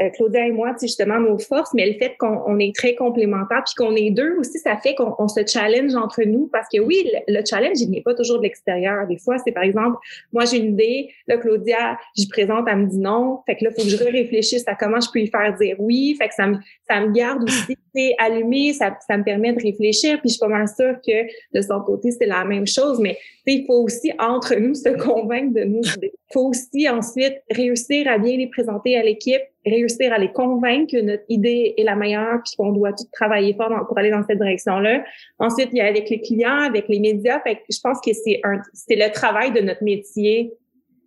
euh, 0.00 0.08
Claudia 0.10 0.46
et 0.46 0.52
moi, 0.52 0.74
justement 0.80 1.20
nos 1.20 1.38
forces, 1.38 1.74
mais 1.74 1.86
le 1.86 1.98
fait 1.98 2.16
qu'on 2.18 2.58
est 2.58 2.74
très 2.74 2.94
complémentaires, 2.94 3.62
puis 3.64 3.74
qu'on 3.76 3.94
est 3.94 4.10
deux 4.10 4.36
aussi, 4.38 4.58
ça 4.58 4.76
fait 4.78 4.94
qu'on 4.94 5.28
se 5.28 5.40
challenge 5.46 5.94
entre 5.94 6.22
nous, 6.22 6.48
parce 6.50 6.66
que 6.72 6.80
oui, 6.80 7.06
le, 7.28 7.42
challenge, 7.48 7.78
il 7.80 7.90
n'est 7.90 8.00
pas 8.00 8.14
toujours 8.14 8.38
de 8.38 8.44
l'extérieur. 8.44 9.06
Des 9.06 9.18
fois, 9.18 9.36
c'est 9.38 9.52
par 9.52 9.64
exemple, 9.64 9.98
moi 10.32 10.44
j'ai 10.46 10.58
une 10.58 10.72
idée, 10.72 11.10
là, 11.26 11.36
Claudia, 11.36 11.98
j'y 12.16 12.26
présente, 12.26 12.66
elle 12.70 12.78
me 12.78 12.86
dit 12.86 12.98
non, 12.98 13.40
fait 13.44 13.56
que 13.56 13.64
là, 13.64 13.70
il 13.70 13.80
faut 13.80 13.88
que 13.88 13.94
je 13.94 14.02
réfléchisse 14.02 14.66
à 14.66 14.74
comment 14.74 15.00
je 15.00 15.10
peux 15.12 15.20
y 15.20 15.26
faire 15.26 15.54
dire 15.60 15.76
oui, 15.78 16.16
fait 16.18 16.28
que 16.28 16.34
ça 16.34 16.46
me, 16.46 16.56
ça 16.88 17.00
me 17.00 17.12
garde 17.12 17.42
aussi 17.44 17.76
allumé, 18.18 18.72
ça, 18.72 18.96
ça 19.06 19.18
me 19.18 19.24
permet 19.24 19.52
de 19.52 19.62
réfléchir, 19.62 20.18
puis 20.20 20.30
je 20.30 20.34
suis 20.34 20.40
pas 20.40 20.48
mal 20.48 20.66
sûre 20.68 20.96
que 21.06 21.24
de 21.54 21.60
son 21.60 21.80
côté, 21.80 22.10
c'est 22.12 22.26
la 22.26 22.44
même 22.44 22.66
chose, 22.66 22.98
mais 22.98 23.18
il 23.46 23.66
faut 23.66 23.82
aussi, 23.82 24.12
entre 24.18 24.54
nous, 24.54 24.74
se 24.74 24.88
convaincre 24.88 25.54
de 25.54 25.64
nous. 25.64 25.82
Il 26.00 26.10
faut 26.32 26.48
aussi 26.48 26.88
ensuite 26.88 27.42
réussir 27.50 28.08
à 28.08 28.18
bien 28.18 28.36
les 28.36 28.46
présenter 28.46 28.96
à 28.96 29.02
l'équipe, 29.02 29.42
réussir 29.66 30.12
à 30.12 30.18
les 30.18 30.32
convaincre 30.32 30.92
que 30.92 31.00
notre 31.00 31.24
idée 31.28 31.74
est 31.76 31.82
la 31.82 31.96
meilleure 31.96 32.40
puis 32.44 32.54
qu'on 32.56 32.72
doit 32.72 32.92
tout 32.92 33.06
travailler 33.12 33.54
fort 33.54 33.86
pour 33.88 33.98
aller 33.98 34.10
dans 34.10 34.22
cette 34.22 34.38
direction-là. 34.38 35.04
Ensuite, 35.38 35.70
il 35.72 35.78
y 35.78 35.80
a 35.80 35.86
avec 35.86 36.08
les 36.08 36.20
clients, 36.20 36.60
avec 36.62 36.88
les 36.88 37.00
médias. 37.00 37.40
Fait 37.40 37.56
que 37.56 37.62
je 37.70 37.80
pense 37.82 37.98
que 38.00 38.12
c'est 38.12 38.40
un, 38.44 38.60
c'est 38.72 38.96
le 38.96 39.10
travail 39.12 39.52
de 39.52 39.60
notre 39.60 39.82
métier 39.82 40.52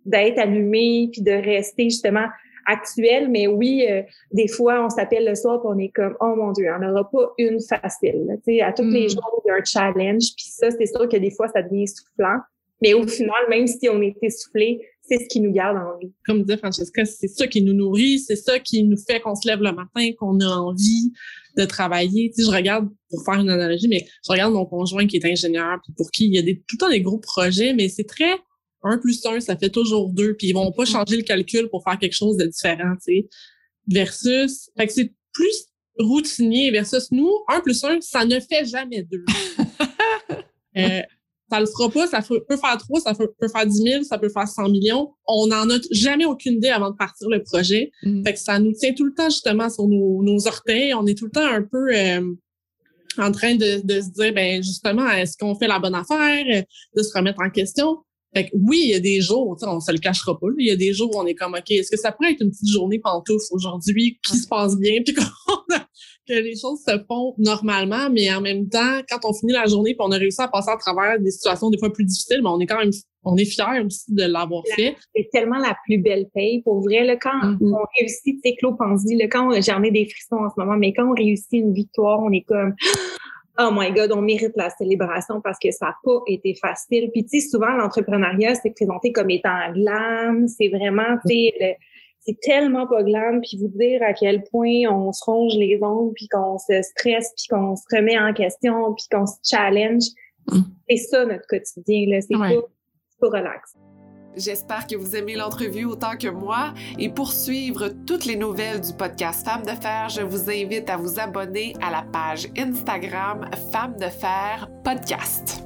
d'être 0.04 0.38
allumé 0.38 1.08
puis 1.10 1.22
de 1.22 1.32
rester 1.32 1.84
justement 1.84 2.26
actuel. 2.66 3.28
Mais 3.30 3.46
oui, 3.46 3.86
euh, 3.88 4.02
des 4.32 4.48
fois, 4.48 4.84
on 4.84 4.90
s'appelle 4.90 5.26
le 5.26 5.34
soir 5.34 5.60
et 5.64 5.68
on 5.68 5.78
est 5.78 5.90
comme, 5.90 6.16
oh 6.20 6.34
mon 6.36 6.52
Dieu, 6.52 6.66
on 6.74 6.80
n'aura 6.80 7.08
pas 7.10 7.32
une 7.38 7.58
facile. 7.60 8.26
Tu 8.44 8.54
sais, 8.56 8.60
à 8.60 8.72
tous 8.72 8.84
les 8.84 9.06
mm. 9.06 9.10
jours, 9.10 9.42
il 9.44 9.48
y 9.48 9.50
a 9.50 9.54
un 9.54 9.64
challenge. 9.64 10.24
Puis 10.36 10.46
ça, 10.48 10.70
c'est 10.70 10.86
sûr 10.86 11.08
que 11.08 11.16
des 11.16 11.30
fois, 11.30 11.48
ça 11.48 11.62
devient 11.62 11.86
soufflant. 11.86 12.38
Mais 12.82 12.92
au 12.94 13.06
final, 13.06 13.48
même 13.48 13.66
si 13.66 13.88
on 13.88 14.02
est 14.02 14.16
essoufflé, 14.20 14.86
c'est 15.00 15.18
ce 15.18 15.28
qui 15.28 15.40
nous 15.40 15.52
garde 15.52 15.76
en 15.76 15.98
vie. 15.98 16.12
Comme 16.26 16.42
disait 16.42 16.58
Francesca, 16.58 17.04
c'est 17.04 17.28
ça 17.28 17.46
qui 17.46 17.62
nous 17.62 17.72
nourrit, 17.72 18.18
c'est 18.18 18.36
ça 18.36 18.58
qui 18.58 18.82
nous 18.82 18.96
fait 18.96 19.20
qu'on 19.20 19.34
se 19.34 19.48
lève 19.48 19.60
le 19.60 19.72
matin, 19.72 20.10
qu'on 20.18 20.38
a 20.40 20.48
envie 20.48 21.12
de 21.56 21.64
travailler. 21.64 22.30
Tu 22.30 22.42
sais, 22.42 22.50
je 22.50 22.54
regarde, 22.54 22.88
pour 23.08 23.24
faire 23.24 23.40
une 23.40 23.48
analogie, 23.48 23.88
mais 23.88 24.04
je 24.24 24.32
regarde 24.32 24.52
mon 24.52 24.66
conjoint 24.66 25.06
qui 25.06 25.16
est 25.16 25.24
ingénieur, 25.24 25.78
puis 25.82 25.92
pour 25.96 26.10
qui 26.10 26.26
il 26.26 26.34
y 26.34 26.38
a 26.38 26.42
des, 26.42 26.58
tout 26.58 26.76
le 26.76 26.78
temps 26.78 26.90
des 26.90 27.00
gros 27.00 27.18
projets, 27.18 27.72
mais 27.72 27.88
c'est 27.88 28.04
très 28.04 28.34
un 28.86 28.98
plus 28.98 29.24
un, 29.26 29.40
ça 29.40 29.56
fait 29.56 29.70
toujours 29.70 30.10
deux, 30.10 30.34
puis 30.34 30.48
ils 30.48 30.52
vont 30.52 30.72
pas 30.72 30.84
changer 30.84 31.16
le 31.16 31.22
calcul 31.22 31.68
pour 31.68 31.82
faire 31.84 31.98
quelque 31.98 32.14
chose 32.14 32.36
de 32.36 32.46
différent, 32.46 32.94
tu 33.04 33.14
sais. 33.14 33.28
Versus, 33.88 34.70
fait 34.76 34.86
que 34.86 34.92
c'est 34.92 35.12
plus 35.32 35.66
routinier 35.98 36.70
versus 36.70 37.10
nous, 37.10 37.30
un 37.48 37.60
plus 37.60 37.82
un, 37.84 38.00
ça 38.00 38.24
ne 38.24 38.38
fait 38.40 38.64
jamais 38.64 39.02
deux. 39.02 39.24
euh, 40.76 41.02
ça 41.50 41.60
le 41.60 41.66
fera 41.66 41.90
pas, 41.90 42.06
ça 42.08 42.20
peut 42.22 42.56
faire 42.56 42.76
trois, 42.78 43.00
ça 43.00 43.14
peut, 43.14 43.48
faire 43.48 43.66
dix 43.66 43.80
mille, 43.80 44.04
ça 44.04 44.18
peut 44.18 44.28
faire 44.28 44.48
cent 44.48 44.68
millions. 44.68 45.12
On 45.26 45.46
n'en 45.46 45.70
a 45.70 45.78
jamais 45.92 46.24
aucune 46.24 46.54
idée 46.54 46.70
avant 46.70 46.90
de 46.90 46.96
partir 46.96 47.28
le 47.28 47.42
projet. 47.42 47.92
Mm. 48.02 48.24
Fait 48.24 48.32
que 48.32 48.38
ça 48.40 48.58
nous 48.58 48.72
tient 48.72 48.92
tout 48.94 49.04
le 49.04 49.14
temps 49.14 49.30
justement 49.30 49.70
sur 49.70 49.86
nos, 49.86 50.22
nos 50.22 50.46
orteils. 50.48 50.92
On 50.94 51.06
est 51.06 51.16
tout 51.16 51.26
le 51.26 51.30
temps 51.30 51.46
un 51.46 51.62
peu 51.62 51.94
euh, 51.94 52.34
en 53.18 53.30
train 53.30 53.54
de, 53.54 53.80
de, 53.86 54.00
se 54.00 54.10
dire, 54.10 54.34
ben 54.34 54.62
justement, 54.62 55.08
est-ce 55.10 55.36
qu'on 55.38 55.54
fait 55.54 55.68
la 55.68 55.78
bonne 55.78 55.94
affaire, 55.94 56.64
de 56.96 57.02
se 57.02 57.16
remettre 57.16 57.40
en 57.40 57.50
question? 57.50 57.98
Fait 58.36 58.44
que 58.44 58.50
oui, 58.52 58.80
il 58.82 58.90
y 58.90 58.94
a 58.94 59.00
des 59.00 59.22
jours, 59.22 59.56
on 59.62 59.80
se 59.80 59.90
le 59.90 59.96
cachera 59.96 60.38
pas, 60.38 60.48
il 60.58 60.66
y 60.66 60.70
a 60.70 60.76
des 60.76 60.92
jours 60.92 61.10
où 61.14 61.18
on 61.18 61.24
est 61.24 61.34
comme, 61.34 61.54
OK, 61.54 61.70
est-ce 61.70 61.90
que 61.90 61.96
ça 61.96 62.12
pourrait 62.12 62.32
être 62.32 62.42
une 62.42 62.50
petite 62.50 62.68
journée 62.68 62.98
pantoufle 62.98 63.46
aujourd'hui 63.50 64.18
qui 64.22 64.36
se 64.36 64.46
passe 64.46 64.76
bien, 64.76 65.00
puis 65.02 65.14
que 65.14 66.34
les 66.34 66.54
choses 66.54 66.80
se 66.86 66.98
font 67.08 67.34
normalement, 67.38 68.10
mais 68.10 68.30
en 68.34 68.42
même 68.42 68.68
temps, 68.68 69.00
quand 69.08 69.20
on 69.24 69.32
finit 69.32 69.54
la 69.54 69.64
journée 69.64 69.94
puis 69.94 70.06
on 70.06 70.10
a 70.10 70.18
réussi 70.18 70.42
à 70.42 70.48
passer 70.48 70.68
à 70.68 70.76
travers 70.76 71.18
des 71.18 71.30
situations 71.30 71.70
des 71.70 71.78
fois 71.78 71.90
plus 71.90 72.04
difficiles, 72.04 72.40
mais 72.42 72.50
on 72.50 72.60
est 72.60 72.66
quand 72.66 72.78
même 72.78 72.90
on 73.24 73.36
est 73.36 73.46
fiers 73.46 73.82
aussi 73.84 74.14
de 74.14 74.24
l'avoir 74.24 74.62
fait. 74.76 74.96
C'est 75.14 75.28
tellement 75.32 75.58
la 75.58 75.74
plus 75.84 75.98
belle 75.98 76.26
paye. 76.32 76.62
Pour 76.62 76.80
vrai, 76.82 77.04
là, 77.04 77.16
quand 77.16 77.30
mm-hmm. 77.30 77.74
on 77.74 77.84
réussit, 77.98 78.36
tu 78.36 78.50
sais, 78.50 78.54
Claude 78.56 78.76
Pansy, 78.78 79.18
quand 79.30 79.50
j'en 79.62 79.82
ai 79.82 79.90
des 79.90 80.06
frissons 80.08 80.44
en 80.44 80.48
ce 80.48 80.54
moment, 80.58 80.76
mais 80.76 80.92
quand 80.92 81.10
on 81.10 81.14
réussit 81.14 81.54
une 81.54 81.72
victoire, 81.72 82.20
on 82.22 82.30
est 82.30 82.44
comme 82.46 82.74
oh 83.58 83.70
my 83.72 83.92
God, 83.92 84.12
on 84.12 84.22
mérite 84.22 84.52
la 84.56 84.70
célébration 84.70 85.40
parce 85.40 85.58
que 85.58 85.70
ça 85.70 85.86
n'a 85.86 85.96
pas 86.04 86.20
été 86.26 86.54
facile. 86.54 87.10
Puis 87.12 87.24
tu 87.24 87.40
sais, 87.40 87.48
souvent 87.48 87.72
l'entrepreneuriat 87.72 88.54
c'est 88.56 88.70
présenté 88.70 89.12
comme 89.12 89.30
étant 89.30 89.72
glam, 89.72 90.46
c'est 90.48 90.68
vraiment, 90.68 91.16
tu 91.26 91.34
sais, 91.34 91.76
c'est 92.20 92.40
tellement 92.40 92.86
pas 92.86 93.02
glam, 93.04 93.40
puis 93.40 93.56
vous 93.58 93.68
dire 93.78 94.02
à 94.02 94.12
quel 94.12 94.42
point 94.50 94.90
on 94.90 95.12
se 95.12 95.24
ronge 95.24 95.54
les 95.54 95.78
ongles, 95.80 96.12
puis 96.14 96.26
qu'on 96.28 96.58
se 96.58 96.82
stresse, 96.82 97.32
puis 97.36 97.46
qu'on 97.48 97.76
se 97.76 97.84
remet 97.94 98.18
en 98.18 98.32
question, 98.32 98.94
puis 98.94 99.06
qu'on 99.10 99.26
se 99.26 99.36
challenge. 99.48 100.02
Mm. 100.50 100.60
C'est 100.88 100.96
ça 100.96 101.24
notre 101.24 101.46
quotidien 101.46 102.06
là, 102.08 102.20
c'est 102.20 102.34
pas, 102.36 102.48
pas 103.20 103.38
relax. 103.38 103.74
J'espère 104.36 104.86
que 104.86 104.94
vous 104.96 105.16
aimez 105.16 105.34
l'entrevue 105.34 105.86
autant 105.86 106.14
que 106.18 106.28
moi 106.28 106.74
et 106.98 107.08
pour 107.08 107.32
suivre 107.32 107.88
toutes 108.06 108.26
les 108.26 108.36
nouvelles 108.36 108.82
du 108.82 108.92
podcast 108.92 109.46
Femmes 109.46 109.64
de 109.64 109.70
Fer, 109.70 110.10
je 110.10 110.20
vous 110.20 110.50
invite 110.50 110.90
à 110.90 110.98
vous 110.98 111.18
abonner 111.18 111.74
à 111.80 111.90
la 111.90 112.02
page 112.02 112.46
Instagram 112.54 113.48
Femmes 113.72 113.96
de 113.98 114.08
Fer 114.08 114.68
Podcast. 114.84 115.64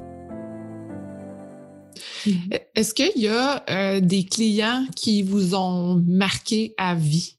Est-ce 2.73 2.93
qu'il 2.93 3.21
y 3.21 3.27
a 3.27 3.61
euh, 3.69 3.99
des 3.99 4.23
clients 4.23 4.85
qui 4.95 5.21
vous 5.21 5.53
ont 5.53 6.01
marqué 6.07 6.73
à 6.77 6.95
vie? 6.95 7.37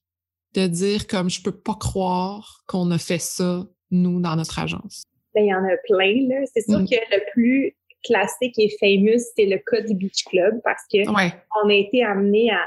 De 0.52 0.66
dire 0.66 1.06
comme 1.06 1.30
je 1.30 1.42
peux 1.42 1.56
pas 1.56 1.76
croire 1.80 2.62
qu'on 2.66 2.90
a 2.90 2.98
fait 2.98 3.20
ça 3.20 3.66
nous 3.90 4.20
dans 4.20 4.36
notre 4.36 4.58
agence? 4.58 5.04
Ben, 5.34 5.44
il 5.44 5.48
y 5.48 5.54
en 5.54 5.64
a 5.64 5.76
plein 5.88 6.44
C'est 6.52 6.60
sûr 6.60 6.80
mm. 6.80 6.88
que 6.88 6.94
le 6.94 7.32
plus 7.32 7.74
classique 8.04 8.58
et 8.58 8.70
fameux, 8.80 9.18
c'est 9.36 9.46
le 9.46 9.58
cas 9.58 9.80
du 9.80 9.94
Beach 9.94 10.24
Club 10.24 10.60
parce 10.64 10.82
que 10.92 11.08
on 11.08 11.68
a 11.68 11.74
été 11.74 12.04
amené 12.04 12.50
à, 12.50 12.60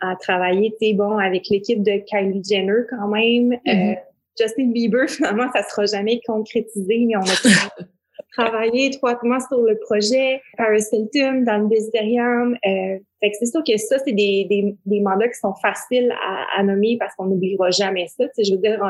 à 0.00 0.16
travailler, 0.16 0.74
tu 0.80 0.94
bon, 0.94 1.18
avec 1.18 1.48
l'équipe 1.48 1.82
de 1.82 2.02
Kylie 2.06 2.42
Jenner 2.44 2.82
quand 2.88 3.08
même. 3.08 3.52
Euh, 3.52 3.56
mm-hmm. 3.66 3.98
Justin 4.38 4.70
Bieber, 4.70 5.08
finalement, 5.08 5.50
ça 5.52 5.62
sera 5.64 5.86
jamais 5.86 6.20
concrétisé, 6.26 7.04
mais 7.06 7.16
on 7.16 7.20
a 7.20 7.84
travaillé 8.36 8.86
étroitement 8.86 9.40
sur 9.40 9.62
le 9.62 9.76
projet. 9.80 10.40
Paris 10.56 10.84
Hilton, 10.92 11.42
dans 11.44 11.58
le 11.58 11.68
Desiderium. 11.68 12.54
Euh, 12.54 12.98
fait 13.20 13.30
que 13.30 13.36
c'est 13.40 13.46
sûr 13.46 13.62
que 13.66 13.76
ça, 13.76 13.98
c'est 13.98 14.12
des, 14.12 14.46
des, 14.48 14.76
des, 14.86 15.00
mandats 15.00 15.28
qui 15.28 15.38
sont 15.38 15.54
faciles 15.54 16.14
à, 16.24 16.60
à 16.60 16.62
nommer 16.62 16.96
parce 16.98 17.14
qu'on 17.16 17.26
n'oubliera 17.26 17.70
jamais 17.70 18.06
ça. 18.06 18.24
Je 18.38 18.52
veux 18.52 18.60
dire, 18.60 18.80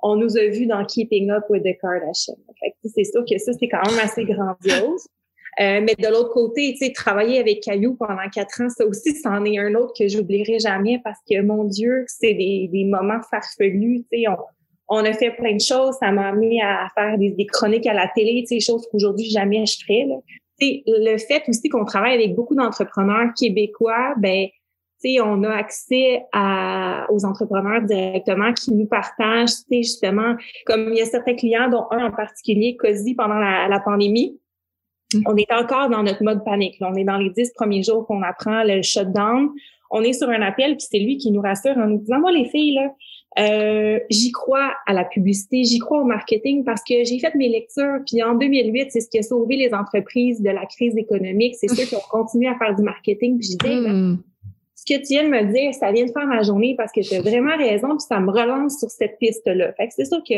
on, 0.00 0.16
nous 0.16 0.38
a 0.38 0.46
vus 0.46 0.66
dans 0.66 0.84
Keeping 0.86 1.30
Up 1.30 1.44
with 1.50 1.64
the 1.64 1.78
Kardashians. 1.78 2.38
Fait 2.58 2.70
que 2.70 2.88
c'est 2.88 3.04
sûr 3.04 3.24
que 3.28 3.36
ça, 3.36 3.52
c'est 3.52 3.68
quand 3.68 3.84
même 3.90 3.98
assez 4.02 4.24
grandiose. 4.24 5.06
Euh, 5.60 5.80
mais 5.82 5.94
de 5.94 6.08
l'autre 6.08 6.32
côté, 6.32 6.72
tu 6.72 6.86
sais, 6.86 6.92
travailler 6.92 7.38
avec 7.38 7.60
Caillou 7.62 7.94
pendant 7.94 8.28
quatre 8.32 8.62
ans, 8.62 8.68
ça 8.68 8.86
aussi, 8.86 9.14
c'en 9.16 9.44
est 9.44 9.58
un 9.58 9.74
autre 9.74 9.92
que 9.98 10.06
j'oublierai 10.08 10.58
jamais 10.58 11.00
parce 11.02 11.18
que, 11.28 11.40
mon 11.42 11.64
Dieu, 11.64 12.04
c'est 12.06 12.34
des, 12.34 12.68
des 12.72 12.84
moments 12.84 13.20
farfelus, 13.30 14.04
tu 14.12 14.20
sais, 14.20 14.28
on, 14.28 14.36
on 14.88 15.04
a 15.04 15.12
fait 15.12 15.32
plein 15.32 15.54
de 15.54 15.60
choses, 15.60 15.96
ça 16.00 16.12
m'a 16.12 16.28
amené 16.28 16.62
à 16.62 16.88
faire 16.94 17.18
des, 17.18 17.30
des, 17.30 17.46
chroniques 17.46 17.86
à 17.86 17.94
la 17.94 18.08
télé, 18.14 18.44
tu 18.48 18.58
sais, 18.58 18.60
choses 18.60 18.86
qu'aujourd'hui 18.90 19.30
jamais 19.30 19.66
je 19.66 19.78
ferais, 19.84 20.06
là. 20.06 20.16
le 20.60 21.18
fait 21.18 21.42
aussi 21.48 21.68
qu'on 21.68 21.84
travaille 21.84 22.14
avec 22.14 22.34
beaucoup 22.34 22.54
d'entrepreneurs 22.54 23.32
québécois, 23.36 24.14
ben, 24.18 24.46
tu 25.02 25.20
on 25.20 25.44
a 25.44 25.50
accès 25.50 26.24
à, 26.32 27.06
aux 27.10 27.24
entrepreneurs 27.24 27.82
directement 27.82 28.52
qui 28.52 28.72
nous 28.72 28.86
partagent, 28.86 29.64
tu 29.70 29.78
justement, 29.78 30.34
comme 30.66 30.92
il 30.92 30.98
y 30.98 31.02
a 31.02 31.06
certains 31.06 31.36
clients, 31.36 31.68
dont 31.68 31.86
un 31.90 32.06
en 32.06 32.10
particulier, 32.10 32.76
COSI, 32.76 33.14
pendant 33.14 33.38
la, 33.38 33.68
la 33.68 33.80
pandémie. 33.80 34.40
On 35.26 35.36
est 35.36 35.50
encore 35.52 35.88
dans 35.88 36.02
notre 36.02 36.22
mode 36.22 36.44
panique. 36.44 36.76
On 36.80 36.94
est 36.94 37.04
dans 37.04 37.16
les 37.16 37.30
dix 37.30 37.52
premiers 37.52 37.82
jours 37.82 38.06
qu'on 38.06 38.22
apprend 38.22 38.62
le 38.64 38.82
shutdown. 38.82 39.50
On 39.90 40.02
est 40.02 40.12
sur 40.12 40.28
un 40.28 40.42
appel, 40.42 40.76
puis 40.76 40.86
c'est 40.90 40.98
lui 40.98 41.16
qui 41.16 41.30
nous 41.30 41.40
rassure 41.40 41.76
en 41.78 41.86
nous 41.86 41.98
disant, 41.98 42.20
moi 42.20 42.30
les 42.30 42.44
filles, 42.44 42.74
là, 42.74 42.92
euh, 43.38 44.00
j'y 44.10 44.32
crois 44.32 44.74
à 44.86 44.92
la 44.92 45.04
publicité, 45.04 45.62
j'y 45.64 45.78
crois 45.78 46.00
au 46.00 46.04
marketing 46.04 46.64
parce 46.64 46.82
que 46.82 47.04
j'ai 47.04 47.18
fait 47.18 47.34
mes 47.34 47.48
lectures, 47.48 48.00
puis 48.06 48.22
en 48.22 48.34
2008, 48.34 48.90
c'est 48.90 49.00
ce 49.00 49.08
qui 49.08 49.18
a 49.18 49.22
sauvé 49.22 49.56
les 49.56 49.72
entreprises 49.72 50.42
de 50.42 50.50
la 50.50 50.66
crise 50.66 50.96
économique. 50.96 51.54
C'est 51.56 51.68
ceux 51.68 51.84
qui 51.88 51.94
ont 51.94 52.08
continué 52.10 52.48
à 52.48 52.56
faire 52.58 52.74
du 52.74 52.82
marketing. 52.82 53.38
Puis 53.38 53.50
je 53.52 53.66
dis, 53.66 53.88
mm. 53.88 54.18
ce 54.74 54.94
que 54.94 54.98
tu 54.98 55.14
viens 55.14 55.24
de 55.24 55.28
me 55.28 55.52
dire, 55.52 55.72
ça 55.72 55.92
vient 55.92 56.04
de 56.04 56.12
faire 56.12 56.26
ma 56.26 56.42
journée 56.42 56.74
parce 56.76 56.92
que 56.92 57.00
tu 57.00 57.14
as 57.14 57.22
vraiment 57.22 57.56
raison, 57.56 57.88
puis 57.90 58.06
ça 58.08 58.20
me 58.20 58.30
relance 58.30 58.78
sur 58.78 58.90
cette 58.90 59.18
piste-là. 59.18 59.72
Fait 59.74 59.88
que 59.88 59.94
c'est 59.94 60.06
sûr 60.06 60.22
que 60.28 60.34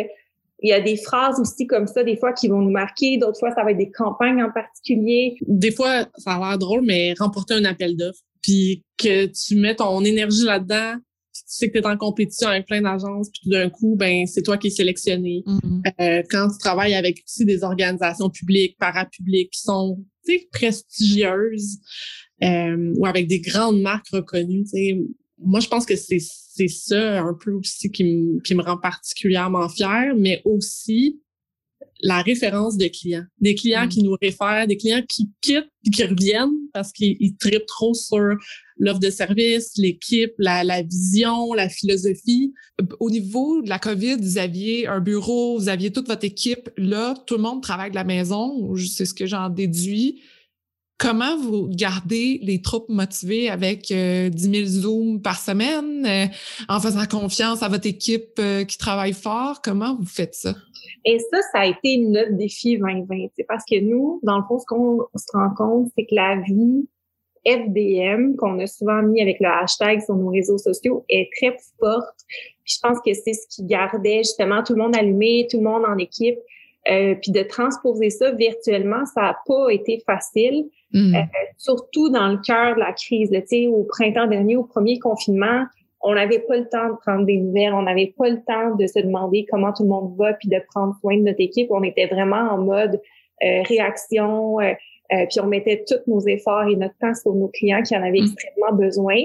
il 0.63 0.71
y 0.71 0.73
a 0.73 0.81
des 0.81 0.97
phrases 0.97 1.41
aussi 1.41 1.67
comme 1.67 1.87
ça, 1.87 2.03
des 2.05 2.17
fois, 2.17 2.33
qui 2.33 2.49
vont 2.49 2.61
nous 2.61 2.71
marquer. 2.71 3.19
D'autres 3.19 3.39
fois, 3.39 3.53
ça 3.55 3.65
va 3.65 3.73
être 3.73 3.79
des 3.79 3.91
campagnes 3.91 4.43
en 4.43 4.51
particulier. 4.51 5.37
Des 5.47 5.71
fois, 5.71 6.07
ça 6.17 6.35
a 6.35 6.39
l'air 6.39 6.59
drôle, 6.59 6.83
mais 6.83 7.15
remporter 7.19 7.55
un 7.55 7.65
appel 7.65 7.97
d'offres, 7.97 8.21
puis 8.43 8.85
que 8.99 9.27
tu 9.27 9.57
mets 9.57 9.77
ton 9.77 10.05
énergie 10.05 10.45
là-dedans, 10.45 10.97
tu 11.33 11.43
sais 11.47 11.69
que 11.71 11.79
tu 11.79 11.85
es 11.85 11.87
en 11.87 11.97
compétition 11.97 12.49
avec 12.49 12.67
plein 12.67 12.83
d'agences, 12.83 13.31
puis 13.31 13.41
tout 13.45 13.51
d'un 13.51 13.71
coup, 13.71 13.97
ben 13.97 14.27
c'est 14.27 14.43
toi 14.43 14.59
qui 14.59 14.69
es 14.69 14.71
sélectionné. 14.71 15.43
Mhm. 15.47 15.83
Euh, 16.01 16.23
quand 16.31 16.49
tu 16.51 16.59
travailles 16.59 16.95
avec 16.95 17.23
aussi 17.27 17.45
des 17.45 17.65
organisations 17.65 18.29
publiques, 18.31 18.77
parapubliques 18.79 19.51
qui 19.51 19.61
sont 19.61 19.99
prestigieuses 20.53 21.79
euh, 22.43 22.93
ou 22.97 23.07
avec 23.07 23.27
des 23.27 23.41
grandes 23.41 23.81
marques 23.81 24.09
reconnues, 24.13 24.65
moi, 25.43 25.61
je 25.61 25.69
pense 25.69 25.87
que 25.87 25.97
c'est 25.97 26.21
c'est 26.21 26.69
ça 26.69 27.21
un 27.23 27.35
peu 27.35 27.53
aussi 27.53 27.91
qui 27.91 28.05
me, 28.05 28.41
qui 28.41 28.55
me 28.55 28.63
rend 28.63 28.77
particulièrement 28.77 29.69
fière, 29.69 30.15
mais 30.17 30.43
aussi 30.45 31.21
la 32.03 32.23
référence 32.23 32.77
de 32.77 32.87
clients. 32.87 33.25
Des 33.41 33.55
clients 33.55 33.87
Mm. 33.87 33.89
qui 33.89 34.03
nous 34.03 34.17
réfèrent, 34.21 34.67
des 34.67 34.77
clients 34.77 35.03
qui 35.09 35.31
quittent 35.41 35.69
et 35.87 35.91
qui 35.91 36.05
reviennent 36.05 36.57
parce 36.73 36.93
qu'ils 36.93 37.17
ils 37.21 37.37
trippent 37.37 37.67
trop 37.67 37.95
sur 37.95 38.37
l'offre 38.79 39.01
de 39.01 39.11
service, 39.11 39.73
l'équipe, 39.77 40.33
la, 40.39 40.65
la 40.65 40.83
vision, 40.83 41.53
la 41.53 41.69
philosophie. 41.69 42.53
Au 42.99 43.11
niveau 43.11 43.63
de 43.63 43.69
la 43.69 43.79
COVID, 43.79 44.17
vous 44.17 44.39
aviez 44.39 44.87
un 44.87 45.01
bureau, 45.01 45.59
vous 45.59 45.69
aviez 45.69 45.93
toute 45.93 46.09
votre 46.09 46.25
équipe 46.25 46.71
là, 46.77 47.15
tout 47.27 47.37
le 47.37 47.43
monde 47.43 47.63
travaille 47.63 47.91
de 47.91 47.97
la 47.97 48.05
maison, 48.05 48.75
c'est 48.77 49.05
ce 49.05 49.15
que 49.15 49.27
j'en 49.27 49.51
déduis. 49.51 50.23
Comment 51.01 51.35
vous 51.39 51.67
gardez 51.71 52.41
les 52.43 52.61
troupes 52.61 52.91
motivées 52.91 53.49
avec 53.49 53.91
euh, 53.91 54.29
10 54.29 54.51
000 54.51 54.67
Zooms 54.67 55.23
par 55.23 55.39
semaine, 55.39 56.05
euh, 56.05 56.27
en 56.69 56.79
faisant 56.79 57.07
confiance 57.11 57.63
à 57.63 57.69
votre 57.69 57.87
équipe 57.87 58.39
euh, 58.39 58.65
qui 58.65 58.77
travaille 58.77 59.15
fort? 59.15 59.63
Comment 59.65 59.97
vous 59.97 60.05
faites 60.05 60.35
ça? 60.35 60.55
Et 61.07 61.19
ça, 61.19 61.39
ça 61.53 61.61
a 61.61 61.67
été 61.67 61.97
notre 61.97 62.37
défi 62.37 62.77
2020. 62.77 63.29
c'est 63.35 63.45
Parce 63.45 63.65
que 63.65 63.81
nous, 63.81 64.21
dans 64.25 64.37
le 64.37 64.45
fond, 64.47 64.59
ce 64.59 64.67
qu'on 64.67 65.07
se 65.17 65.33
rend 65.33 65.55
compte, 65.57 65.91
c'est 65.97 66.05
que 66.05 66.15
la 66.15 66.37
vie 66.43 66.87
FDM, 67.47 68.37
qu'on 68.37 68.59
a 68.59 68.67
souvent 68.67 69.03
mis 69.03 69.23
avec 69.23 69.39
le 69.41 69.49
hashtag 69.49 70.03
sur 70.05 70.17
nos 70.17 70.29
réseaux 70.29 70.59
sociaux, 70.59 71.07
est 71.09 71.31
très 71.41 71.57
forte. 71.79 72.19
Je 72.65 72.77
pense 72.83 72.99
que 72.99 73.15
c'est 73.15 73.33
ce 73.33 73.49
qui 73.49 73.65
gardait 73.65 74.19
justement 74.19 74.63
tout 74.63 74.75
le 74.75 74.83
monde 74.83 74.95
allumé, 74.95 75.47
tout 75.51 75.57
le 75.57 75.65
monde 75.65 75.85
en 75.87 75.97
équipe. 75.97 76.39
Euh, 76.89 77.15
puis 77.21 77.31
de 77.31 77.43
transposer 77.43 78.09
ça 78.09 78.31
virtuellement, 78.33 79.05
ça 79.05 79.21
n'a 79.21 79.39
pas 79.47 79.69
été 79.69 80.03
facile. 80.07 80.71
Mm. 80.93 81.15
Euh, 81.15 81.19
surtout 81.59 82.09
dans 82.09 82.29
le 82.29 82.39
cœur 82.39 82.75
de 82.75 82.81
la 82.81 82.93
crise. 82.93 83.31
Là, 83.31 83.43
Tu 83.43 83.49
sais, 83.49 83.67
au 83.67 83.85
printemps 83.85 84.27
dernier, 84.27 84.57
au 84.57 84.65
premier 84.65 84.99
confinement, 84.99 85.65
on 86.01 86.15
n'avait 86.15 86.39
pas 86.39 86.57
le 86.57 86.69
temps 86.69 86.89
de 86.89 86.97
prendre 86.97 87.27
des 87.27 87.37
nouvelles, 87.37 87.75
on 87.75 87.83
n'avait 87.83 88.15
pas 88.17 88.31
le 88.31 88.43
temps 88.43 88.75
de 88.75 88.87
se 88.87 88.99
demander 89.01 89.47
comment 89.51 89.73
tout 89.73 89.83
le 89.83 89.91
monde 89.91 90.17
va, 90.17 90.33
puis 90.33 90.49
de 90.49 90.57
prendre 90.75 90.95
soin 91.01 91.19
de 91.19 91.23
notre 91.23 91.41
équipe. 91.41 91.69
On 91.71 91.83
était 91.83 92.07
vraiment 92.07 92.51
en 92.51 92.59
mode 92.59 93.01
euh, 93.45 93.63
réaction, 93.65 94.59
euh, 95.13 95.27
puis 95.29 95.41
on 95.41 95.47
mettait 95.47 95.85
tous 95.87 96.09
nos 96.11 96.21
efforts 96.21 96.69
et 96.69 96.77
notre 96.77 96.97
temps 96.99 97.15
sur 97.15 97.35
nos 97.35 97.49
clients 97.49 97.83
qui 97.83 97.97
en 97.97 98.03
avaient 98.03 98.21
Mm. 98.21 98.31
extrêmement 98.33 98.77
besoin. 98.77 99.17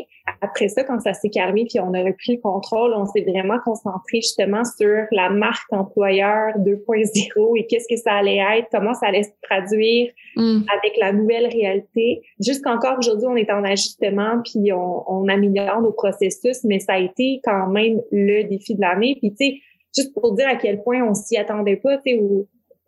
Après 0.41 0.67
ça, 0.67 0.83
quand 0.83 0.99
ça 0.99 1.13
s'est 1.13 1.29
calmé, 1.29 1.65
puis 1.69 1.79
on 1.79 1.93
a 1.93 2.01
repris 2.03 2.35
le 2.35 2.41
contrôle, 2.41 2.93
on 2.95 3.05
s'est 3.05 3.21
vraiment 3.21 3.57
concentré 3.63 4.17
justement 4.21 4.63
sur 4.63 5.05
la 5.11 5.29
marque 5.29 5.71
employeur 5.71 6.57
2.0 6.59 7.55
et 7.57 7.67
qu'est-ce 7.67 7.87
que 7.87 7.97
ça 7.99 8.13
allait 8.13 8.37
être, 8.57 8.67
comment 8.71 8.93
ça 8.93 9.07
allait 9.07 9.23
se 9.23 9.29
traduire 9.41 10.11
Mm. 10.37 10.63
avec 10.77 10.97
la 10.97 11.13
nouvelle 11.13 11.47
réalité. 11.47 12.21
Jusqu'encore 12.39 12.97
aujourd'hui, 12.97 13.27
on 13.29 13.35
est 13.37 13.49
en 13.51 13.63
ajustement, 13.63 14.41
puis 14.43 14.73
on, 14.73 15.03
on 15.09 15.27
améliore 15.29 15.81
nos 15.81 15.93
processus, 15.93 16.63
mais 16.65 16.79
ça 16.79 16.93
a 16.93 16.99
été 16.99 17.39
quand 17.43 17.67
même 17.67 18.01
le 18.11 18.43
défi 18.43 18.75
de 18.75 18.81
l'année. 18.81 19.15
Puis 19.21 19.31
tu 19.31 19.37
sais, 19.37 19.53
juste 19.95 20.13
pour 20.13 20.33
dire 20.33 20.47
à 20.49 20.55
quel 20.55 20.83
point 20.83 21.01
on 21.03 21.13
s'y 21.13 21.37
attendait 21.37 21.77
pas, 21.77 21.97
tu 21.99 22.11
sais, 22.15 22.21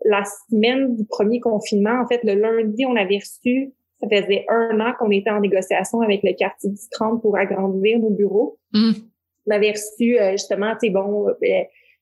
la 0.05 0.23
semaine 0.49 0.95
du 0.95 1.05
premier 1.05 1.39
confinement, 1.39 2.01
en 2.01 2.07
fait, 2.07 2.21
le 2.23 2.35
lundi, 2.35 2.85
on 2.85 2.95
avait 2.95 3.17
reçu, 3.17 3.73
ça 4.01 4.07
faisait 4.09 4.45
un 4.49 4.79
an 4.79 4.93
qu'on 4.97 5.11
était 5.11 5.29
en 5.29 5.39
négociation 5.39 6.01
avec 6.01 6.21
le 6.23 6.33
quartier 6.33 6.69
du 6.69 6.89
30 6.91 7.21
pour 7.21 7.37
agrandir 7.37 7.99
nos 7.99 8.11
bureaux. 8.11 8.59
Mm. 8.73 8.91
On 9.47 9.51
avait 9.51 9.71
reçu 9.71 10.19
euh, 10.19 10.31
justement, 10.31 10.73
tu 10.73 10.87
sais, 10.87 10.89
bon, 10.89 11.27
euh, 11.29 11.33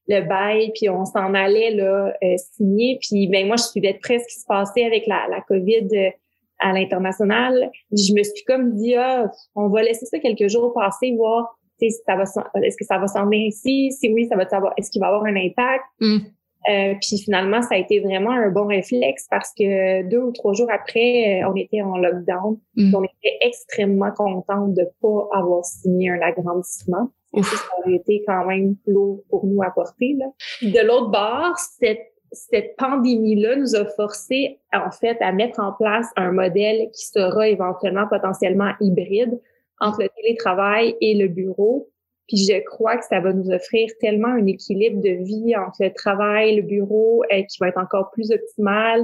le 0.08 0.22
bail, 0.28 0.72
puis 0.76 0.90
on 0.90 1.06
s'en 1.06 1.34
allait 1.34 1.72
là 1.72 2.14
euh, 2.24 2.36
signer. 2.38 3.00
Puis 3.02 3.28
ben 3.28 3.48
moi, 3.48 3.56
je 3.56 3.64
suivais 3.64 3.94
de 3.94 4.00
près 4.00 4.20
ce 4.20 4.26
qui 4.28 4.40
se 4.40 4.46
passait 4.46 4.84
avec 4.84 5.08
la, 5.08 5.28
la 5.30 5.42
COVID 5.42 6.12
à 6.60 6.74
l'international. 6.74 7.72
Je 7.92 8.14
me 8.14 8.24
suis 8.24 8.44
comme 8.46 8.74
dit, 8.76 8.96
ah, 8.96 9.32
on 9.56 9.70
va 9.70 9.84
laisser 9.84 10.06
ça 10.06 10.20
quelques 10.20 10.48
jours 10.48 10.74
passer, 10.74 11.14
voir 11.16 11.58
tu 11.80 11.90
sais, 11.90 11.98
si 11.98 12.04
ça 12.06 12.16
va, 12.16 12.24
est-ce 12.64 12.78
que 12.78 12.86
ça 12.86 12.98
va 12.98 13.08
s'en 13.08 13.26
venir 13.26 13.48
ici? 13.48 13.92
Si 13.92 14.12
oui, 14.14 14.28
ça 14.28 14.36
va 14.36 14.48
savoir, 14.48 14.74
est-ce 14.78 14.90
qu'il 14.90 15.02
va 15.02 15.08
avoir 15.08 15.26
un 15.26 15.36
impact? 15.36 15.84
Mm. 16.00 16.20
Euh, 16.70 16.96
puis 17.00 17.20
finalement, 17.20 17.62
ça 17.62 17.76
a 17.76 17.78
été 17.78 18.00
vraiment 18.00 18.32
un 18.32 18.50
bon 18.50 18.66
réflexe 18.66 19.28
parce 19.30 19.52
que 19.58 20.04
deux 20.10 20.20
ou 20.20 20.32
trois 20.32 20.54
jours 20.54 20.70
après, 20.72 21.42
euh, 21.44 21.50
on 21.50 21.56
était 21.56 21.82
en 21.82 21.98
lockdown. 21.98 22.58
Mm. 22.76 22.96
On 22.96 23.04
était 23.04 23.38
extrêmement 23.42 24.12
contents 24.12 24.68
de 24.68 24.84
pas 25.02 25.28
avoir 25.34 25.64
signé 25.64 26.10
un 26.10 26.22
agrandissement. 26.22 27.12
Ça 27.36 27.58
aurait 27.80 27.96
été 27.96 28.24
quand 28.26 28.46
même 28.46 28.78
lourd 28.88 29.22
pour 29.30 29.46
nous 29.46 29.62
à 29.62 29.70
porter. 29.70 30.16
Là. 30.18 30.26
De 30.62 30.88
l'autre 30.88 31.12
bord, 31.12 31.58
cette, 31.58 32.14
cette 32.32 32.78
pandémie-là 32.78 33.58
nous 33.58 33.76
a 33.76 33.86
forcé 33.86 34.60
en 34.74 34.90
fait 34.90 35.18
à 35.22 35.34
mettre 35.34 35.60
en 35.60 35.74
place 35.74 36.08
un 36.16 36.32
modèle 36.32 36.90
qui 36.92 37.06
sera 37.08 37.50
éventuellement 37.50 38.08
potentiellement 38.08 38.72
hybride 38.80 39.40
entre 39.82 40.04
le 40.04 40.10
télétravail 40.16 40.96
et 41.02 41.16
le 41.16 41.28
bureau. 41.28 41.90
Puis 42.28 42.38
je 42.38 42.64
crois 42.66 42.98
que 42.98 43.06
ça 43.06 43.20
va 43.20 43.34
nous 43.34 43.50
offrir 43.52 43.88
tellement 44.00 44.30
un 44.30 44.46
équilibre 44.46 45.02
de 45.02 45.24
vie 45.24 45.56
entre 45.56 45.84
le 45.84 45.94
travail, 45.94 46.56
le 46.56 46.64
bureau, 46.64 47.24
euh, 47.32 47.44
qui 47.44 47.58
va 47.60 47.70
être 47.70 47.78
encore 47.78 48.10
plus 48.12 48.32
optimal, 48.32 49.04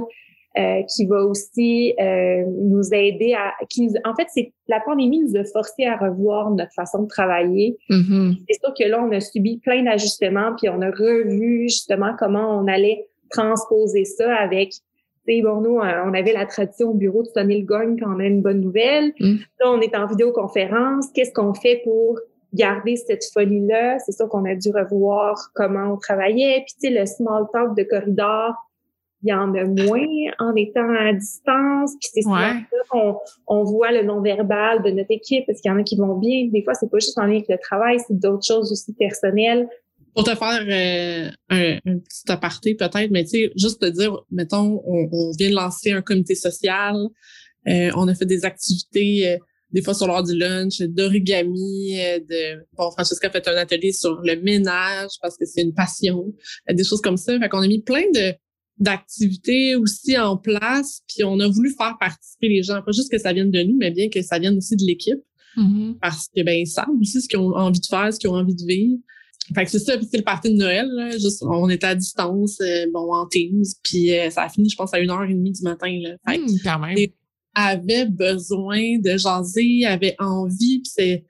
euh, 0.58 0.82
qui 0.94 1.06
va 1.06 1.24
aussi 1.24 1.94
euh, 1.98 2.44
nous 2.46 2.92
aider 2.92 3.32
à... 3.32 3.54
Qui 3.70 3.86
nous, 3.86 3.94
en 4.04 4.14
fait, 4.14 4.26
c'est 4.28 4.52
la 4.68 4.80
pandémie 4.80 5.20
nous 5.20 5.34
a 5.34 5.44
forcé 5.44 5.86
à 5.86 5.96
revoir 5.96 6.50
notre 6.50 6.74
façon 6.74 7.04
de 7.04 7.08
travailler. 7.08 7.78
Mhm. 7.88 8.34
C'est 8.50 8.60
sûr 8.62 8.74
que 8.78 8.86
là, 8.86 9.02
on 9.02 9.10
a 9.12 9.20
subi 9.20 9.60
plein 9.60 9.82
d'ajustements, 9.82 10.52
puis 10.58 10.68
on 10.68 10.82
a 10.82 10.90
revu 10.90 11.70
justement 11.70 12.14
comment 12.18 12.58
on 12.58 12.66
allait 12.66 13.06
transposer 13.30 14.04
ça 14.04 14.34
avec... 14.34 14.72
Bon, 15.26 15.62
nous, 15.62 15.78
euh, 15.78 16.02
on 16.04 16.12
avait 16.12 16.34
la 16.34 16.44
tradition 16.44 16.90
au 16.90 16.94
bureau 16.94 17.22
de 17.22 17.28
sonner 17.28 17.60
le 17.60 17.64
gong 17.64 17.96
quand 17.98 18.14
on 18.14 18.18
a 18.18 18.26
une 18.26 18.42
bonne 18.42 18.60
nouvelle. 18.60 19.12
Mm. 19.20 19.36
Là, 19.60 19.70
on 19.70 19.80
est 19.80 19.96
en 19.96 20.06
vidéoconférence. 20.06 21.06
Qu'est-ce 21.14 21.32
qu'on 21.32 21.54
fait 21.54 21.80
pour 21.84 22.18
garder 22.54 22.96
cette 22.96 23.24
folie-là? 23.32 23.98
C'est 24.00 24.12
sûr 24.12 24.28
qu'on 24.28 24.44
a 24.44 24.54
dû 24.54 24.70
revoir 24.70 25.50
comment 25.54 25.94
on 25.94 25.96
travaillait. 25.96 26.64
Puis, 26.66 26.74
tu 26.80 26.88
sais, 26.88 27.00
le 27.00 27.06
small 27.06 27.44
talk 27.52 27.76
de 27.76 27.82
corridor, 27.84 28.54
il 29.24 29.30
y 29.30 29.32
en 29.32 29.54
a 29.54 29.64
moins 29.64 30.06
en 30.40 30.54
étant 30.56 30.88
à 30.98 31.12
distance. 31.12 31.92
Puis, 32.00 32.10
c'est 32.12 32.22
souvent 32.22 32.36
Ouais. 32.36 32.64
ça 32.70 32.76
qu'on 32.90 33.16
on 33.46 33.62
voit 33.64 33.92
le 33.92 34.02
non-verbal 34.02 34.82
de 34.82 34.90
notre 34.90 35.10
équipe 35.12 35.44
parce 35.46 35.60
qu'il 35.60 35.70
y 35.70 35.74
en 35.74 35.78
a 35.78 35.82
qui 35.82 35.96
vont 35.96 36.16
bien. 36.16 36.48
Des 36.52 36.62
fois, 36.62 36.74
c'est 36.74 36.90
pas 36.90 36.98
juste 36.98 37.18
en 37.18 37.22
lien 37.24 37.34
avec 37.36 37.48
le 37.48 37.58
travail, 37.58 37.98
c'est 38.06 38.18
d'autres 38.18 38.44
choses 38.46 38.72
aussi 38.72 38.92
personnelles. 38.94 39.68
Pour 40.14 40.24
te 40.24 40.34
faire 40.34 40.60
euh, 40.68 41.30
un, 41.48 41.78
un 41.90 41.98
petit 41.98 42.30
aparté 42.30 42.74
peut-être, 42.74 43.10
mais 43.10 43.22
tu 43.24 43.30
sais, 43.30 43.52
juste 43.56 43.80
te 43.80 43.86
dire, 43.86 44.14
mettons, 44.30 44.82
on, 44.86 45.08
on 45.10 45.30
vient 45.38 45.48
de 45.48 45.54
lancer 45.54 45.90
un 45.92 46.02
comité 46.02 46.34
social, 46.34 46.96
euh, 47.68 47.90
on 47.96 48.08
a 48.08 48.14
fait 48.14 48.26
des 48.26 48.44
activités, 48.44 49.30
euh, 49.30 49.38
des 49.72 49.82
fois 49.82 49.94
sur 49.94 50.06
l'heure 50.06 50.22
du 50.22 50.36
lunch, 50.36 50.80
d'origami, 50.82 51.98
euh, 52.00 52.18
de 52.20 52.64
bon, 52.76 52.90
Francesca 52.90 53.28
a 53.28 53.30
fait 53.30 53.46
un 53.48 53.56
atelier 53.56 53.92
sur 53.92 54.20
le 54.22 54.36
ménage 54.40 55.10
parce 55.20 55.36
que 55.36 55.44
c'est 55.46 55.62
une 55.62 55.74
passion, 55.74 56.32
euh, 56.70 56.74
des 56.74 56.84
choses 56.84 57.00
comme 57.00 57.16
ça. 57.16 57.38
Fait 57.38 57.48
qu'on 57.48 57.62
a 57.62 57.66
mis 57.68 57.82
plein 57.82 58.04
de 58.14 58.34
d'activités 58.78 59.76
aussi 59.76 60.16
en 60.18 60.36
place, 60.36 61.02
puis 61.08 61.24
on 61.24 61.38
a 61.40 61.46
voulu 61.48 61.70
faire 61.76 61.96
participer 62.00 62.48
les 62.48 62.62
gens, 62.62 62.82
pas 62.82 62.90
juste 62.92 63.10
que 63.10 63.18
ça 63.18 63.32
vienne 63.32 63.50
de 63.50 63.62
nous, 63.62 63.76
mais 63.78 63.90
bien 63.90 64.08
que 64.08 64.22
ça 64.22 64.38
vienne 64.38 64.56
aussi 64.56 64.76
de 64.76 64.84
l'équipe 64.84 65.20
Mhm. 65.56 65.98
parce 66.00 66.28
que 66.34 66.42
ben 66.42 66.58
ils 66.60 66.66
savent 66.66 66.86
aussi 67.00 67.20
ce 67.20 67.28
qu'ils 67.28 67.38
ont 67.38 67.54
envie 67.54 67.78
de 67.80 67.86
faire, 67.86 68.12
ce 68.12 68.18
qu'ils 68.18 68.30
ont 68.30 68.34
envie 68.36 68.54
de 68.54 68.64
vivre. 68.66 68.98
Fait 69.54 69.64
que 69.64 69.70
c'est 69.70 69.80
ça, 69.80 69.94
c'est 70.10 70.16
le 70.16 70.22
party 70.22 70.50
de 70.52 70.56
Noël, 70.56 70.86
là, 70.88 71.10
juste 71.10 71.42
on 71.42 71.68
était 71.68 71.86
à 71.88 71.94
distance, 71.94 72.58
euh, 72.62 72.86
bon 72.92 73.12
en 73.12 73.26
Teams, 73.26 73.62
puis 73.84 74.10
ça 74.30 74.44
a 74.44 74.48
fini 74.48 74.68
je 74.70 74.76
pense 74.76 74.94
à 74.94 74.98
une 74.98 75.10
heure 75.10 75.24
et 75.24 75.34
demie 75.34 75.52
du 75.52 75.62
matin 75.62 75.92
là. 76.02 76.16
Fait 76.26 76.38
Mm, 76.38 76.46
quand 76.64 76.78
même. 76.78 76.96
Avait 77.54 78.06
besoin 78.06 78.98
de 78.98 79.16
jaser, 79.16 79.84
avait 79.84 80.16
envie, 80.18 80.80
puis 80.80 80.90
c'est 80.94 81.24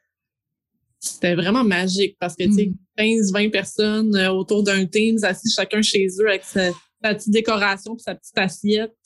c'était 1.00 1.35
vraiment 1.35 1.64
magique 1.64 2.16
parce 2.20 2.37
que 2.37 2.44
tu 2.44 2.52
sais 2.52 2.72
Mm. 2.98 3.18
15 3.20 3.32
20 3.32 3.50
personnes 3.50 4.14
euh, 4.16 4.30
autour 4.30 4.62
d'un 4.62 4.87
Teams 4.87 5.18
assis 5.22 5.52
chacun 5.54 5.82
chez 5.82 6.06
eux 6.20 6.28
avec 6.28 6.44
sa, 6.44 6.70
sa 7.02 7.14
petite 7.14 7.30
décoration 7.30 7.94
puis 7.94 8.02
sa 8.02 8.14
petite 8.14 8.38
assiette, 8.38 8.96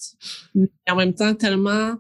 mais 0.55 0.69
en 0.89 0.97
même 0.97 1.15
temps 1.15 1.35
tellement 1.35 1.95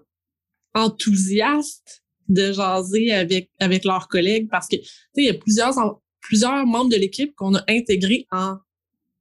enthousiaste 0.74 2.02
de 2.28 2.52
jaser 2.52 3.12
avec 3.12 3.50
avec 3.60 3.84
leurs 3.84 4.08
collègues 4.08 4.48
parce 4.50 4.66
que 4.66 4.76
tu 4.76 4.82
sais 4.84 5.22
il 5.22 5.26
y 5.26 5.30
a 5.30 5.34
plusieurs 5.34 5.74
plusieurs 6.20 6.66
membres 6.66 6.90
de 6.90 6.96
l'équipe 6.96 7.34
qu'on 7.36 7.54
a 7.54 7.64
intégrés 7.68 8.26
en 8.32 8.56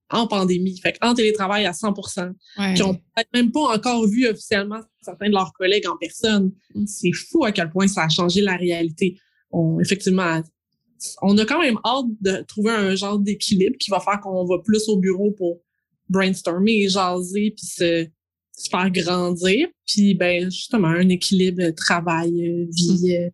en 0.09 0.27
pandémie, 0.27 0.79
fait 0.79 0.97
en 1.01 1.13
télétravail 1.13 1.65
à 1.65 1.71
100%, 1.73 2.33
Ouais. 2.57 2.73
qui 2.75 2.83
ont 2.83 2.93
peut-être 2.93 3.29
même 3.33 3.51
pas 3.51 3.75
encore 3.75 4.05
vu 4.07 4.27
officiellement 4.27 4.81
certains 5.01 5.27
de 5.27 5.33
leurs 5.33 5.53
collègues 5.53 5.87
en 5.87 5.97
personne. 5.97 6.51
Mm. 6.73 6.85
C'est 6.85 7.11
fou 7.11 7.43
à 7.43 7.51
quel 7.51 7.69
point 7.71 7.87
ça 7.87 8.03
a 8.03 8.09
changé 8.09 8.41
la 8.41 8.55
réalité. 8.55 9.17
On, 9.51 9.79
effectivement, 9.79 10.41
on 11.21 11.37
a 11.37 11.45
quand 11.45 11.59
même 11.59 11.79
hâte 11.85 12.05
de 12.21 12.43
trouver 12.47 12.71
un 12.71 12.95
genre 12.95 13.19
d'équilibre 13.19 13.77
qui 13.79 13.89
va 13.91 13.99
faire 13.99 14.19
qu'on 14.21 14.45
va 14.45 14.59
plus 14.59 14.87
au 14.89 14.97
bureau 14.97 15.31
pour 15.31 15.59
brainstormer, 16.09 16.87
jaser, 16.87 17.53
puis 17.55 17.65
se, 17.65 18.07
se 18.55 18.69
faire 18.69 18.89
grandir. 18.91 19.67
Puis 19.87 20.13
ben 20.13 20.51
justement 20.51 20.87
un 20.87 21.09
équilibre 21.09 21.69
travail-vie 21.71 23.15
euh, 23.15 23.29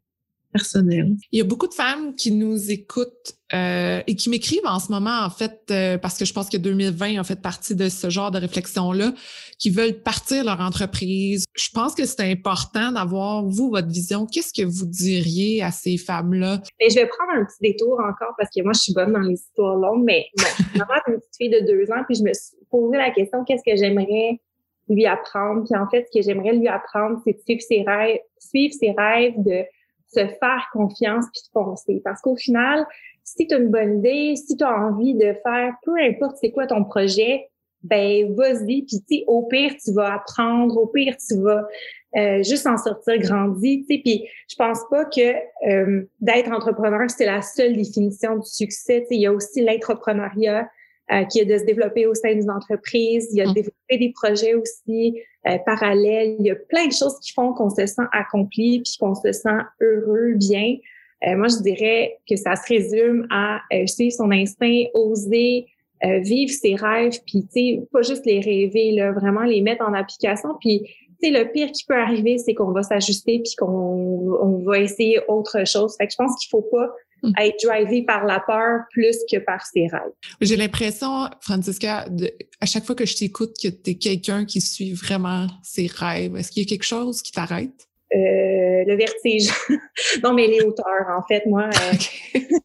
personnel. 0.51 1.15
Il 1.31 1.39
y 1.39 1.41
a 1.41 1.45
beaucoup 1.45 1.67
de 1.67 1.73
femmes 1.73 2.15
qui 2.15 2.31
nous 2.31 2.71
écoutent 2.71 3.35
euh, 3.53 4.01
et 4.07 4.15
qui 4.15 4.29
m'écrivent 4.29 4.65
en 4.65 4.79
ce 4.79 4.91
moment, 4.91 5.25
en 5.25 5.29
fait, 5.29 5.59
euh, 5.71 5.97
parce 5.97 6.17
que 6.17 6.25
je 6.25 6.33
pense 6.33 6.49
que 6.49 6.57
2020 6.57 7.19
a 7.19 7.23
fait 7.23 7.41
partie 7.41 7.75
de 7.75 7.89
ce 7.89 8.09
genre 8.09 8.31
de 8.31 8.39
réflexion-là, 8.39 9.13
qui 9.59 9.69
veulent 9.69 10.01
partir 10.01 10.45
leur 10.45 10.61
entreprise. 10.61 11.45
Je 11.53 11.69
pense 11.73 11.93
que 11.93 12.05
c'est 12.05 12.31
important 12.31 12.91
d'avoir, 12.93 13.43
vous, 13.43 13.69
votre 13.69 13.89
vision. 13.89 14.25
Qu'est-ce 14.25 14.53
que 14.53 14.65
vous 14.65 14.85
diriez 14.85 15.61
à 15.63 15.71
ces 15.71 15.97
femmes-là? 15.97 16.61
Mais 16.79 16.89
je 16.89 16.95
vais 16.95 17.07
prendre 17.07 17.31
un 17.41 17.45
petit 17.45 17.73
détour 17.73 17.99
encore 17.99 18.33
parce 18.37 18.49
que 18.55 18.63
moi, 18.63 18.71
je 18.73 18.79
suis 18.79 18.93
bonne 18.93 19.11
dans 19.11 19.19
les 19.19 19.35
histoires 19.35 19.75
longues, 19.75 20.03
mais 20.03 20.27
bon, 20.37 20.79
maman 20.79 20.93
une 21.07 21.15
petite 21.15 21.35
fille 21.37 21.49
de 21.49 21.59
deux 21.65 21.91
ans, 21.91 22.03
puis 22.07 22.15
je 22.15 22.23
me 22.23 22.33
suis 22.33 22.55
posé 22.69 22.97
la 22.97 23.11
question, 23.11 23.43
qu'est-ce 23.43 23.63
que 23.69 23.75
j'aimerais 23.75 24.39
lui 24.87 25.05
apprendre? 25.05 25.63
Puis 25.65 25.77
en 25.77 25.89
fait, 25.89 26.07
ce 26.11 26.19
que 26.19 26.23
j'aimerais 26.23 26.53
lui 26.53 26.67
apprendre, 26.67 27.19
c'est 27.25 27.33
de 27.33 27.39
suivre 27.39 27.61
ses 27.61 27.83
rêves, 27.83 28.19
suivre 28.39 28.73
ses 28.73 28.91
rêves, 28.91 29.33
de 29.37 29.65
se 30.13 30.19
faire 30.19 30.67
confiance 30.73 31.25
puis 31.33 31.41
de 31.41 31.51
foncer. 31.53 32.01
Parce 32.03 32.21
qu'au 32.21 32.35
final, 32.35 32.85
si 33.23 33.47
tu 33.47 33.55
as 33.55 33.59
une 33.59 33.69
bonne 33.69 33.99
idée, 33.99 34.35
si 34.35 34.57
tu 34.57 34.63
as 34.63 34.73
envie 34.73 35.15
de 35.15 35.33
faire, 35.43 35.73
peu 35.83 35.97
importe 35.99 36.37
c'est 36.41 36.51
quoi 36.51 36.67
ton 36.67 36.83
projet, 36.83 37.47
ben 37.83 38.33
vas-y, 38.35 38.83
puis 38.83 39.01
tu 39.07 39.23
au 39.27 39.43
pire, 39.43 39.73
tu 39.83 39.91
vas 39.93 40.13
apprendre, 40.15 40.77
au 40.77 40.87
pire, 40.87 41.15
tu 41.17 41.41
vas 41.41 41.67
euh, 42.15 42.43
juste 42.43 42.67
en 42.67 42.77
sortir 42.77 43.17
grandi, 43.19 43.85
tu 43.87 43.95
sais, 43.95 44.01
puis 44.03 44.27
je 44.47 44.55
pense 44.55 44.79
pas 44.89 45.05
que 45.05 45.33
euh, 45.67 46.03
d'être 46.19 46.51
entrepreneur, 46.51 47.09
c'est 47.09 47.25
la 47.25 47.41
seule 47.41 47.75
définition 47.75 48.37
du 48.37 48.47
succès, 48.47 49.05
il 49.09 49.21
y 49.21 49.25
a 49.25 49.33
aussi 49.33 49.61
l'entrepreneuriat, 49.61 50.69
euh, 51.11 51.25
qui 51.25 51.39
est 51.39 51.45
de 51.45 51.57
se 51.57 51.65
développer 51.65 52.07
au 52.07 52.13
sein 52.13 52.33
d'une 52.33 52.49
entreprise. 52.49 53.27
Il 53.33 53.37
y 53.37 53.41
a 53.41 53.45
de 53.45 53.49
mm. 53.49 53.53
développer 53.53 53.97
des 53.97 54.11
projets 54.13 54.53
aussi 54.53 55.19
euh, 55.47 55.57
parallèles. 55.65 56.37
Il 56.39 56.45
y 56.45 56.51
a 56.51 56.55
plein 56.55 56.87
de 56.87 56.93
choses 56.93 57.19
qui 57.21 57.33
font 57.33 57.53
qu'on 57.53 57.69
se 57.69 57.85
sent 57.85 58.03
accompli 58.13 58.81
puis 58.81 58.95
qu'on 58.97 59.13
se 59.13 59.31
sent 59.33 59.59
heureux, 59.81 60.35
bien. 60.35 60.77
Euh, 61.27 61.35
moi, 61.35 61.47
je 61.49 61.61
dirais 61.61 62.17
que 62.29 62.35
ça 62.37 62.55
se 62.55 62.65
résume 62.71 63.27
à 63.29 63.59
suivre 63.87 64.13
son 64.13 64.31
instinct, 64.31 64.83
oser 64.93 65.65
vivre 66.03 66.51
ses 66.51 66.73
rêves, 66.73 67.19
puis 67.27 67.43
tu 67.43 67.51
sais, 67.51 67.81
pas 67.91 68.01
juste 68.01 68.25
les 68.25 68.39
rêver, 68.39 68.91
là, 68.93 69.11
vraiment 69.11 69.43
les 69.43 69.61
mettre 69.61 69.85
en 69.87 69.93
application. 69.93 70.49
Puis 70.59 70.81
tu 71.21 71.29
sais, 71.29 71.29
le 71.29 71.51
pire 71.51 71.71
qui 71.71 71.85
peut 71.85 71.95
arriver, 71.95 72.39
c'est 72.39 72.55
qu'on 72.55 72.71
va 72.71 72.81
s'ajuster 72.81 73.39
puis 73.43 73.53
qu'on 73.55 73.67
on 74.41 74.63
va 74.63 74.79
essayer 74.79 75.19
autre 75.27 75.63
chose. 75.67 75.95
Fait 75.97 76.07
que 76.07 76.13
je 76.13 76.17
pense 76.17 76.35
qu'il 76.39 76.49
faut 76.49 76.63
pas 76.63 76.89
Mm. 77.23 77.31
être 77.39 77.63
drivé 77.63 78.03
par 78.03 78.25
la 78.25 78.39
peur 78.39 78.81
plus 78.91 79.17
que 79.31 79.37
par 79.37 79.65
ses 79.65 79.87
rêves. 79.87 80.11
J'ai 80.41 80.55
l'impression, 80.55 81.29
Francisca, 81.41 82.05
à 82.59 82.65
chaque 82.65 82.83
fois 82.83 82.95
que 82.95 83.05
je 83.05 83.15
t'écoute, 83.15 83.55
que 83.61 83.67
tu 83.67 83.91
es 83.91 83.95
quelqu'un 83.95 84.45
qui 84.45 84.59
suit 84.59 84.93
vraiment 84.93 85.47
ses 85.63 85.87
rêves. 85.87 86.35
Est-ce 86.35 86.51
qu'il 86.51 86.63
y 86.63 86.65
a 86.65 86.69
quelque 86.69 86.85
chose 86.85 87.21
qui 87.21 87.31
t'arrête? 87.31 87.87
Euh, 88.13 88.83
le 88.85 88.95
vertige. 88.95 89.51
non, 90.23 90.33
mais 90.33 90.47
les 90.47 90.61
hauteurs, 90.61 91.07
en 91.15 91.21
fait, 91.27 91.45
moi. 91.45 91.69
Euh, 91.69 92.39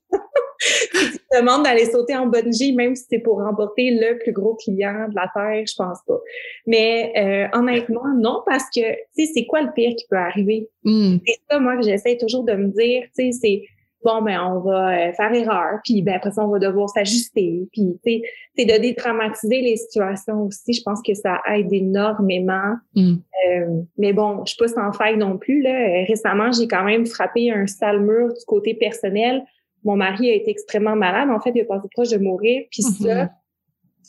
si 0.58 0.88
tu 1.12 1.18
te 1.18 1.38
demandes 1.38 1.64
d'aller 1.64 1.84
sauter 1.84 2.16
en 2.16 2.26
bungee, 2.26 2.72
même 2.72 2.94
si 2.96 3.04
c'est 3.10 3.18
pour 3.18 3.38
remporter 3.38 3.90
le 3.90 4.18
plus 4.18 4.32
gros 4.32 4.54
client 4.54 5.08
de 5.08 5.14
la 5.14 5.30
Terre, 5.34 5.64
je 5.66 5.74
pense 5.76 5.98
pas. 6.06 6.20
Mais 6.66 7.12
euh, 7.16 7.58
honnêtement, 7.58 8.06
non, 8.16 8.42
parce 8.46 8.64
que, 8.74 8.80
tu 9.16 9.26
sais, 9.26 9.32
c'est 9.34 9.46
quoi 9.46 9.62
le 9.62 9.72
pire 9.72 9.94
qui 9.96 10.06
peut 10.08 10.16
arriver? 10.16 10.68
Mm. 10.84 11.18
C'est 11.26 11.40
ça, 11.50 11.58
moi, 11.58 11.76
que 11.76 11.82
j'essaie 11.82 12.16
toujours 12.16 12.44
de 12.44 12.54
me 12.54 12.68
dire, 12.68 13.04
tu 13.16 13.32
sais, 13.32 13.32
c'est 13.32 13.62
bon, 14.04 14.22
ben, 14.22 14.40
on 14.40 14.60
va 14.60 15.08
euh, 15.08 15.12
faire 15.12 15.32
erreur, 15.32 15.80
puis 15.84 16.02
ben, 16.02 16.14
après 16.14 16.30
ça, 16.30 16.44
on 16.44 16.48
va 16.48 16.58
devoir 16.58 16.88
s'ajuster. 16.88 17.68
Puis, 17.72 17.98
tu 18.04 18.12
sais, 18.12 18.22
c'est 18.56 18.64
de 18.64 18.80
dédramatiser 18.80 19.60
les 19.60 19.76
situations 19.76 20.42
aussi. 20.42 20.72
Je 20.72 20.82
pense 20.82 21.00
que 21.02 21.14
ça 21.14 21.40
aide 21.52 21.72
énormément. 21.72 22.74
Mm. 22.94 23.14
Euh, 23.14 23.82
mais 23.98 24.12
bon, 24.12 24.44
je 24.44 24.52
suis 24.52 24.58
pas 24.58 24.68
sans 24.68 24.92
faille 24.92 25.16
non 25.16 25.38
plus. 25.38 25.62
Là. 25.62 26.04
Récemment, 26.06 26.52
j'ai 26.52 26.68
quand 26.68 26.84
même 26.84 27.06
frappé 27.06 27.50
un 27.50 27.66
sale 27.66 28.00
mur 28.00 28.28
du 28.28 28.44
côté 28.46 28.74
personnel. 28.74 29.42
Mon 29.84 29.96
mari 29.96 30.30
a 30.30 30.34
été 30.34 30.50
extrêmement 30.50 30.96
malade. 30.96 31.30
En 31.30 31.40
fait, 31.40 31.52
il 31.54 31.60
a 31.60 31.64
passé 31.64 31.88
proche 31.92 32.10
de 32.10 32.18
mourir. 32.18 32.64
Puis 32.70 32.82
ça, 32.82 32.90
mm-hmm. 32.90 33.28
Ça, 33.28 33.30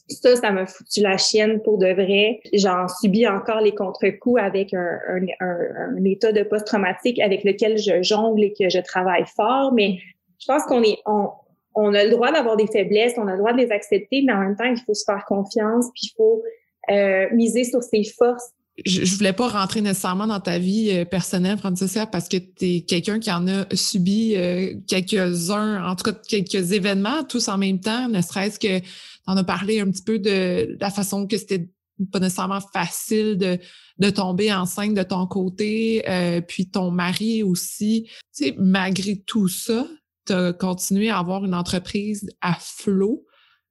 ça 0.10 0.52
m'a 0.52 0.66
foutu 0.66 1.02
la 1.02 1.18
chienne 1.18 1.62
pour 1.62 1.78
de 1.78 1.88
vrai. 1.88 2.40
J'en 2.54 2.88
subis 2.88 3.28
encore 3.28 3.62
les 3.62 3.76
contre-coups 3.76 4.42
avec 4.42 4.74
un, 4.74 5.00
un, 5.40 6.04
état 6.06 6.32
de 6.32 6.44
post-traumatique 6.44 7.20
avec 7.20 7.44
lequel 7.44 7.78
je 7.78 8.02
jongle 8.04 8.44
et 8.44 8.54
que 8.54 8.70
je 8.70 8.80
travaille 8.80 9.26
fort. 9.36 9.74
Mais 9.74 10.00
je 10.40 10.46
pense 10.48 10.64
qu'on 10.64 10.84
est, 10.84 10.98
on, 11.06 11.30
on 11.76 11.94
a 11.94 12.04
le 12.04 12.12
droit 12.12 12.32
d'avoir 12.32 12.58
des 12.58 12.68
faiblesses, 12.68 13.14
on 13.18 13.28
a 13.28 13.34
le 13.34 13.38
droit 13.38 13.54
de 13.54 13.58
les 13.58 13.72
accepter, 13.72 14.24
mais 14.26 14.34
en 14.34 14.40
même 14.40 14.56
temps, 14.56 14.66
il 14.66 14.82
faut 14.86 14.94
se 14.94 15.04
faire 15.06 15.24
confiance, 15.26 15.86
puis 15.94 16.12
il 16.12 16.14
faut 16.16 16.44
euh, 16.90 17.26
miser 17.34 17.64
sur 17.64 17.84
ses 17.84 18.04
forces. 18.04 18.52
Je, 18.86 19.06
je 19.06 19.18
voulais 19.18 19.34
pas 19.34 19.48
rentrer 19.48 19.82
nécessairement 19.82 20.28
dans 20.28 20.40
ta 20.40 20.60
vie 20.60 20.92
euh, 20.92 21.06
personnelle, 21.06 21.58
Francisca, 21.58 22.06
parce 22.06 22.30
que 22.30 22.38
tu 22.38 22.66
es 22.66 22.82
quelqu'un 22.82 23.20
qui 23.20 23.32
en 23.32 23.48
a 23.48 23.66
subi 23.74 24.36
euh, 24.36 24.76
quelques-uns, 24.88 25.84
en 25.84 25.96
tout 25.96 26.12
cas 26.12 26.18
quelques 26.28 26.72
événements, 26.74 27.24
tous 27.24 27.48
en 27.48 27.58
même 27.58 27.80
temps, 27.80 28.08
ne 28.08 28.22
serait-ce 28.22 28.60
que 28.60 28.86
on 29.28 29.38
a 29.38 29.44
parlé 29.44 29.80
un 29.80 29.92
petit 29.92 30.04
peu 30.04 30.20
de 30.20 30.78
la 30.80 30.90
façon 30.90 31.28
que 31.28 31.38
c'était 31.38 31.70
pas 32.12 32.20
nécessairement 32.20 32.62
facile 32.62 33.38
de, 33.38 34.10
tomber 34.10 34.54
enceinte 34.54 34.94
de 34.94 35.04
ton 35.04 35.26
côté, 35.28 36.04
euh, 36.10 36.42
puis 36.42 36.70
ton 36.70 36.92
mari 36.92 37.44
aussi. 37.44 38.08
Tu 38.36 38.46
sais, 38.46 38.56
malgré 38.58 39.18
tout 39.18 39.48
ça, 39.48 39.88
tu 40.26 40.34
as 40.34 40.54
continué 40.54 41.10
à 41.10 41.18
avoir 41.18 41.44
une 41.46 41.56
entreprise 41.56 42.30
à 42.42 42.56
flot. 42.60 43.26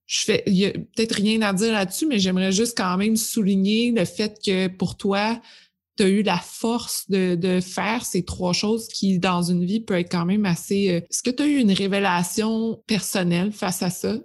Je 0.06 0.20
fais, 0.20 0.42
il 0.46 0.54
y 0.54 0.66
a 0.66 0.72
peut-être 0.72 1.14
rien 1.14 1.42
à 1.42 1.52
dire 1.52 1.72
là-dessus, 1.72 2.06
mais 2.06 2.18
j'aimerais 2.18 2.52
juste 2.52 2.76
quand 2.76 2.96
même 2.96 3.16
souligner 3.16 3.90
le 3.90 4.04
fait 4.04 4.38
que 4.44 4.68
pour 4.68 4.96
toi, 4.96 5.40
tu 5.96 6.04
as 6.04 6.08
eu 6.08 6.22
la 6.22 6.38
force 6.38 7.08
de, 7.08 7.34
de, 7.34 7.60
faire 7.60 8.04
ces 8.04 8.24
trois 8.24 8.52
choses 8.52 8.88
qui, 8.88 9.18
dans 9.18 9.42
une 9.42 9.64
vie, 9.64 9.80
peut 9.80 9.98
être 9.98 10.10
quand 10.10 10.26
même 10.26 10.44
assez... 10.44 10.90
Euh, 10.90 11.00
est-ce 11.10 11.22
que 11.22 11.30
tu 11.30 11.42
as 11.42 11.46
eu 11.46 11.56
une 11.56 11.72
révélation 11.72 12.82
personnelle 12.86 13.50
face 13.52 13.82
à 13.82 13.90
ça? 13.90 14.16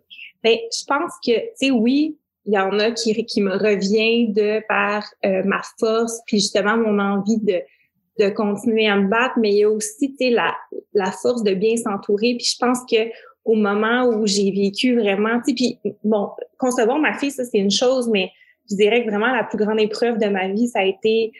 Ben, 0.44 0.58
je 0.72 0.86
pense 0.86 1.14
que, 1.26 1.32
tu 1.32 1.52
sais, 1.56 1.72
oui, 1.72 2.18
il 2.46 2.54
y 2.54 2.60
en 2.60 2.80
a 2.80 2.92
qui, 2.92 3.26
qui 3.26 3.42
me 3.42 3.52
revient 3.52 4.30
de 4.30 4.62
par 4.68 5.04
euh, 5.26 5.44
ma 5.46 5.62
force, 5.80 6.22
puis 6.26 6.40
justement 6.40 6.78
mon 6.78 7.00
envie 7.00 7.38
de, 7.38 7.62
de 8.20 8.30
continuer 8.30 8.88
à 8.88 8.98
me 8.98 9.08
battre, 9.08 9.36
mais 9.38 9.50
il 9.50 9.58
y 9.58 9.64
a 9.64 9.70
aussi, 9.70 10.12
tu 10.12 10.18
sais, 10.18 10.30
la, 10.32 10.56
la 10.94 11.12
force 11.12 11.44
de 11.44 11.54
bien 11.54 11.78
s'entourer. 11.78 12.36
Puis 12.36 12.54
je 12.54 12.58
pense 12.60 12.80
que 12.90 13.12
au 13.46 13.56
moment 13.56 14.06
où 14.06 14.28
j'ai 14.28 14.52
vécu 14.52 15.00
vraiment, 15.00 15.40
tu 15.46 15.50
sais, 15.50 15.54
puis 15.54 15.80
bon, 16.04 16.30
concevoir 16.58 17.00
ma 17.00 17.14
fille, 17.14 17.32
ça 17.32 17.44
c'est 17.44 17.58
une 17.58 17.72
chose, 17.72 18.10
mais 18.10 18.32
je 18.70 18.76
dirais 18.76 19.04
que 19.04 19.10
vraiment 19.10 19.32
la 19.32 19.44
plus 19.44 19.58
grande 19.58 19.80
épreuve 19.80 20.18
de 20.18 20.28
ma 20.28 20.48
vie, 20.48 20.68
ça 20.68 20.80
a 20.80 20.86
été 20.86 21.32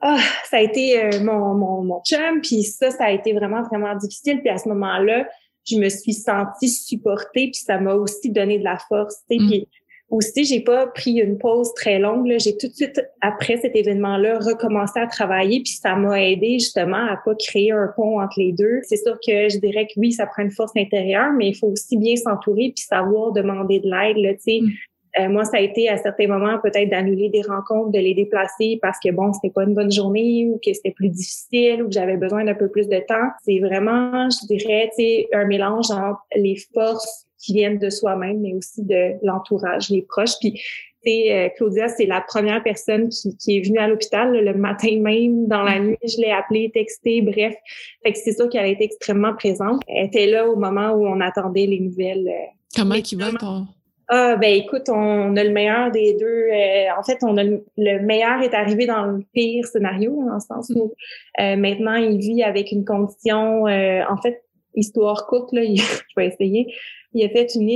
ah, 0.00 0.18
ça 0.44 0.58
a 0.58 0.60
été 0.60 1.02
euh, 1.02 1.24
mon, 1.24 1.54
mon, 1.54 1.82
mon 1.82 2.02
chum, 2.02 2.40
puis 2.42 2.62
ça, 2.62 2.90
ça 2.90 3.04
a 3.04 3.10
été 3.10 3.32
vraiment, 3.32 3.62
vraiment 3.62 3.94
difficile. 3.96 4.40
Puis 4.40 4.50
à 4.50 4.58
ce 4.58 4.68
moment-là, 4.68 5.26
je 5.64 5.76
me 5.76 5.88
suis 5.88 6.12
sentie 6.12 6.68
supportée, 6.68 7.50
puis 7.50 7.60
ça 7.64 7.78
m'a 7.78 7.94
aussi 7.94 8.30
donné 8.30 8.58
de 8.58 8.64
la 8.64 8.78
force. 8.88 9.16
Mm. 9.30 9.48
Puis 9.48 9.68
aussi, 10.10 10.44
j'ai 10.44 10.60
pas 10.60 10.86
pris 10.86 11.12
une 11.12 11.38
pause 11.38 11.72
très 11.74 11.98
longue. 11.98 12.32
J'ai 12.38 12.56
tout 12.56 12.68
de 12.68 12.74
suite, 12.74 13.00
après 13.20 13.56
cet 13.56 13.74
événement-là, 13.74 14.38
recommencé 14.38 15.00
à 15.00 15.06
travailler, 15.06 15.62
puis 15.62 15.72
ça 15.72 15.96
m'a 15.96 16.22
aidé 16.22 16.58
justement 16.58 17.06
à 17.06 17.18
pas 17.24 17.34
créer 17.34 17.72
un 17.72 17.88
pont 17.96 18.20
entre 18.20 18.38
les 18.38 18.52
deux. 18.52 18.80
C'est 18.82 18.96
sûr 18.96 19.14
que 19.26 19.48
je 19.48 19.58
dirais 19.58 19.86
que 19.86 19.98
oui, 19.98 20.12
ça 20.12 20.26
prend 20.26 20.42
une 20.42 20.50
force 20.50 20.72
intérieure, 20.76 21.32
mais 21.32 21.48
il 21.48 21.54
faut 21.54 21.68
aussi 21.68 21.96
bien 21.96 22.16
s'entourer 22.16 22.72
puis 22.74 22.84
savoir 22.84 23.32
demander 23.32 23.80
de 23.80 23.88
l'aide. 23.88 24.40
Sais, 24.40 24.60
mm. 24.62 24.70
Euh, 25.18 25.28
moi, 25.28 25.44
ça 25.44 25.58
a 25.58 25.60
été 25.60 25.88
à 25.88 25.96
certains 25.96 26.26
moments 26.26 26.58
peut-être 26.62 26.90
d'annuler 26.90 27.28
des 27.28 27.42
rencontres, 27.42 27.90
de 27.92 27.98
les 27.98 28.14
déplacer 28.14 28.78
parce 28.82 28.98
que 29.04 29.12
bon, 29.12 29.32
c'était 29.32 29.52
pas 29.52 29.62
une 29.62 29.74
bonne 29.74 29.92
journée 29.92 30.48
ou 30.50 30.58
que 30.64 30.72
c'était 30.72 30.90
plus 30.90 31.08
difficile 31.08 31.82
ou 31.82 31.86
que 31.86 31.94
j'avais 31.94 32.16
besoin 32.16 32.44
d'un 32.44 32.54
peu 32.54 32.68
plus 32.68 32.88
de 32.88 32.98
temps. 33.06 33.28
C'est 33.44 33.60
vraiment, 33.60 34.28
je 34.30 34.46
dirais, 34.46 34.90
un 35.32 35.46
mélange 35.46 35.90
entre 35.90 36.20
les 36.34 36.56
forces 36.74 37.26
qui 37.38 37.52
viennent 37.52 37.78
de 37.78 37.90
soi-même, 37.90 38.40
mais 38.40 38.54
aussi 38.54 38.82
de 38.82 39.12
l'entourage, 39.22 39.90
les 39.90 40.02
proches. 40.02 40.34
Puis, 40.40 41.30
euh, 41.30 41.48
Claudia, 41.56 41.88
c'est 41.88 42.06
la 42.06 42.22
première 42.22 42.62
personne 42.62 43.10
qui, 43.10 43.36
qui 43.36 43.58
est 43.58 43.60
venue 43.60 43.78
à 43.78 43.86
l'hôpital 43.86 44.32
le 44.32 44.54
matin 44.54 44.98
même, 45.00 45.46
dans 45.46 45.62
la 45.62 45.78
nuit. 45.78 45.98
Je 46.02 46.20
l'ai 46.20 46.30
appelée, 46.30 46.70
textée, 46.72 47.20
bref. 47.20 47.54
Fait 48.02 48.12
que 48.12 48.18
c'est 48.18 48.32
sûr 48.32 48.48
qu'elle 48.48 48.64
a 48.64 48.68
été 48.68 48.84
extrêmement 48.84 49.34
présente. 49.34 49.82
Elle 49.86 50.06
était 50.06 50.26
là 50.26 50.48
au 50.48 50.56
moment 50.56 50.92
où 50.92 51.06
on 51.06 51.20
attendait 51.20 51.66
les 51.66 51.80
nouvelles. 51.80 52.26
Euh, 52.26 52.46
Comment 52.74 53.00
qui 53.02 53.16
va 53.16 53.30
ton, 53.32 53.66
ah, 54.08 54.36
ben 54.36 54.54
écoute, 54.54 54.88
on 54.88 55.36
a 55.36 55.44
le 55.44 55.50
meilleur 55.50 55.90
des 55.90 56.14
deux. 56.14 56.26
Euh, 56.26 56.88
en 56.98 57.02
fait, 57.02 57.18
on 57.22 57.36
a 57.38 57.44
le, 57.44 57.64
meilleur 57.76 58.42
est 58.42 58.54
arrivé 58.54 58.86
dans 58.86 59.06
le 59.06 59.24
pire 59.32 59.66
scénario, 59.66 60.22
dans 60.26 60.34
le 60.34 60.40
sens 60.40 60.70
où 60.74 60.92
euh, 61.40 61.56
maintenant 61.56 61.94
il 61.94 62.18
vit 62.18 62.42
avec 62.42 62.70
une 62.70 62.84
condition, 62.84 63.66
euh, 63.66 64.02
en 64.08 64.16
fait, 64.20 64.44
histoire 64.74 65.26
courte, 65.26 65.52
là, 65.52 65.62
je 65.74 65.82
vais 66.16 66.26
essayer. 66.26 66.74
Il 67.14 67.24
a 67.24 67.28
fait 67.30 67.54
une 67.54 67.70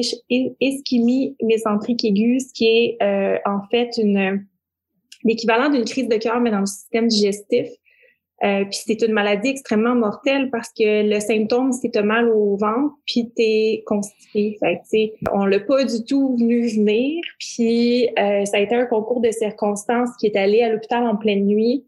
ischémie 0.61 1.37
mécentrique 1.43 2.05
aiguë, 2.05 2.41
ce 2.41 2.53
qui 2.53 2.67
est 2.67 2.99
en 3.47 3.61
fait 3.71 3.97
une 3.97 4.45
l'équivalent 5.25 5.69
d'une 5.71 5.85
crise 5.85 6.09
de 6.09 6.17
cœur, 6.17 6.41
mais 6.41 6.51
dans 6.51 6.61
le 6.61 6.67
système 6.67 7.07
digestif. 7.07 7.69
Euh, 8.45 8.65
puis 8.65 8.79
c'est 8.87 9.03
une 9.03 9.13
maladie 9.13 9.49
extrêmement 9.49 9.97
mortelle 9.97 10.51
parce 10.51 10.69
que 10.69 11.09
le 11.09 11.19
symptôme, 11.21 11.73
c'est 11.73 11.91
que 11.91 11.99
mal 11.99 12.29
au 12.29 12.57
ventre, 12.57 12.95
puis 13.07 13.31
t'es 13.35 13.83
constipé. 13.85 14.57
Fait 14.61 14.81
que, 14.91 15.29
on 15.33 15.45
l'a 15.45 15.61
pas 15.61 15.85
du 15.85 16.05
tout 16.05 16.37
venu 16.37 16.69
venir. 16.69 17.21
Puis 17.39 18.09
euh, 18.19 18.45
ça 18.45 18.59
a 18.59 18.61
été 18.61 18.75
un 18.75 18.87
concours 18.87 19.21
de 19.21 19.31
circonstances 19.31 20.11
qui 20.21 20.27
est 20.27 20.37
allé 20.37 20.63
à 20.63 20.71
l'hôpital 20.71 21.05
en 21.05 21.17
pleine 21.17 21.47
nuit 21.47 21.85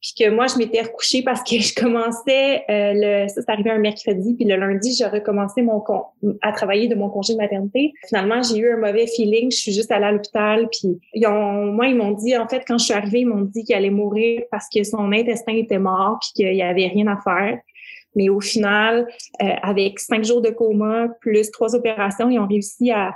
puis 0.00 0.12
que 0.18 0.30
moi 0.30 0.46
je 0.46 0.56
m'étais 0.56 0.82
recouchée 0.82 1.22
parce 1.22 1.42
que 1.42 1.56
je 1.60 1.74
commençais 1.74 2.64
euh, 2.70 2.92
le 2.94 3.28
ça 3.28 3.42
c'est 3.42 3.50
arrivé 3.50 3.70
un 3.70 3.78
mercredi 3.78 4.34
puis 4.34 4.44
le 4.44 4.56
lundi 4.56 4.94
j'ai 4.94 5.06
recommencé 5.06 5.62
mon 5.62 5.80
con, 5.80 6.02
à 6.42 6.52
travailler 6.52 6.88
de 6.88 6.94
mon 6.94 7.08
congé 7.08 7.34
de 7.34 7.38
maternité. 7.38 7.92
Finalement 8.08 8.42
j'ai 8.42 8.58
eu 8.58 8.72
un 8.72 8.76
mauvais 8.76 9.06
feeling 9.06 9.50
je 9.50 9.56
suis 9.56 9.72
juste 9.72 9.90
allée 9.90 10.06
à 10.06 10.12
l'hôpital 10.12 10.68
puis 10.70 10.98
ils 11.14 11.26
ont 11.26 11.66
moi 11.66 11.86
ils 11.88 11.96
m'ont 11.96 12.12
dit 12.12 12.36
en 12.36 12.48
fait 12.48 12.62
quand 12.66 12.78
je 12.78 12.84
suis 12.84 12.94
arrivée 12.94 13.20
ils 13.20 13.28
m'ont 13.28 13.42
dit 13.42 13.64
qu'il 13.64 13.74
allait 13.74 13.90
mourir 13.90 14.42
parce 14.50 14.66
que 14.74 14.82
son 14.84 15.12
intestin 15.12 15.54
était 15.54 15.78
mort 15.78 16.18
puis 16.20 16.30
qu'il 16.34 16.54
y 16.54 16.62
avait 16.62 16.88
rien 16.88 17.06
à 17.06 17.18
faire. 17.22 17.58
Mais 18.16 18.28
au 18.28 18.40
final, 18.40 19.06
euh, 19.42 19.46
avec 19.62 20.00
cinq 20.00 20.24
jours 20.24 20.40
de 20.40 20.50
coma 20.50 21.08
plus 21.20 21.50
trois 21.52 21.76
opérations, 21.76 22.28
ils 22.28 22.40
ont 22.40 22.46
réussi 22.46 22.90
à, 22.90 23.14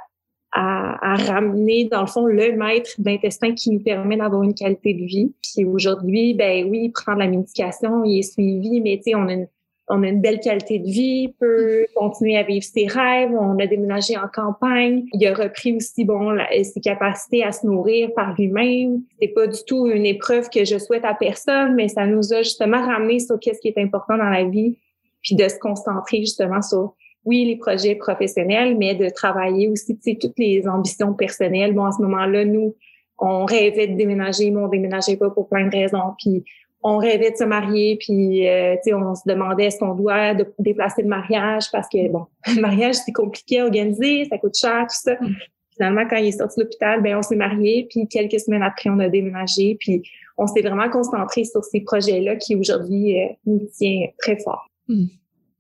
à, 0.55 1.17
ramener, 1.17 1.87
dans 1.87 2.03
le 2.03 2.07
fond, 2.07 2.27
le 2.27 2.53
maître 2.53 2.91
d'intestin 2.99 3.55
qui 3.55 3.71
nous 3.71 3.81
permet 3.81 4.17
d'avoir 4.17 4.43
une 4.43 4.55
qualité 4.55 4.95
de 4.95 5.05
vie. 5.05 5.33
Puis 5.43 5.65
aujourd'hui, 5.65 6.35
ben 6.35 6.69
oui, 6.71 6.83
il 6.85 6.93
prend 6.93 7.15
de 7.15 7.21
la 7.21 7.27
médication, 7.27 8.05
il 8.05 8.21
est 8.21 8.23
suivi, 8.23 8.81
mais 8.81 8.99
tu 8.99 9.11
sais, 9.11 9.15
on 9.17 9.27
a 9.27 9.33
une 9.33 9.49
on 9.89 10.03
a 10.03 10.09
une 10.09 10.21
belle 10.21 10.41
qualité 10.41 10.79
de 10.79 10.87
vie, 10.87 11.35
peut 11.39 11.85
continuer 11.95 12.39
à 12.39 12.43
vivre 12.43 12.65
ses 12.65 12.87
rêves. 12.87 13.33
On 13.39 13.59
a 13.59 13.67
déménagé 13.67 14.17
en 14.17 14.29
campagne. 14.33 15.05
Il 15.13 15.27
a 15.27 15.35
repris 15.35 15.77
aussi 15.77 16.05
bon 16.05 16.39
ses 16.63 16.81
capacités 16.81 17.45
à 17.45 17.53
se 17.53 17.67
nourrir 17.67 18.11
par 18.15 18.35
lui-même. 18.35 19.03
C'est 19.21 19.29
pas 19.29 19.47
du 19.47 19.59
tout 19.67 19.87
une 19.87 20.07
épreuve 20.07 20.49
que 20.49 20.65
je 20.65 20.79
souhaite 20.79 21.05
à 21.05 21.13
personne, 21.13 21.75
mais 21.75 21.89
ça 21.89 22.07
nous 22.07 22.33
a 22.33 22.39
justement 22.43 22.81
ramené 22.81 23.19
sur 23.19 23.39
qu'est-ce 23.39 23.61
qui 23.61 23.69
est 23.69 23.79
important 23.79 24.17
dans 24.17 24.31
la 24.31 24.45
vie, 24.45 24.79
puis 25.23 25.37
de 25.37 25.47
se 25.47 25.59
concentrer 25.59 26.21
justement 26.21 26.63
sur 26.63 26.95
oui, 27.25 27.45
les 27.45 27.57
projets 27.57 27.95
professionnels, 27.95 28.77
mais 28.77 28.95
de 28.95 29.09
travailler 29.09 29.69
aussi, 29.69 29.97
tu 29.97 30.13
sais, 30.13 30.19
toutes 30.21 30.39
les 30.39 30.67
ambitions 30.69 31.15
personnelles. 31.15 31.73
Bon, 31.73 31.85
à 31.85 31.93
ce 31.93 32.03
moment-là, 32.03 32.45
nous, 32.45 32.75
on 33.19 33.45
rêvait 33.45 33.87
de 33.89 33.97
déménager, 33.97 34.51
mais 34.51 34.61
on 34.61 34.69
déménageait 34.69 35.17
pas 35.17 35.31
pour 35.31 35.49
plein 35.49 35.67
de 35.67 35.71
raisons. 35.71 36.15
Puis 36.19 36.45
on 36.83 36.99
rêvait 36.99 37.31
de 37.31 37.37
se 37.37 37.45
marier, 37.45 37.97
puis 37.99 38.47
euh, 38.47 38.75
tu 38.77 38.91
sais, 38.91 38.95
on 38.95 39.15
se 39.15 39.23
demandait 39.27 39.65
est-ce 39.65 39.79
qu'on 39.79 39.95
doit 39.95 40.35
déplacer 40.59 41.03
le 41.03 41.09
mariage 41.09 41.65
parce 41.73 41.89
que 41.89 42.11
bon, 42.11 42.27
le 42.55 42.61
mariage 42.61 42.97
c'est 42.97 43.13
compliqué 43.13 43.61
à 43.61 43.65
organiser, 43.65 44.27
ça 44.27 44.37
coûte 44.37 44.57
cher, 44.57 44.83
tout 44.83 44.97
ça. 45.11 45.15
Mm. 45.15 45.35
Finalement, 45.77 46.07
quand 46.09 46.17
il 46.17 46.27
est 46.27 46.39
sorti 46.39 46.61
de 46.61 46.65
l'hôpital, 46.65 47.03
ben 47.03 47.17
on 47.17 47.23
s'est 47.23 47.37
marié, 47.37 47.87
puis 47.89 48.07
quelques 48.07 48.39
semaines 48.39 48.63
après, 48.63 48.91
on 48.91 48.99
a 49.01 49.09
déménagé, 49.09 49.77
puis 49.81 50.03
on 50.37 50.47
s'est 50.47 50.61
vraiment 50.61 50.89
concentré 50.91 51.45
sur 51.45 51.65
ces 51.65 51.81
projets-là 51.81 52.37
qui 52.37 52.55
aujourd'hui 52.55 53.21
euh, 53.21 53.29
nous 53.47 53.67
tient 53.73 54.07
très 54.19 54.37
fort. 54.37 54.69
Mm. 54.87 55.07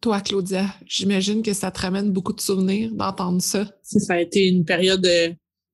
Toi, 0.05 0.21
Claudia, 0.21 0.67
j'imagine 0.87 1.41
que 1.43 1.55
ça 1.55 1.71
te 1.71 1.81
ramène 1.81 2.13
beaucoup 2.13 2.35
de 2.35 2.41
souvenirs 2.43 2.93
d'entendre 2.93 3.41
ça. 3.41 3.67
Ça 3.83 4.13
a 4.13 4.21
été 4.21 4.47
une 4.47 4.67
période 4.67 5.07
euh, 5.07 5.31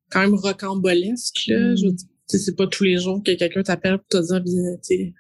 quand 0.09 0.21
même 0.21 0.37
rocambolesque. 0.37 1.49
Là. 1.49 1.73
Mm. 1.73 1.97
c'est 2.29 2.55
pas 2.55 2.69
tous 2.69 2.85
les 2.85 2.99
jours 2.99 3.21
que 3.25 3.33
quelqu'un 3.33 3.65
t'appelle 3.65 3.99
pour 3.99 4.07
te 4.07 4.19
dire, 4.25 5.11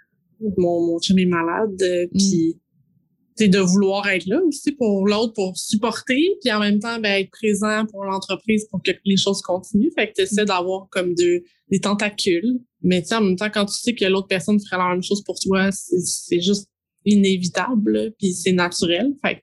mon, 0.56 0.86
mon 0.86 1.00
chum 1.00 1.18
est 1.18 1.24
malade, 1.24 1.82
euh, 1.82 2.06
mm. 2.12 2.18
puis 2.18 3.48
de 3.48 3.58
vouloir 3.58 4.08
être 4.08 4.26
là 4.26 4.40
aussi 4.46 4.70
pour 4.70 5.04
l'autre, 5.08 5.32
pour 5.32 5.58
supporter, 5.58 6.36
puis 6.40 6.52
en 6.52 6.60
même 6.60 6.78
temps, 6.78 7.00
ben, 7.00 7.20
être 7.20 7.32
présent 7.32 7.86
pour 7.90 8.04
l'entreprise 8.04 8.68
pour 8.70 8.80
que 8.80 8.92
les 9.04 9.16
choses 9.16 9.42
continuent. 9.42 9.90
Fait 9.98 10.06
que 10.06 10.12
tu 10.18 10.22
essaies 10.22 10.44
d'avoir 10.44 10.88
comme 10.88 11.16
de, 11.16 11.42
des 11.68 11.80
tentacules. 11.80 12.60
Mais 12.80 13.02
en 13.12 13.22
même 13.22 13.34
temps, 13.34 13.50
quand 13.52 13.66
tu 13.66 13.74
sais 13.74 13.92
que 13.92 14.04
l'autre 14.04 14.28
personne 14.28 14.60
ferait 14.60 14.78
la 14.78 14.90
même 14.90 15.02
chose 15.02 15.24
pour 15.24 15.36
toi, 15.40 15.70
c'est 15.72 16.40
juste 16.40 16.68
inévitable, 17.04 18.12
puis 18.18 18.32
c'est 18.32 18.52
naturel. 18.52 19.12
Fait 19.24 19.42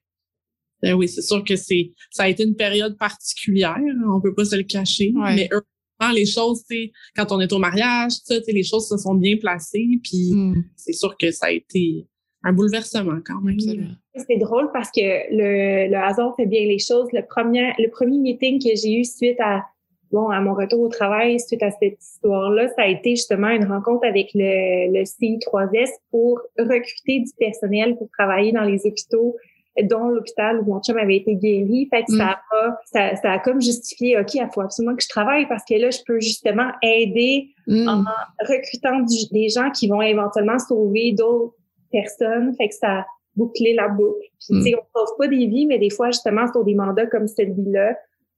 ben 0.80 0.94
oui, 0.94 1.08
c'est 1.08 1.22
sûr 1.22 1.42
que 1.44 1.56
c'est 1.56 1.90
ça 2.10 2.24
a 2.24 2.28
été 2.28 2.44
une 2.44 2.54
période 2.54 2.96
particulière, 2.98 3.80
on 4.08 4.20
peut 4.20 4.34
pas 4.34 4.44
se 4.44 4.54
le 4.54 4.62
cacher, 4.62 5.12
mais 5.34 5.48
heureusement 5.50 6.14
les 6.14 6.26
choses, 6.26 6.62
c'est 6.68 6.92
quand 7.16 7.32
on 7.32 7.40
est 7.40 7.52
au 7.52 7.58
mariage, 7.58 8.12
ça, 8.24 8.36
les 8.46 8.62
choses 8.62 8.88
se 8.88 8.96
sont 8.96 9.14
bien 9.14 9.36
placées, 9.38 9.98
puis 10.02 10.30
hmm. 10.32 10.64
c'est 10.76 10.92
sûr 10.92 11.16
que 11.16 11.32
ça 11.32 11.46
a 11.46 11.50
été 11.50 12.06
un 12.44 12.52
bouleversement 12.52 13.18
quand 13.26 13.40
même. 13.40 13.58
C'est 14.14 14.38
drôle 14.38 14.70
parce 14.72 14.90
que 14.90 15.00
le, 15.00 15.90
le 15.90 15.96
hasard 15.96 16.34
fait 16.36 16.46
bien 16.46 16.62
les 16.62 16.78
choses. 16.78 17.08
Le 17.12 17.26
premier, 17.26 17.72
le 17.78 17.90
premier 17.90 18.18
meeting 18.18 18.62
que 18.62 18.76
j'ai 18.76 19.00
eu 19.00 19.04
suite 19.04 19.40
à 19.40 19.64
bon, 20.12 20.28
à 20.28 20.40
mon 20.40 20.54
retour 20.54 20.80
au 20.80 20.88
travail, 20.88 21.38
suite 21.40 21.62
à 21.62 21.70
cette 21.70 22.02
histoire-là, 22.02 22.68
ça 22.68 22.82
a 22.82 22.86
été 22.86 23.10
justement 23.10 23.48
une 23.48 23.66
rencontre 23.66 24.06
avec 24.06 24.30
le, 24.34 24.92
le 24.92 25.04
CI3S 25.04 25.90
pour 26.10 26.40
recruter 26.58 27.20
du 27.20 27.32
personnel 27.38 27.96
pour 27.96 28.08
travailler 28.10 28.52
dans 28.52 28.64
les 28.64 28.86
hôpitaux 28.86 29.36
dont 29.84 30.08
l'hôpital 30.08 30.60
où 30.60 30.64
mon 30.64 30.80
chum 30.80 30.96
avait 30.96 31.16
été 31.16 31.36
guéri. 31.36 31.88
Fait 31.90 32.04
que 32.04 32.12
ça, 32.16 32.24
mm. 32.24 32.54
a, 32.56 32.80
ça, 32.84 33.16
ça, 33.16 33.32
a 33.32 33.38
comme 33.38 33.60
justifié, 33.60 34.18
OK, 34.18 34.34
il 34.34 34.48
faut 34.52 34.60
absolument 34.60 34.96
que 34.96 35.02
je 35.02 35.08
travaille 35.08 35.46
parce 35.46 35.64
que 35.64 35.74
là, 35.74 35.90
je 35.90 35.98
peux 36.06 36.20
justement 36.20 36.70
aider 36.82 37.50
mm. 37.66 37.88
en 37.88 38.04
recrutant 38.40 39.04
des 39.32 39.48
gens 39.48 39.70
qui 39.70 39.88
vont 39.88 40.02
éventuellement 40.02 40.58
sauver 40.58 41.12
d'autres 41.12 41.54
personnes. 41.92 42.54
Fait 42.56 42.68
que 42.68 42.74
ça 42.74 43.00
a 43.00 43.06
bouclé 43.36 43.74
la 43.74 43.88
boucle. 43.88 44.18
Puis, 44.40 44.58
tu 44.58 44.62
sais, 44.62 44.72
mm. 44.72 44.78
on 44.78 44.98
sauve 44.98 45.16
pas 45.18 45.28
des 45.28 45.46
vies, 45.46 45.66
mais 45.66 45.78
des 45.78 45.90
fois, 45.90 46.10
justement, 46.10 46.50
sur 46.50 46.64
des 46.64 46.74
mandats 46.74 47.06
comme 47.06 47.28
celui-là, 47.28 47.96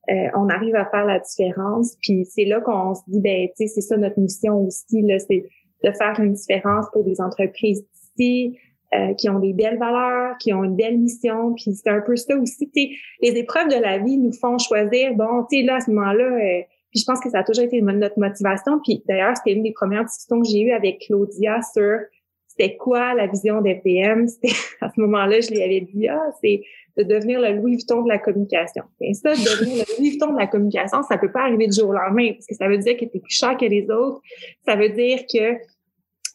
euh, 0.08 0.28
on 0.34 0.48
arrive 0.48 0.74
à 0.74 0.86
faire 0.86 1.04
la 1.04 1.18
différence. 1.18 1.96
Puis 2.00 2.24
c'est 2.24 2.44
là 2.44 2.60
qu'on 2.60 2.94
se 2.94 3.02
dit, 3.08 3.20
ben, 3.20 3.48
tu 3.48 3.52
sais, 3.56 3.66
c'est 3.66 3.80
ça 3.80 3.96
notre 3.96 4.18
mission 4.18 4.66
aussi, 4.66 5.02
là, 5.02 5.18
c'est 5.18 5.44
de 5.84 5.92
faire 5.92 6.18
une 6.18 6.32
différence 6.32 6.86
pour 6.92 7.04
des 7.04 7.20
entreprises 7.20 7.84
d'ici, 8.16 8.58
euh, 8.94 9.14
qui 9.14 9.28
ont 9.28 9.38
des 9.38 9.52
belles 9.52 9.78
valeurs, 9.78 10.36
qui 10.38 10.52
ont 10.52 10.64
une 10.64 10.76
belle 10.76 10.98
mission. 10.98 11.54
Puis 11.54 11.74
c'est 11.74 11.90
un 11.90 12.00
peu 12.00 12.16
ça 12.16 12.36
aussi, 12.36 12.70
tu 12.70 12.82
sais, 12.82 12.90
les 13.22 13.38
épreuves 13.38 13.68
de 13.68 13.80
la 13.80 13.98
vie 13.98 14.18
nous 14.18 14.32
font 14.32 14.58
choisir, 14.58 15.14
bon, 15.14 15.44
tu 15.50 15.58
sais, 15.58 15.62
là, 15.64 15.76
à 15.76 15.80
ce 15.80 15.90
moment-là, 15.90 16.24
euh, 16.24 16.62
puis 16.90 17.00
je 17.00 17.04
pense 17.04 17.20
que 17.20 17.30
ça 17.30 17.38
a 17.38 17.44
toujours 17.44 17.64
été 17.64 17.80
notre 17.80 18.18
motivation. 18.18 18.80
Puis 18.84 19.02
d'ailleurs, 19.06 19.36
c'était 19.36 19.52
une 19.52 19.62
des 19.62 19.72
premières 19.72 20.04
discussions 20.04 20.40
que 20.40 20.48
j'ai 20.48 20.62
eues 20.62 20.72
avec 20.72 21.04
Claudia 21.06 21.60
sur 21.62 22.00
c'était 22.48 22.76
quoi 22.76 23.14
la 23.14 23.26
vision 23.26 23.60
d'FDM. 23.60 24.26
À 24.80 24.90
ce 24.90 25.00
moment-là, 25.00 25.40
je 25.40 25.50
lui 25.50 25.62
avais 25.62 25.80
dit, 25.80 26.08
ah, 26.08 26.30
c'est 26.42 26.62
de 26.96 27.02
devenir 27.02 27.40
le 27.40 27.52
Louis 27.52 27.76
Vuitton 27.76 28.02
de 28.02 28.08
la 28.08 28.18
communication. 28.18 28.84
Ça, 29.12 29.30
devenir 29.30 29.84
le 29.84 29.98
Louis 29.98 30.10
Vuitton 30.10 30.32
de 30.32 30.38
la 30.38 30.46
communication, 30.46 31.02
ça 31.02 31.18
peut 31.18 31.30
pas 31.30 31.42
arriver 31.42 31.66
du 31.66 31.78
jour 31.78 31.90
au 31.90 31.92
lendemain, 31.92 32.32
parce 32.32 32.46
que 32.46 32.54
ça 32.54 32.68
veut 32.68 32.78
dire 32.78 32.96
que 32.96 33.04
tu 33.04 33.16
es 33.16 33.20
plus 33.20 33.34
cher 33.34 33.56
que 33.56 33.64
les 33.64 33.90
autres. 33.90 34.20
Ça 34.66 34.76
veut 34.76 34.90
dire 34.90 35.20
que 35.32 35.56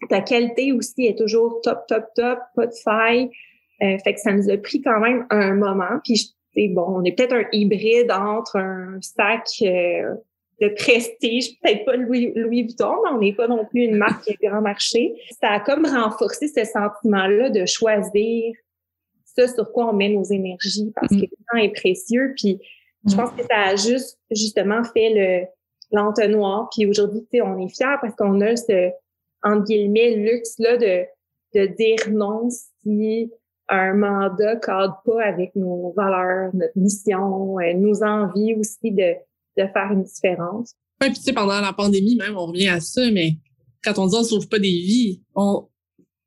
ta 0.10 0.22
qualité 0.22 0.72
aussi 0.72 1.06
est 1.06 1.18
toujours 1.18 1.62
top, 1.62 1.88
top, 1.88 2.06
top, 2.16 2.40
pas 2.56 2.68
de 2.68 2.76
faille. 2.84 3.30
Euh, 3.82 3.98
fait 4.04 4.14
que 4.14 4.20
ça 4.20 4.32
nous 4.32 4.50
a 4.50 4.58
pris 4.58 4.82
quand 4.82 5.00
même 5.00 5.26
un 5.30 5.54
moment. 5.54 6.00
Puis, 6.04 6.34
bon, 6.70 6.86
on 6.88 7.04
est 7.04 7.12
peut-être 7.12 7.34
un 7.34 7.46
hybride 7.52 8.12
entre 8.12 8.58
un 8.58 8.98
sac 9.02 9.48
euh, 9.62 10.16
de 10.62 10.70
prestige, 10.70 11.60
peut-être 11.60 11.86
pas 11.86 11.98
Louis, 11.98 12.32
Louis 12.36 12.64
Vuitton, 12.64 12.94
mais 13.04 13.10
on 13.12 13.20
n'est 13.20 13.34
pas 13.34 13.48
non 13.48 13.66
plus 13.66 13.82
une 13.82 13.98
marque 13.98 14.24
qui 14.24 14.32
est 14.32 14.48
grand 14.48 14.62
marché. 14.62 15.14
Ça 15.42 15.50
a 15.50 15.60
comme 15.60 15.86
renforcé 15.86 16.48
ce 16.48 16.64
sentiment-là 16.64 17.50
de 17.50 17.66
choisir 17.66 18.54
ce 19.36 19.48
sur 19.48 19.72
quoi 19.72 19.90
on 19.90 19.94
met 19.94 20.10
nos 20.10 20.24
énergies 20.24 20.92
parce 20.96 21.12
mm. 21.12 21.22
que 21.22 21.26
le 21.26 21.38
temps 21.52 21.58
est 21.58 21.74
précieux. 21.74 22.34
Puis 22.36 22.60
je 23.08 23.14
mm. 23.14 23.18
pense 23.18 23.32
que 23.32 23.44
ça 23.44 23.62
a 23.68 23.76
juste 23.76 24.20
justement 24.32 24.84
fait 24.84 25.10
le 25.14 25.46
l'entonnoir. 25.92 26.70
Puis 26.76 26.86
aujourd'hui, 26.86 27.22
tu 27.22 27.38
sais, 27.38 27.42
on 27.42 27.60
est 27.60 27.70
fiers 27.70 27.98
parce 28.02 28.16
qu'on 28.16 28.42
a 28.42 28.56
ce 28.56 28.92
entre 29.44 29.66
guillemets 29.66 30.16
luxe 30.16 30.56
là 30.60 30.78
de 30.78 31.06
de 31.54 31.68
dire 31.76 32.12
non 32.12 32.50
si 32.50 33.32
un 33.68 33.94
mandat 33.94 34.58
cadre 34.58 35.02
pas 35.06 35.24
avec 35.24 35.56
nos 35.56 35.92
valeurs, 35.94 36.52
notre 36.54 36.78
mission, 36.78 37.60
euh, 37.60 37.74
nos 37.74 38.04
envies 38.04 38.54
aussi 38.54 38.92
de, 38.92 39.16
de 39.58 39.68
faire 39.68 39.92
une 39.92 40.04
différence. 40.04 40.74
Oui, 41.02 41.10
puis 41.10 41.18
tu 41.18 41.24
sais, 41.24 41.34
pendant 41.34 41.60
la 41.60 41.74
pandémie, 41.74 42.16
même, 42.16 42.38
on 42.38 42.46
revient 42.46 42.68
à 42.68 42.80
ça, 42.80 43.10
mais 43.12 43.34
quand 43.84 43.98
on 43.98 44.08
dit 44.08 44.16
on 44.18 44.24
sauve 44.24 44.48
pas 44.48 44.60
des 44.60 44.70
vies, 44.70 45.24
on 45.34 45.68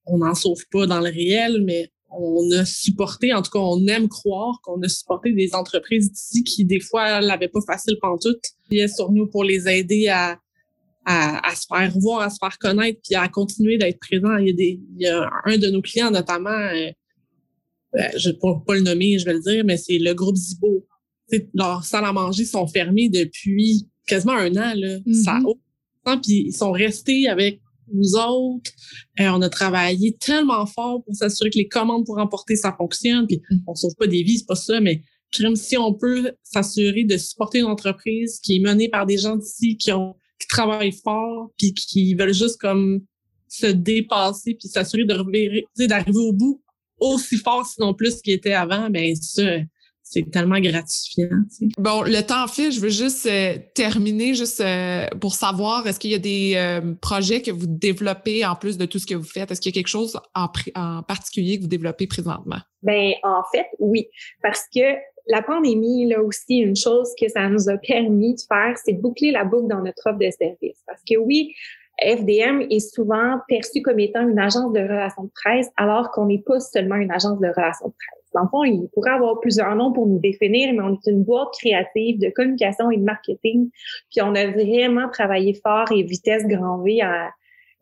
on 0.08 0.18
n'en 0.18 0.34
sauve 0.34 0.64
pas 0.70 0.86
dans 0.86 1.00
le 1.00 1.10
réel, 1.10 1.62
mais 1.64 1.90
on 2.10 2.50
a 2.52 2.64
supporté, 2.64 3.34
en 3.34 3.42
tout 3.42 3.50
cas, 3.50 3.58
on 3.58 3.86
aime 3.86 4.08
croire 4.08 4.60
qu'on 4.62 4.80
a 4.82 4.88
supporté 4.88 5.32
des 5.32 5.54
entreprises 5.54 6.10
d'ici 6.10 6.42
qui, 6.42 6.64
des 6.64 6.80
fois, 6.80 7.20
l'avaient 7.20 7.48
pas 7.48 7.60
facile 7.66 7.98
pantoute. 8.00 8.42
Ils 8.70 8.88
sur 8.88 9.12
nous 9.12 9.26
pour 9.26 9.44
les 9.44 9.68
aider 9.68 10.08
à, 10.08 10.38
à, 11.04 11.54
se 11.54 11.66
faire 11.66 11.92
voir, 11.98 12.20
à 12.20 12.30
se 12.30 12.36
faire 12.38 12.58
connaître, 12.58 13.00
puis 13.04 13.14
à 13.14 13.28
continuer 13.28 13.78
d'être 13.78 13.98
présent. 13.98 14.36
Il 14.36 14.48
y 14.48 14.50
a, 14.50 14.54
des, 14.54 14.80
il 14.96 15.02
y 15.02 15.06
a 15.06 15.30
un 15.44 15.58
de 15.58 15.68
nos 15.68 15.82
clients, 15.82 16.10
notamment, 16.10 16.50
euh, 16.50 16.90
ben, 17.92 18.10
je 18.16 18.28
ne 18.28 18.34
vais 18.34 18.38
pas 18.66 18.74
le 18.74 18.80
nommer, 18.80 19.18
je 19.18 19.24
vais 19.24 19.34
le 19.34 19.40
dire, 19.40 19.64
mais 19.64 19.76
c'est 19.76 19.98
le 19.98 20.14
groupe 20.14 20.36
Zibo. 20.36 20.86
leurs 21.54 21.84
salles 21.84 22.04
à 22.04 22.12
manger 22.12 22.44
sont 22.44 22.66
fermées 22.66 23.08
depuis 23.08 23.86
quasiment 24.06 24.34
un 24.34 24.54
an. 24.56 24.72
Là. 24.74 24.98
Ça 25.12 25.38
mm-hmm. 25.38 26.20
puis 26.20 26.44
ils 26.48 26.56
sont 26.56 26.72
restés 26.72 27.28
avec 27.28 27.60
nous 27.92 28.14
autres. 28.14 28.70
Euh, 29.20 29.28
on 29.28 29.42
a 29.42 29.48
travaillé 29.48 30.16
tellement 30.16 30.66
fort 30.66 31.02
pour 31.04 31.14
s'assurer 31.14 31.50
que 31.50 31.58
les 31.58 31.68
commandes 31.68 32.04
pour 32.06 32.18
emporter, 32.18 32.56
ça 32.56 32.74
fonctionne. 32.76 33.26
Puis 33.26 33.40
mm. 33.50 33.58
on 33.66 33.74
sauve 33.74 33.94
pas 33.98 34.06
des 34.06 34.22
vies, 34.22 34.38
c'est 34.38 34.46
pas 34.46 34.54
ça, 34.54 34.80
mais 34.80 35.02
si 35.54 35.76
on 35.76 35.92
peut 35.92 36.32
s'assurer 36.42 37.04
de 37.04 37.16
supporter 37.16 37.58
une 37.58 37.66
entreprise 37.66 38.40
qui 38.40 38.56
est 38.56 38.60
menée 38.60 38.88
par 38.88 39.06
des 39.06 39.18
gens 39.18 39.36
d'ici 39.36 39.76
qui 39.76 39.92
ont 39.92 40.14
qui 40.40 40.46
travaillent 40.46 40.92
fort 40.92 41.50
puis 41.58 41.74
qui 41.74 42.14
veulent 42.14 42.32
juste 42.32 42.60
comme 42.60 43.00
se 43.48 43.66
dépasser 43.66 44.54
puis 44.54 44.68
s'assurer 44.68 45.04
de 45.04 45.86
d'arriver 45.86 46.18
au 46.18 46.32
bout 46.32 46.62
aussi 47.00 47.36
fort, 47.36 47.66
sinon 47.66 47.94
plus 47.94 48.20
qu'il 48.20 48.32
était 48.32 48.54
avant, 48.54 48.90
ben 48.90 49.14
ça, 49.16 49.42
c'est 50.10 50.30
tellement 50.30 50.58
gratifiant. 50.58 51.28
Bon, 51.76 52.02
le 52.02 52.22
temps 52.22 52.46
file, 52.46 52.72
je 52.72 52.80
veux 52.80 52.88
juste 52.88 53.26
euh, 53.26 53.58
terminer 53.74 54.34
juste 54.34 54.60
euh, 54.60 55.06
pour 55.20 55.34
savoir, 55.34 55.86
est-ce 55.86 56.00
qu'il 56.00 56.10
y 56.10 56.14
a 56.14 56.18
des 56.18 56.54
euh, 56.56 56.94
projets 57.00 57.42
que 57.42 57.50
vous 57.50 57.66
développez 57.66 58.44
en 58.46 58.54
plus 58.56 58.78
de 58.78 58.86
tout 58.86 58.98
ce 58.98 59.06
que 59.06 59.14
vous 59.14 59.28
faites? 59.28 59.50
Est-ce 59.50 59.60
qu'il 59.60 59.70
y 59.70 59.74
a 59.74 59.78
quelque 59.78 59.88
chose 59.88 60.18
en, 60.34 60.48
en 60.74 61.02
particulier 61.02 61.58
que 61.58 61.62
vous 61.62 61.68
développez 61.68 62.06
présentement? 62.06 62.58
Ben 62.82 63.12
en 63.22 63.42
fait, 63.52 63.66
oui, 63.80 64.08
parce 64.42 64.64
que 64.74 64.94
la 65.26 65.42
pandémie, 65.42 66.06
là 66.06 66.22
aussi, 66.22 66.56
une 66.56 66.76
chose 66.76 67.10
que 67.20 67.28
ça 67.28 67.48
nous 67.50 67.68
a 67.68 67.76
permis 67.76 68.34
de 68.34 68.40
faire, 68.48 68.76
c'est 68.82 68.94
de 68.94 69.00
boucler 69.00 69.30
la 69.30 69.44
boucle 69.44 69.68
dans 69.68 69.82
notre 69.82 70.06
offre 70.06 70.18
de 70.18 70.30
service. 70.30 70.82
Parce 70.86 71.02
que 71.06 71.18
oui, 71.18 71.54
FDM 72.00 72.62
est 72.70 72.94
souvent 72.94 73.38
perçu 73.46 73.82
comme 73.82 73.98
étant 73.98 74.26
une 74.26 74.38
agence 74.38 74.72
de 74.72 74.80
relations 74.80 75.24
de 75.24 75.30
presse, 75.34 75.68
alors 75.76 76.10
qu'on 76.12 76.26
n'est 76.26 76.42
pas 76.46 76.60
seulement 76.60 76.96
une 76.96 77.10
agence 77.10 77.38
de 77.40 77.48
relations 77.48 77.88
de 77.88 77.92
presse. 77.92 78.17
Dans 78.38 78.44
le 78.44 78.48
fond, 78.50 78.64
il 78.64 78.88
pourrait 78.94 79.10
avoir 79.10 79.40
plusieurs 79.40 79.74
noms 79.74 79.92
pour 79.92 80.06
nous 80.06 80.20
définir, 80.20 80.72
mais 80.72 80.80
on 80.80 80.94
est 80.94 81.10
une 81.10 81.24
boîte 81.24 81.48
créative 81.58 82.20
de 82.20 82.30
communication 82.30 82.88
et 82.90 82.96
de 82.96 83.02
marketing. 83.02 83.68
Puis 84.10 84.22
on 84.22 84.32
a 84.36 84.46
vraiment 84.46 85.08
travaillé 85.10 85.54
fort 85.54 85.90
et 85.90 86.04
vitesse 86.04 86.46
grand 86.46 86.82
V 86.82 87.00
à 87.00 87.30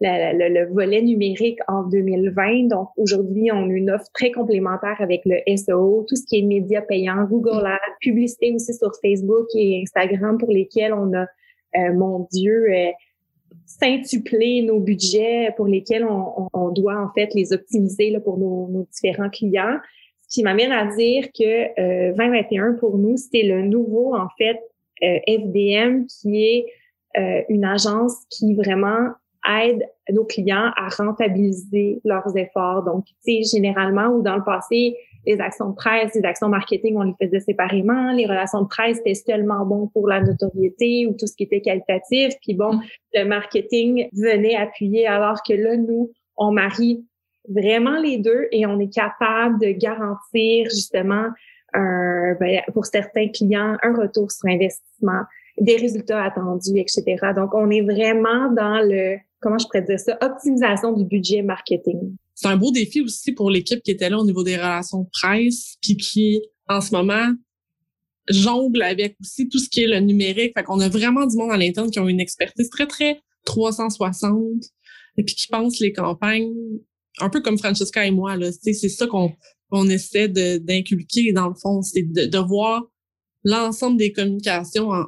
le, 0.00 0.72
volet 0.72 1.02
numérique 1.02 1.59
en 1.68 1.82
2020. 1.82 2.68
Donc 2.68 2.88
aujourd'hui, 2.96 3.50
on 3.52 3.68
a 3.68 3.72
une 3.72 3.90
offre 3.90 4.07
très 4.14 4.30
complémentaire 4.30 4.96
avec 4.98 5.22
le 5.26 5.36
SEO, 5.57 6.07
tout 6.09 6.16
ce 6.16 6.24
qui 6.26 6.38
est 6.38 6.42
médias 6.42 6.82
payants, 6.82 7.24
Google 7.24 7.66
Ads, 7.66 7.96
publicité 8.00 8.54
aussi 8.54 8.72
sur 8.72 8.92
Facebook 9.02 9.46
et 9.54 9.82
Instagram 9.82 10.38
pour 10.38 10.50
lesquels 10.50 10.94
on 10.94 11.12
a, 11.12 11.26
euh, 11.76 11.92
mon 11.94 12.26
Dieu, 12.32 12.66
euh, 12.70 12.90
nos 14.62 14.80
budgets 14.80 15.50
pour 15.57 15.66
lesquels 15.66 16.07
on, 16.07 16.70
doit 16.70 16.98
en 16.98 17.12
fait 17.12 17.34
les 17.34 17.52
optimiser 17.52 18.16
pour 18.20 18.38
nos, 18.38 18.86
différents 18.92 19.30
clients. 19.30 19.78
Ce 20.29 20.35
qui 20.35 20.43
m'amène 20.43 20.72
à 20.72 20.87
dire 20.97 21.29
que 21.33 21.81
euh, 21.81 22.12
2021 22.14 22.74
pour 22.74 22.99
nous, 22.99 23.16
c'est 23.16 23.43
le 23.43 23.62
nouveau 23.62 24.14
en 24.14 24.29
fait 24.37 24.61
euh, 25.03 25.18
FDM 25.29 26.07
qui 26.07 26.43
est 26.43 26.66
euh, 27.18 27.43
une 27.49 27.64
agence 27.64 28.14
qui 28.31 28.55
vraiment 28.55 29.11
aide 29.62 29.87
nos 30.11 30.24
clients 30.24 30.70
à 30.77 30.89
rentabiliser 30.89 32.01
leurs 32.05 32.37
efforts. 32.37 32.85
Donc, 32.85 33.05
tu 33.24 33.45
sais, 33.45 33.57
généralement, 33.57 34.09
ou 34.09 34.22
dans 34.22 34.37
le 34.37 34.43
passé, 34.43 34.97
les 35.24 35.41
actions 35.41 35.70
de 35.70 35.74
presse, 35.74 36.14
les 36.14 36.24
actions 36.24 36.49
marketing, 36.49 36.97
on 36.97 37.03
les 37.03 37.14
faisait 37.20 37.41
séparément. 37.41 38.12
Les 38.12 38.27
relations 38.27 38.62
de 38.62 38.68
presse, 38.68 38.99
c'était 38.99 39.14
seulement 39.14 39.64
bon 39.64 39.89
pour 39.89 40.09
la 40.09 40.20
notoriété 40.20 41.07
ou 41.07 41.12
tout 41.12 41.27
ce 41.27 41.37
qui 41.37 41.45
était 41.45 41.61
qualitatif. 41.61 42.35
Puis 42.43 42.55
bon, 42.55 42.74
mm. 42.74 42.83
le 43.14 43.24
marketing 43.24 44.09
venait 44.12 44.57
appuyer 44.57 45.07
alors 45.07 45.39
que 45.47 45.55
là, 45.55 45.77
nous, 45.77 46.11
on 46.37 46.53
marie 46.53 47.05
vraiment 47.49 47.99
les 48.01 48.18
deux 48.18 48.49
et 48.53 48.66
on 48.66 48.78
est 48.78 48.92
capable 48.92 49.61
de 49.61 49.72
garantir 49.72 50.68
justement 50.70 51.28
un, 51.72 52.34
ben, 52.40 52.62
pour 52.72 52.86
certains 52.86 53.28
clients 53.28 53.76
un 53.82 53.94
retour 53.94 54.30
sur 54.30 54.49
investissement, 54.49 55.22
des 55.59 55.76
résultats 55.76 56.22
attendus, 56.22 56.78
etc. 56.78 57.16
Donc, 57.34 57.55
on 57.55 57.70
est 57.70 57.82
vraiment 57.82 58.51
dans 58.53 58.80
le, 58.82 59.16
comment 59.40 59.59
je 59.59 59.66
pourrais 59.66 59.82
dire 59.82 59.99
ça, 59.99 60.16
optimisation 60.20 60.92
du 60.92 61.05
budget 61.05 61.42
marketing 61.42 62.16
c'est 62.36 62.49
un 62.49 62.57
beau 62.59 62.70
défi 62.70 63.01
aussi 63.01 63.32
pour 63.32 63.51
l'équipe 63.51 63.82
qui 63.82 63.90
était 63.90 64.11
là 64.11 64.18
au 64.18 64.24
niveau 64.24 64.44
des 64.44 64.57
relations 64.57 65.01
de 65.01 65.09
presse, 65.11 65.76
puis 65.80 65.97
qui, 65.97 66.42
en 66.68 66.82
ce 66.82 66.94
moment, 66.94 67.32
jongle 68.28 68.82
avec 68.82 69.16
aussi 69.22 69.49
tout 69.49 69.59
ce 69.59 69.70
qui 69.70 69.84
est 69.84 69.86
le 69.86 70.01
numérique. 70.01 70.53
Fait 70.55 70.62
qu'on 70.62 70.80
a 70.80 70.88
vraiment 70.90 71.26
du 71.26 71.34
monde 71.36 71.51
à 71.51 71.57
l'interne 71.57 71.90
qui 71.90 71.99
ont 71.99 72.09
une 72.09 72.20
expertise 72.20 72.68
très, 72.68 72.86
très 72.86 73.22
360 73.47 74.36
et 75.16 75.24
puis 75.24 75.34
qui 75.34 75.49
pensent 75.49 75.80
les 75.80 75.94
campagnes 75.94 76.53
un 77.20 77.30
peu 77.30 77.40
comme 77.40 77.58
Francesca 77.58 78.04
et 78.04 78.10
moi. 78.10 78.36
Là. 78.36 78.50
C'est 78.52 78.72
ça 78.74 79.06
qu'on 79.06 79.34
on 79.70 79.88
essaie 79.88 80.28
d'inculquer 80.28 81.32
dans 81.32 81.48
le 81.48 81.54
fond, 81.54 81.82
c'est 81.82 82.02
de, 82.02 82.26
de 82.26 82.38
voir 82.38 82.84
l'ensemble 83.44 83.96
des 83.96 84.12
communications 84.12 84.90
en, 84.90 85.06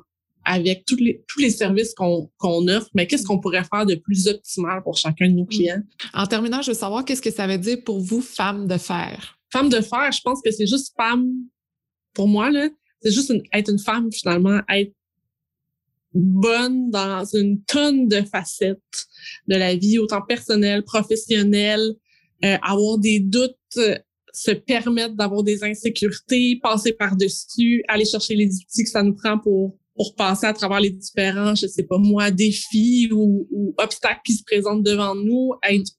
avec 0.48 0.84
tous 0.86 0.96
les, 0.96 1.22
tous 1.28 1.40
les 1.40 1.50
services 1.50 1.94
qu'on 1.94 2.68
offre, 2.68 2.88
mais 2.94 3.06
qu'est-ce 3.06 3.26
qu'on 3.26 3.38
pourrait 3.38 3.64
faire 3.64 3.84
de 3.84 3.94
plus 3.96 4.28
optimal 4.28 4.82
pour 4.82 4.96
chacun 4.96 5.28
de 5.28 5.34
nos 5.34 5.44
mm. 5.44 5.48
clients? 5.48 5.82
En 6.14 6.26
terminant, 6.26 6.62
je 6.62 6.70
veux 6.70 6.76
savoir 6.76 7.04
qu'est-ce 7.04 7.20
que 7.20 7.30
ça 7.30 7.46
veut 7.46 7.58
dire 7.58 7.78
pour 7.84 8.00
vous, 8.00 8.22
femme 8.22 8.66
de 8.66 8.78
fer? 8.78 9.38
Femme 9.52 9.68
de 9.68 9.80
fer, 9.80 10.10
je 10.10 10.20
pense 10.22 10.40
que 10.42 10.50
c'est 10.50 10.66
juste 10.66 10.94
femme, 10.96 11.28
pour 12.14 12.28
moi, 12.28 12.50
là, 12.50 12.68
c'est 13.02 13.12
juste 13.12 13.32
être 13.52 13.70
une 13.70 13.78
femme, 13.78 14.10
finalement, 14.10 14.60
être 14.70 14.92
bonne 16.14 16.90
dans 16.90 17.24
une 17.24 17.62
tonne 17.64 18.08
de 18.08 18.22
facettes 18.22 19.06
de 19.46 19.56
la 19.56 19.74
vie, 19.76 19.98
autant 19.98 20.22
personnelle, 20.22 20.82
professionnelle, 20.82 21.94
euh, 22.44 22.56
avoir 22.62 22.98
des 22.98 23.20
doutes, 23.20 23.56
euh, 23.76 23.96
se 24.32 24.52
permettre 24.52 25.14
d'avoir 25.14 25.42
des 25.42 25.64
insécurités, 25.64 26.58
passer 26.62 26.92
par-dessus, 26.92 27.82
aller 27.88 28.04
chercher 28.04 28.36
les 28.36 28.46
outils 28.46 28.84
que 28.84 28.90
ça 28.90 29.02
nous 29.02 29.14
prend 29.14 29.38
pour 29.38 29.76
pour 29.98 30.14
passer 30.14 30.46
à 30.46 30.52
travers 30.52 30.78
les 30.78 30.90
différents, 30.90 31.56
je 31.56 31.66
sais 31.66 31.82
pas 31.82 31.98
moi, 31.98 32.30
défis 32.30 33.10
ou, 33.12 33.74
obstacles 33.78 34.20
qui 34.24 34.34
se 34.34 34.44
présentent 34.44 34.84
devant 34.84 35.16
nous, 35.16 35.54
être 35.68 35.90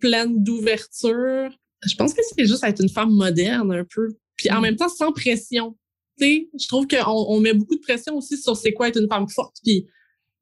pleine 0.00 0.42
d'ouverture. 0.42 1.50
Je 1.86 1.94
pense 1.96 2.14
que 2.14 2.22
c'est 2.34 2.46
juste 2.46 2.64
être 2.64 2.82
une 2.82 2.88
femme 2.88 3.10
moderne 3.10 3.70
un 3.72 3.84
peu, 3.84 4.08
puis 4.36 4.50
en 4.50 4.58
mm. 4.58 4.62
même 4.62 4.76
temps 4.76 4.88
sans 4.88 5.12
pression. 5.12 5.76
Sais, 6.18 6.48
je 6.58 6.66
trouve 6.68 6.86
qu'on 6.86 7.26
on 7.28 7.40
met 7.40 7.52
beaucoup 7.52 7.76
de 7.76 7.80
pression 7.80 8.16
aussi 8.16 8.38
sur 8.38 8.56
c'est 8.56 8.72
quoi 8.72 8.88
être 8.88 9.00
une 9.00 9.08
femme 9.08 9.28
forte, 9.28 9.56
puis 9.62 9.86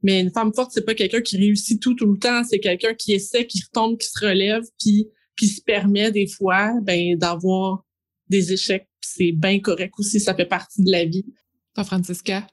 mais 0.02 0.20
une 0.20 0.30
femme 0.30 0.52
forte, 0.54 0.70
c'est 0.72 0.84
pas 0.84 0.94
quelqu'un 0.94 1.22
qui 1.22 1.38
réussit 1.38 1.80
tout 1.80 1.94
tout 1.94 2.06
le 2.06 2.18
temps, 2.18 2.44
c'est 2.44 2.60
quelqu'un 2.60 2.92
qui 2.94 3.14
essaie, 3.14 3.46
qui 3.46 3.62
retombe, 3.64 3.96
qui 3.96 4.06
se 4.06 4.24
relève, 4.24 4.62
puis 4.78 5.08
qui 5.36 5.48
se 5.48 5.62
permet 5.62 6.12
des 6.12 6.26
fois 6.26 6.74
ben 6.82 7.16
d'avoir 7.16 7.84
des 8.28 8.52
échecs. 8.52 8.86
C'est 9.00 9.32
bien 9.32 9.60
correct 9.60 9.94
aussi, 9.98 10.20
ça 10.20 10.34
fait 10.34 10.46
partie 10.46 10.82
de 10.84 10.90
la 10.90 11.04
vie. 11.04 11.24
Toi, 11.74 11.84
Francisca? 11.84 12.46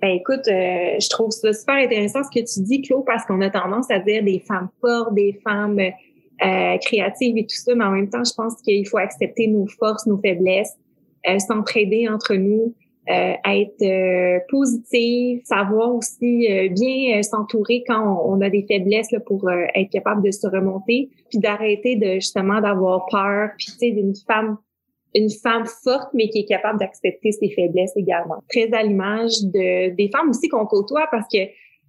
Ben 0.00 0.10
écoute, 0.10 0.46
euh, 0.48 0.96
je 0.98 1.08
trouve 1.10 1.30
ça 1.30 1.52
super 1.52 1.74
intéressant 1.74 2.22
ce 2.22 2.30
que 2.30 2.44
tu 2.44 2.62
dis, 2.62 2.80
Claude, 2.82 3.04
parce 3.04 3.24
qu'on 3.26 3.40
a 3.40 3.50
tendance 3.50 3.90
à 3.90 3.98
dire 3.98 4.22
des 4.24 4.40
femmes 4.40 4.70
fortes, 4.80 5.14
des 5.14 5.38
femmes 5.44 5.78
euh, 5.78 6.78
créatives 6.78 7.36
et 7.36 7.42
tout 7.42 7.56
ça, 7.56 7.74
mais 7.74 7.84
en 7.84 7.90
même 7.90 8.08
temps, 8.08 8.24
je 8.24 8.32
pense 8.34 8.62
qu'il 8.62 8.86
faut 8.88 8.98
accepter 8.98 9.48
nos 9.48 9.66
forces, 9.66 10.06
nos 10.06 10.18
faiblesses, 10.18 10.72
s'entraider 11.38 12.08
entre 12.08 12.34
nous, 12.34 12.74
être 13.08 14.46
positive, 14.48 15.40
savoir 15.44 15.94
aussi 15.94 16.48
bien 16.70 17.22
s'entourer 17.22 17.84
quand 17.86 18.22
on, 18.26 18.40
a 18.40 18.50
des 18.50 18.64
faiblesses 18.66 19.12
là, 19.12 19.20
pour 19.20 19.48
être 19.50 19.90
capable 19.90 20.24
de 20.24 20.30
se 20.32 20.46
remonter, 20.46 21.10
puis 21.30 21.38
d'arrêter 21.38 21.96
de 21.96 22.14
justement 22.14 22.60
d'avoir 22.60 23.06
peur, 23.10 23.50
puis 23.58 23.66
tu 23.66 23.78
sais, 23.78 23.90
d'une 23.92 24.14
femme 24.26 24.58
une 25.16 25.30
femme 25.30 25.64
forte, 25.82 26.10
mais 26.12 26.28
qui 26.28 26.40
est 26.40 26.44
capable 26.44 26.78
d'accepter 26.78 27.32
ses 27.32 27.48
faiblesses 27.50 27.96
également. 27.96 28.42
Très 28.50 28.70
à 28.72 28.82
l'image 28.82 29.42
de, 29.44 29.94
des 29.94 30.10
femmes 30.10 30.28
aussi 30.28 30.48
qu'on 30.48 30.66
côtoie 30.66 31.08
parce 31.10 31.26
que, 31.32 31.38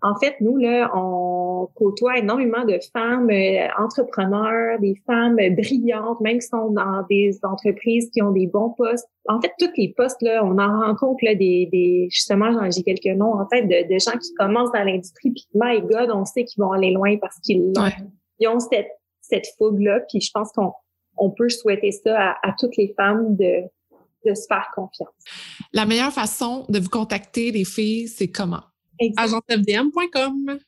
en 0.01 0.15
fait, 0.15 0.35
nous, 0.41 0.57
là, 0.57 0.91
on 0.95 1.69
côtoie 1.73 2.19
énormément 2.19 2.63
de 2.65 2.79
femmes 2.93 3.29
euh, 3.29 3.67
entrepreneurs, 3.79 4.79
des 4.79 4.95
femmes 5.07 5.37
brillantes, 5.55 6.21
même 6.21 6.39
qui 6.39 6.47
sont 6.47 6.69
dans 6.71 7.03
des 7.09 7.39
entreprises 7.43 8.09
qui 8.11 8.21
ont 8.21 8.31
des 8.31 8.47
bons 8.47 8.69
postes. 8.71 9.07
En 9.27 9.41
fait, 9.41 9.51
tous 9.59 9.71
les 9.75 9.93
postes, 9.97 10.21
là, 10.21 10.43
on 10.45 10.57
en 10.59 10.85
rencontre 10.85 11.25
là, 11.25 11.33
des, 11.33 11.67
des 11.71 12.07
justement, 12.11 12.69
j'ai 12.69 12.83
quelques 12.83 13.17
noms 13.17 13.33
en 13.33 13.45
tête 13.45 13.67
de, 13.67 13.91
de 13.91 13.99
gens 13.99 14.17
qui 14.17 14.33
commencent 14.35 14.71
dans 14.71 14.83
l'industrie, 14.83 15.31
puis 15.31 15.47
my 15.55 15.81
God, 15.81 16.11
on 16.13 16.25
sait 16.25 16.45
qu'ils 16.45 16.63
vont 16.63 16.71
aller 16.71 16.91
loin 16.91 17.17
parce 17.17 17.39
qu'ils 17.39 17.73
ils 18.39 18.47
ont 18.47 18.59
cette, 18.59 18.91
cette 19.21 19.47
fougue-là, 19.57 20.01
puis 20.09 20.21
je 20.21 20.29
pense 20.31 20.51
qu'on 20.51 20.73
on 21.17 21.31
peut 21.31 21.49
souhaiter 21.49 21.91
ça 21.91 22.35
à, 22.43 22.53
toutes 22.59 22.77
les 22.77 22.93
femmes 22.95 23.35
de, 23.35 23.63
de 24.25 24.33
se 24.35 24.45
faire 24.47 24.69
confiance. 24.75 25.09
La 25.73 25.85
meilleure 25.85 26.13
façon 26.13 26.65
de 26.69 26.79
vous 26.79 26.89
contacter, 26.89 27.51
les 27.51 27.65
filles, 27.65 28.07
c'est 28.07 28.27
comment? 28.27 28.61
agencefdm.com. 29.17 30.59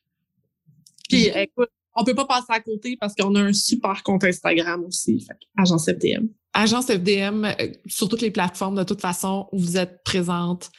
Puis, 1.09 1.27
écoute, 1.33 1.69
on 1.95 2.03
peut 2.03 2.15
pas 2.15 2.25
passer 2.25 2.45
à 2.49 2.59
côté 2.59 2.97
parce 2.99 3.13
qu'on 3.15 3.33
a 3.35 3.41
un 3.41 3.53
super 3.53 4.03
compte 4.03 4.23
Instagram 4.23 4.83
aussi. 4.85 5.19
Fait, 5.21 5.37
Agence 5.57 5.85
FDM. 5.85 6.27
Agence 6.53 6.87
FDM, 6.87 7.45
euh, 7.45 7.67
sur 7.85 8.09
toutes 8.09 8.21
les 8.21 8.31
plateformes, 8.31 8.75
de 8.75 8.83
toute 8.83 9.01
façon, 9.01 9.47
où 9.51 9.59
vous 9.59 9.77
êtes 9.77 10.03
présente. 10.03 10.71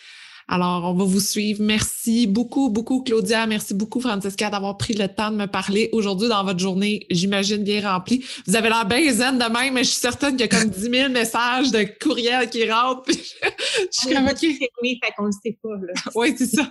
Alors, 0.49 0.85
on 0.85 0.95
va 0.95 1.05
vous 1.05 1.21
suivre. 1.21 1.63
Merci 1.63 2.27
beaucoup, 2.27 2.71
beaucoup, 2.71 3.05
Claudia. 3.05 3.47
Merci 3.47 3.73
beaucoup, 3.73 4.01
Francesca, 4.01 4.51
d'avoir 4.51 4.77
pris 4.77 4.95
le 4.95 5.07
temps 5.07 5.31
de 5.31 5.37
me 5.37 5.47
parler 5.47 5.89
aujourd'hui 5.93 6.29
dans 6.29 6.43
votre 6.43 6.59
journée, 6.59 7.07
j'imagine, 7.09 7.63
bien 7.63 7.89
remplie. 7.89 8.25
Vous 8.49 8.57
avez 8.57 8.69
l'air 8.69 8.85
bien 8.85 9.13
zen 9.13 9.39
de 9.39 9.45
même, 9.45 9.75
mais 9.75 9.85
je 9.85 9.91
suis 9.91 10.01
certaine 10.01 10.33
qu'il 10.37 10.41
y 10.41 10.43
a 10.43 10.49
comme 10.49 10.69
10 10.69 10.81
000 10.91 11.09
messages 11.11 11.71
de 11.71 11.87
courriels 12.03 12.51
qui 12.51 12.69
rentrent. 12.69 13.05
je 13.09 13.87
suis 13.93 14.13
comme, 14.13 14.27
OK. 14.27 14.41
fait 14.41 15.13
qu'on 15.17 15.27
le 15.27 15.33
sait 15.33 15.57
pas, 15.63 15.77
là. 15.77 15.93
Oui, 16.17 16.35
c'est 16.37 16.47
ça. 16.47 16.69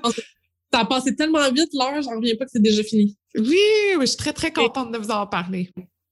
Ça 0.71 0.81
a 0.81 0.85
passé 0.85 1.15
tellement 1.15 1.51
vite, 1.51 1.69
l'heure, 1.73 2.01
j'en 2.01 2.15
reviens 2.17 2.35
pas 2.35 2.45
que 2.45 2.51
c'est 2.51 2.61
déjà 2.61 2.83
fini. 2.83 3.17
Oui, 3.35 3.57
oui, 3.97 4.01
je 4.01 4.05
suis 4.05 4.17
très, 4.17 4.33
très 4.33 4.51
contente 4.51 4.91
de 4.91 4.97
vous 4.97 5.11
en 5.11 5.25
parler. 5.25 5.71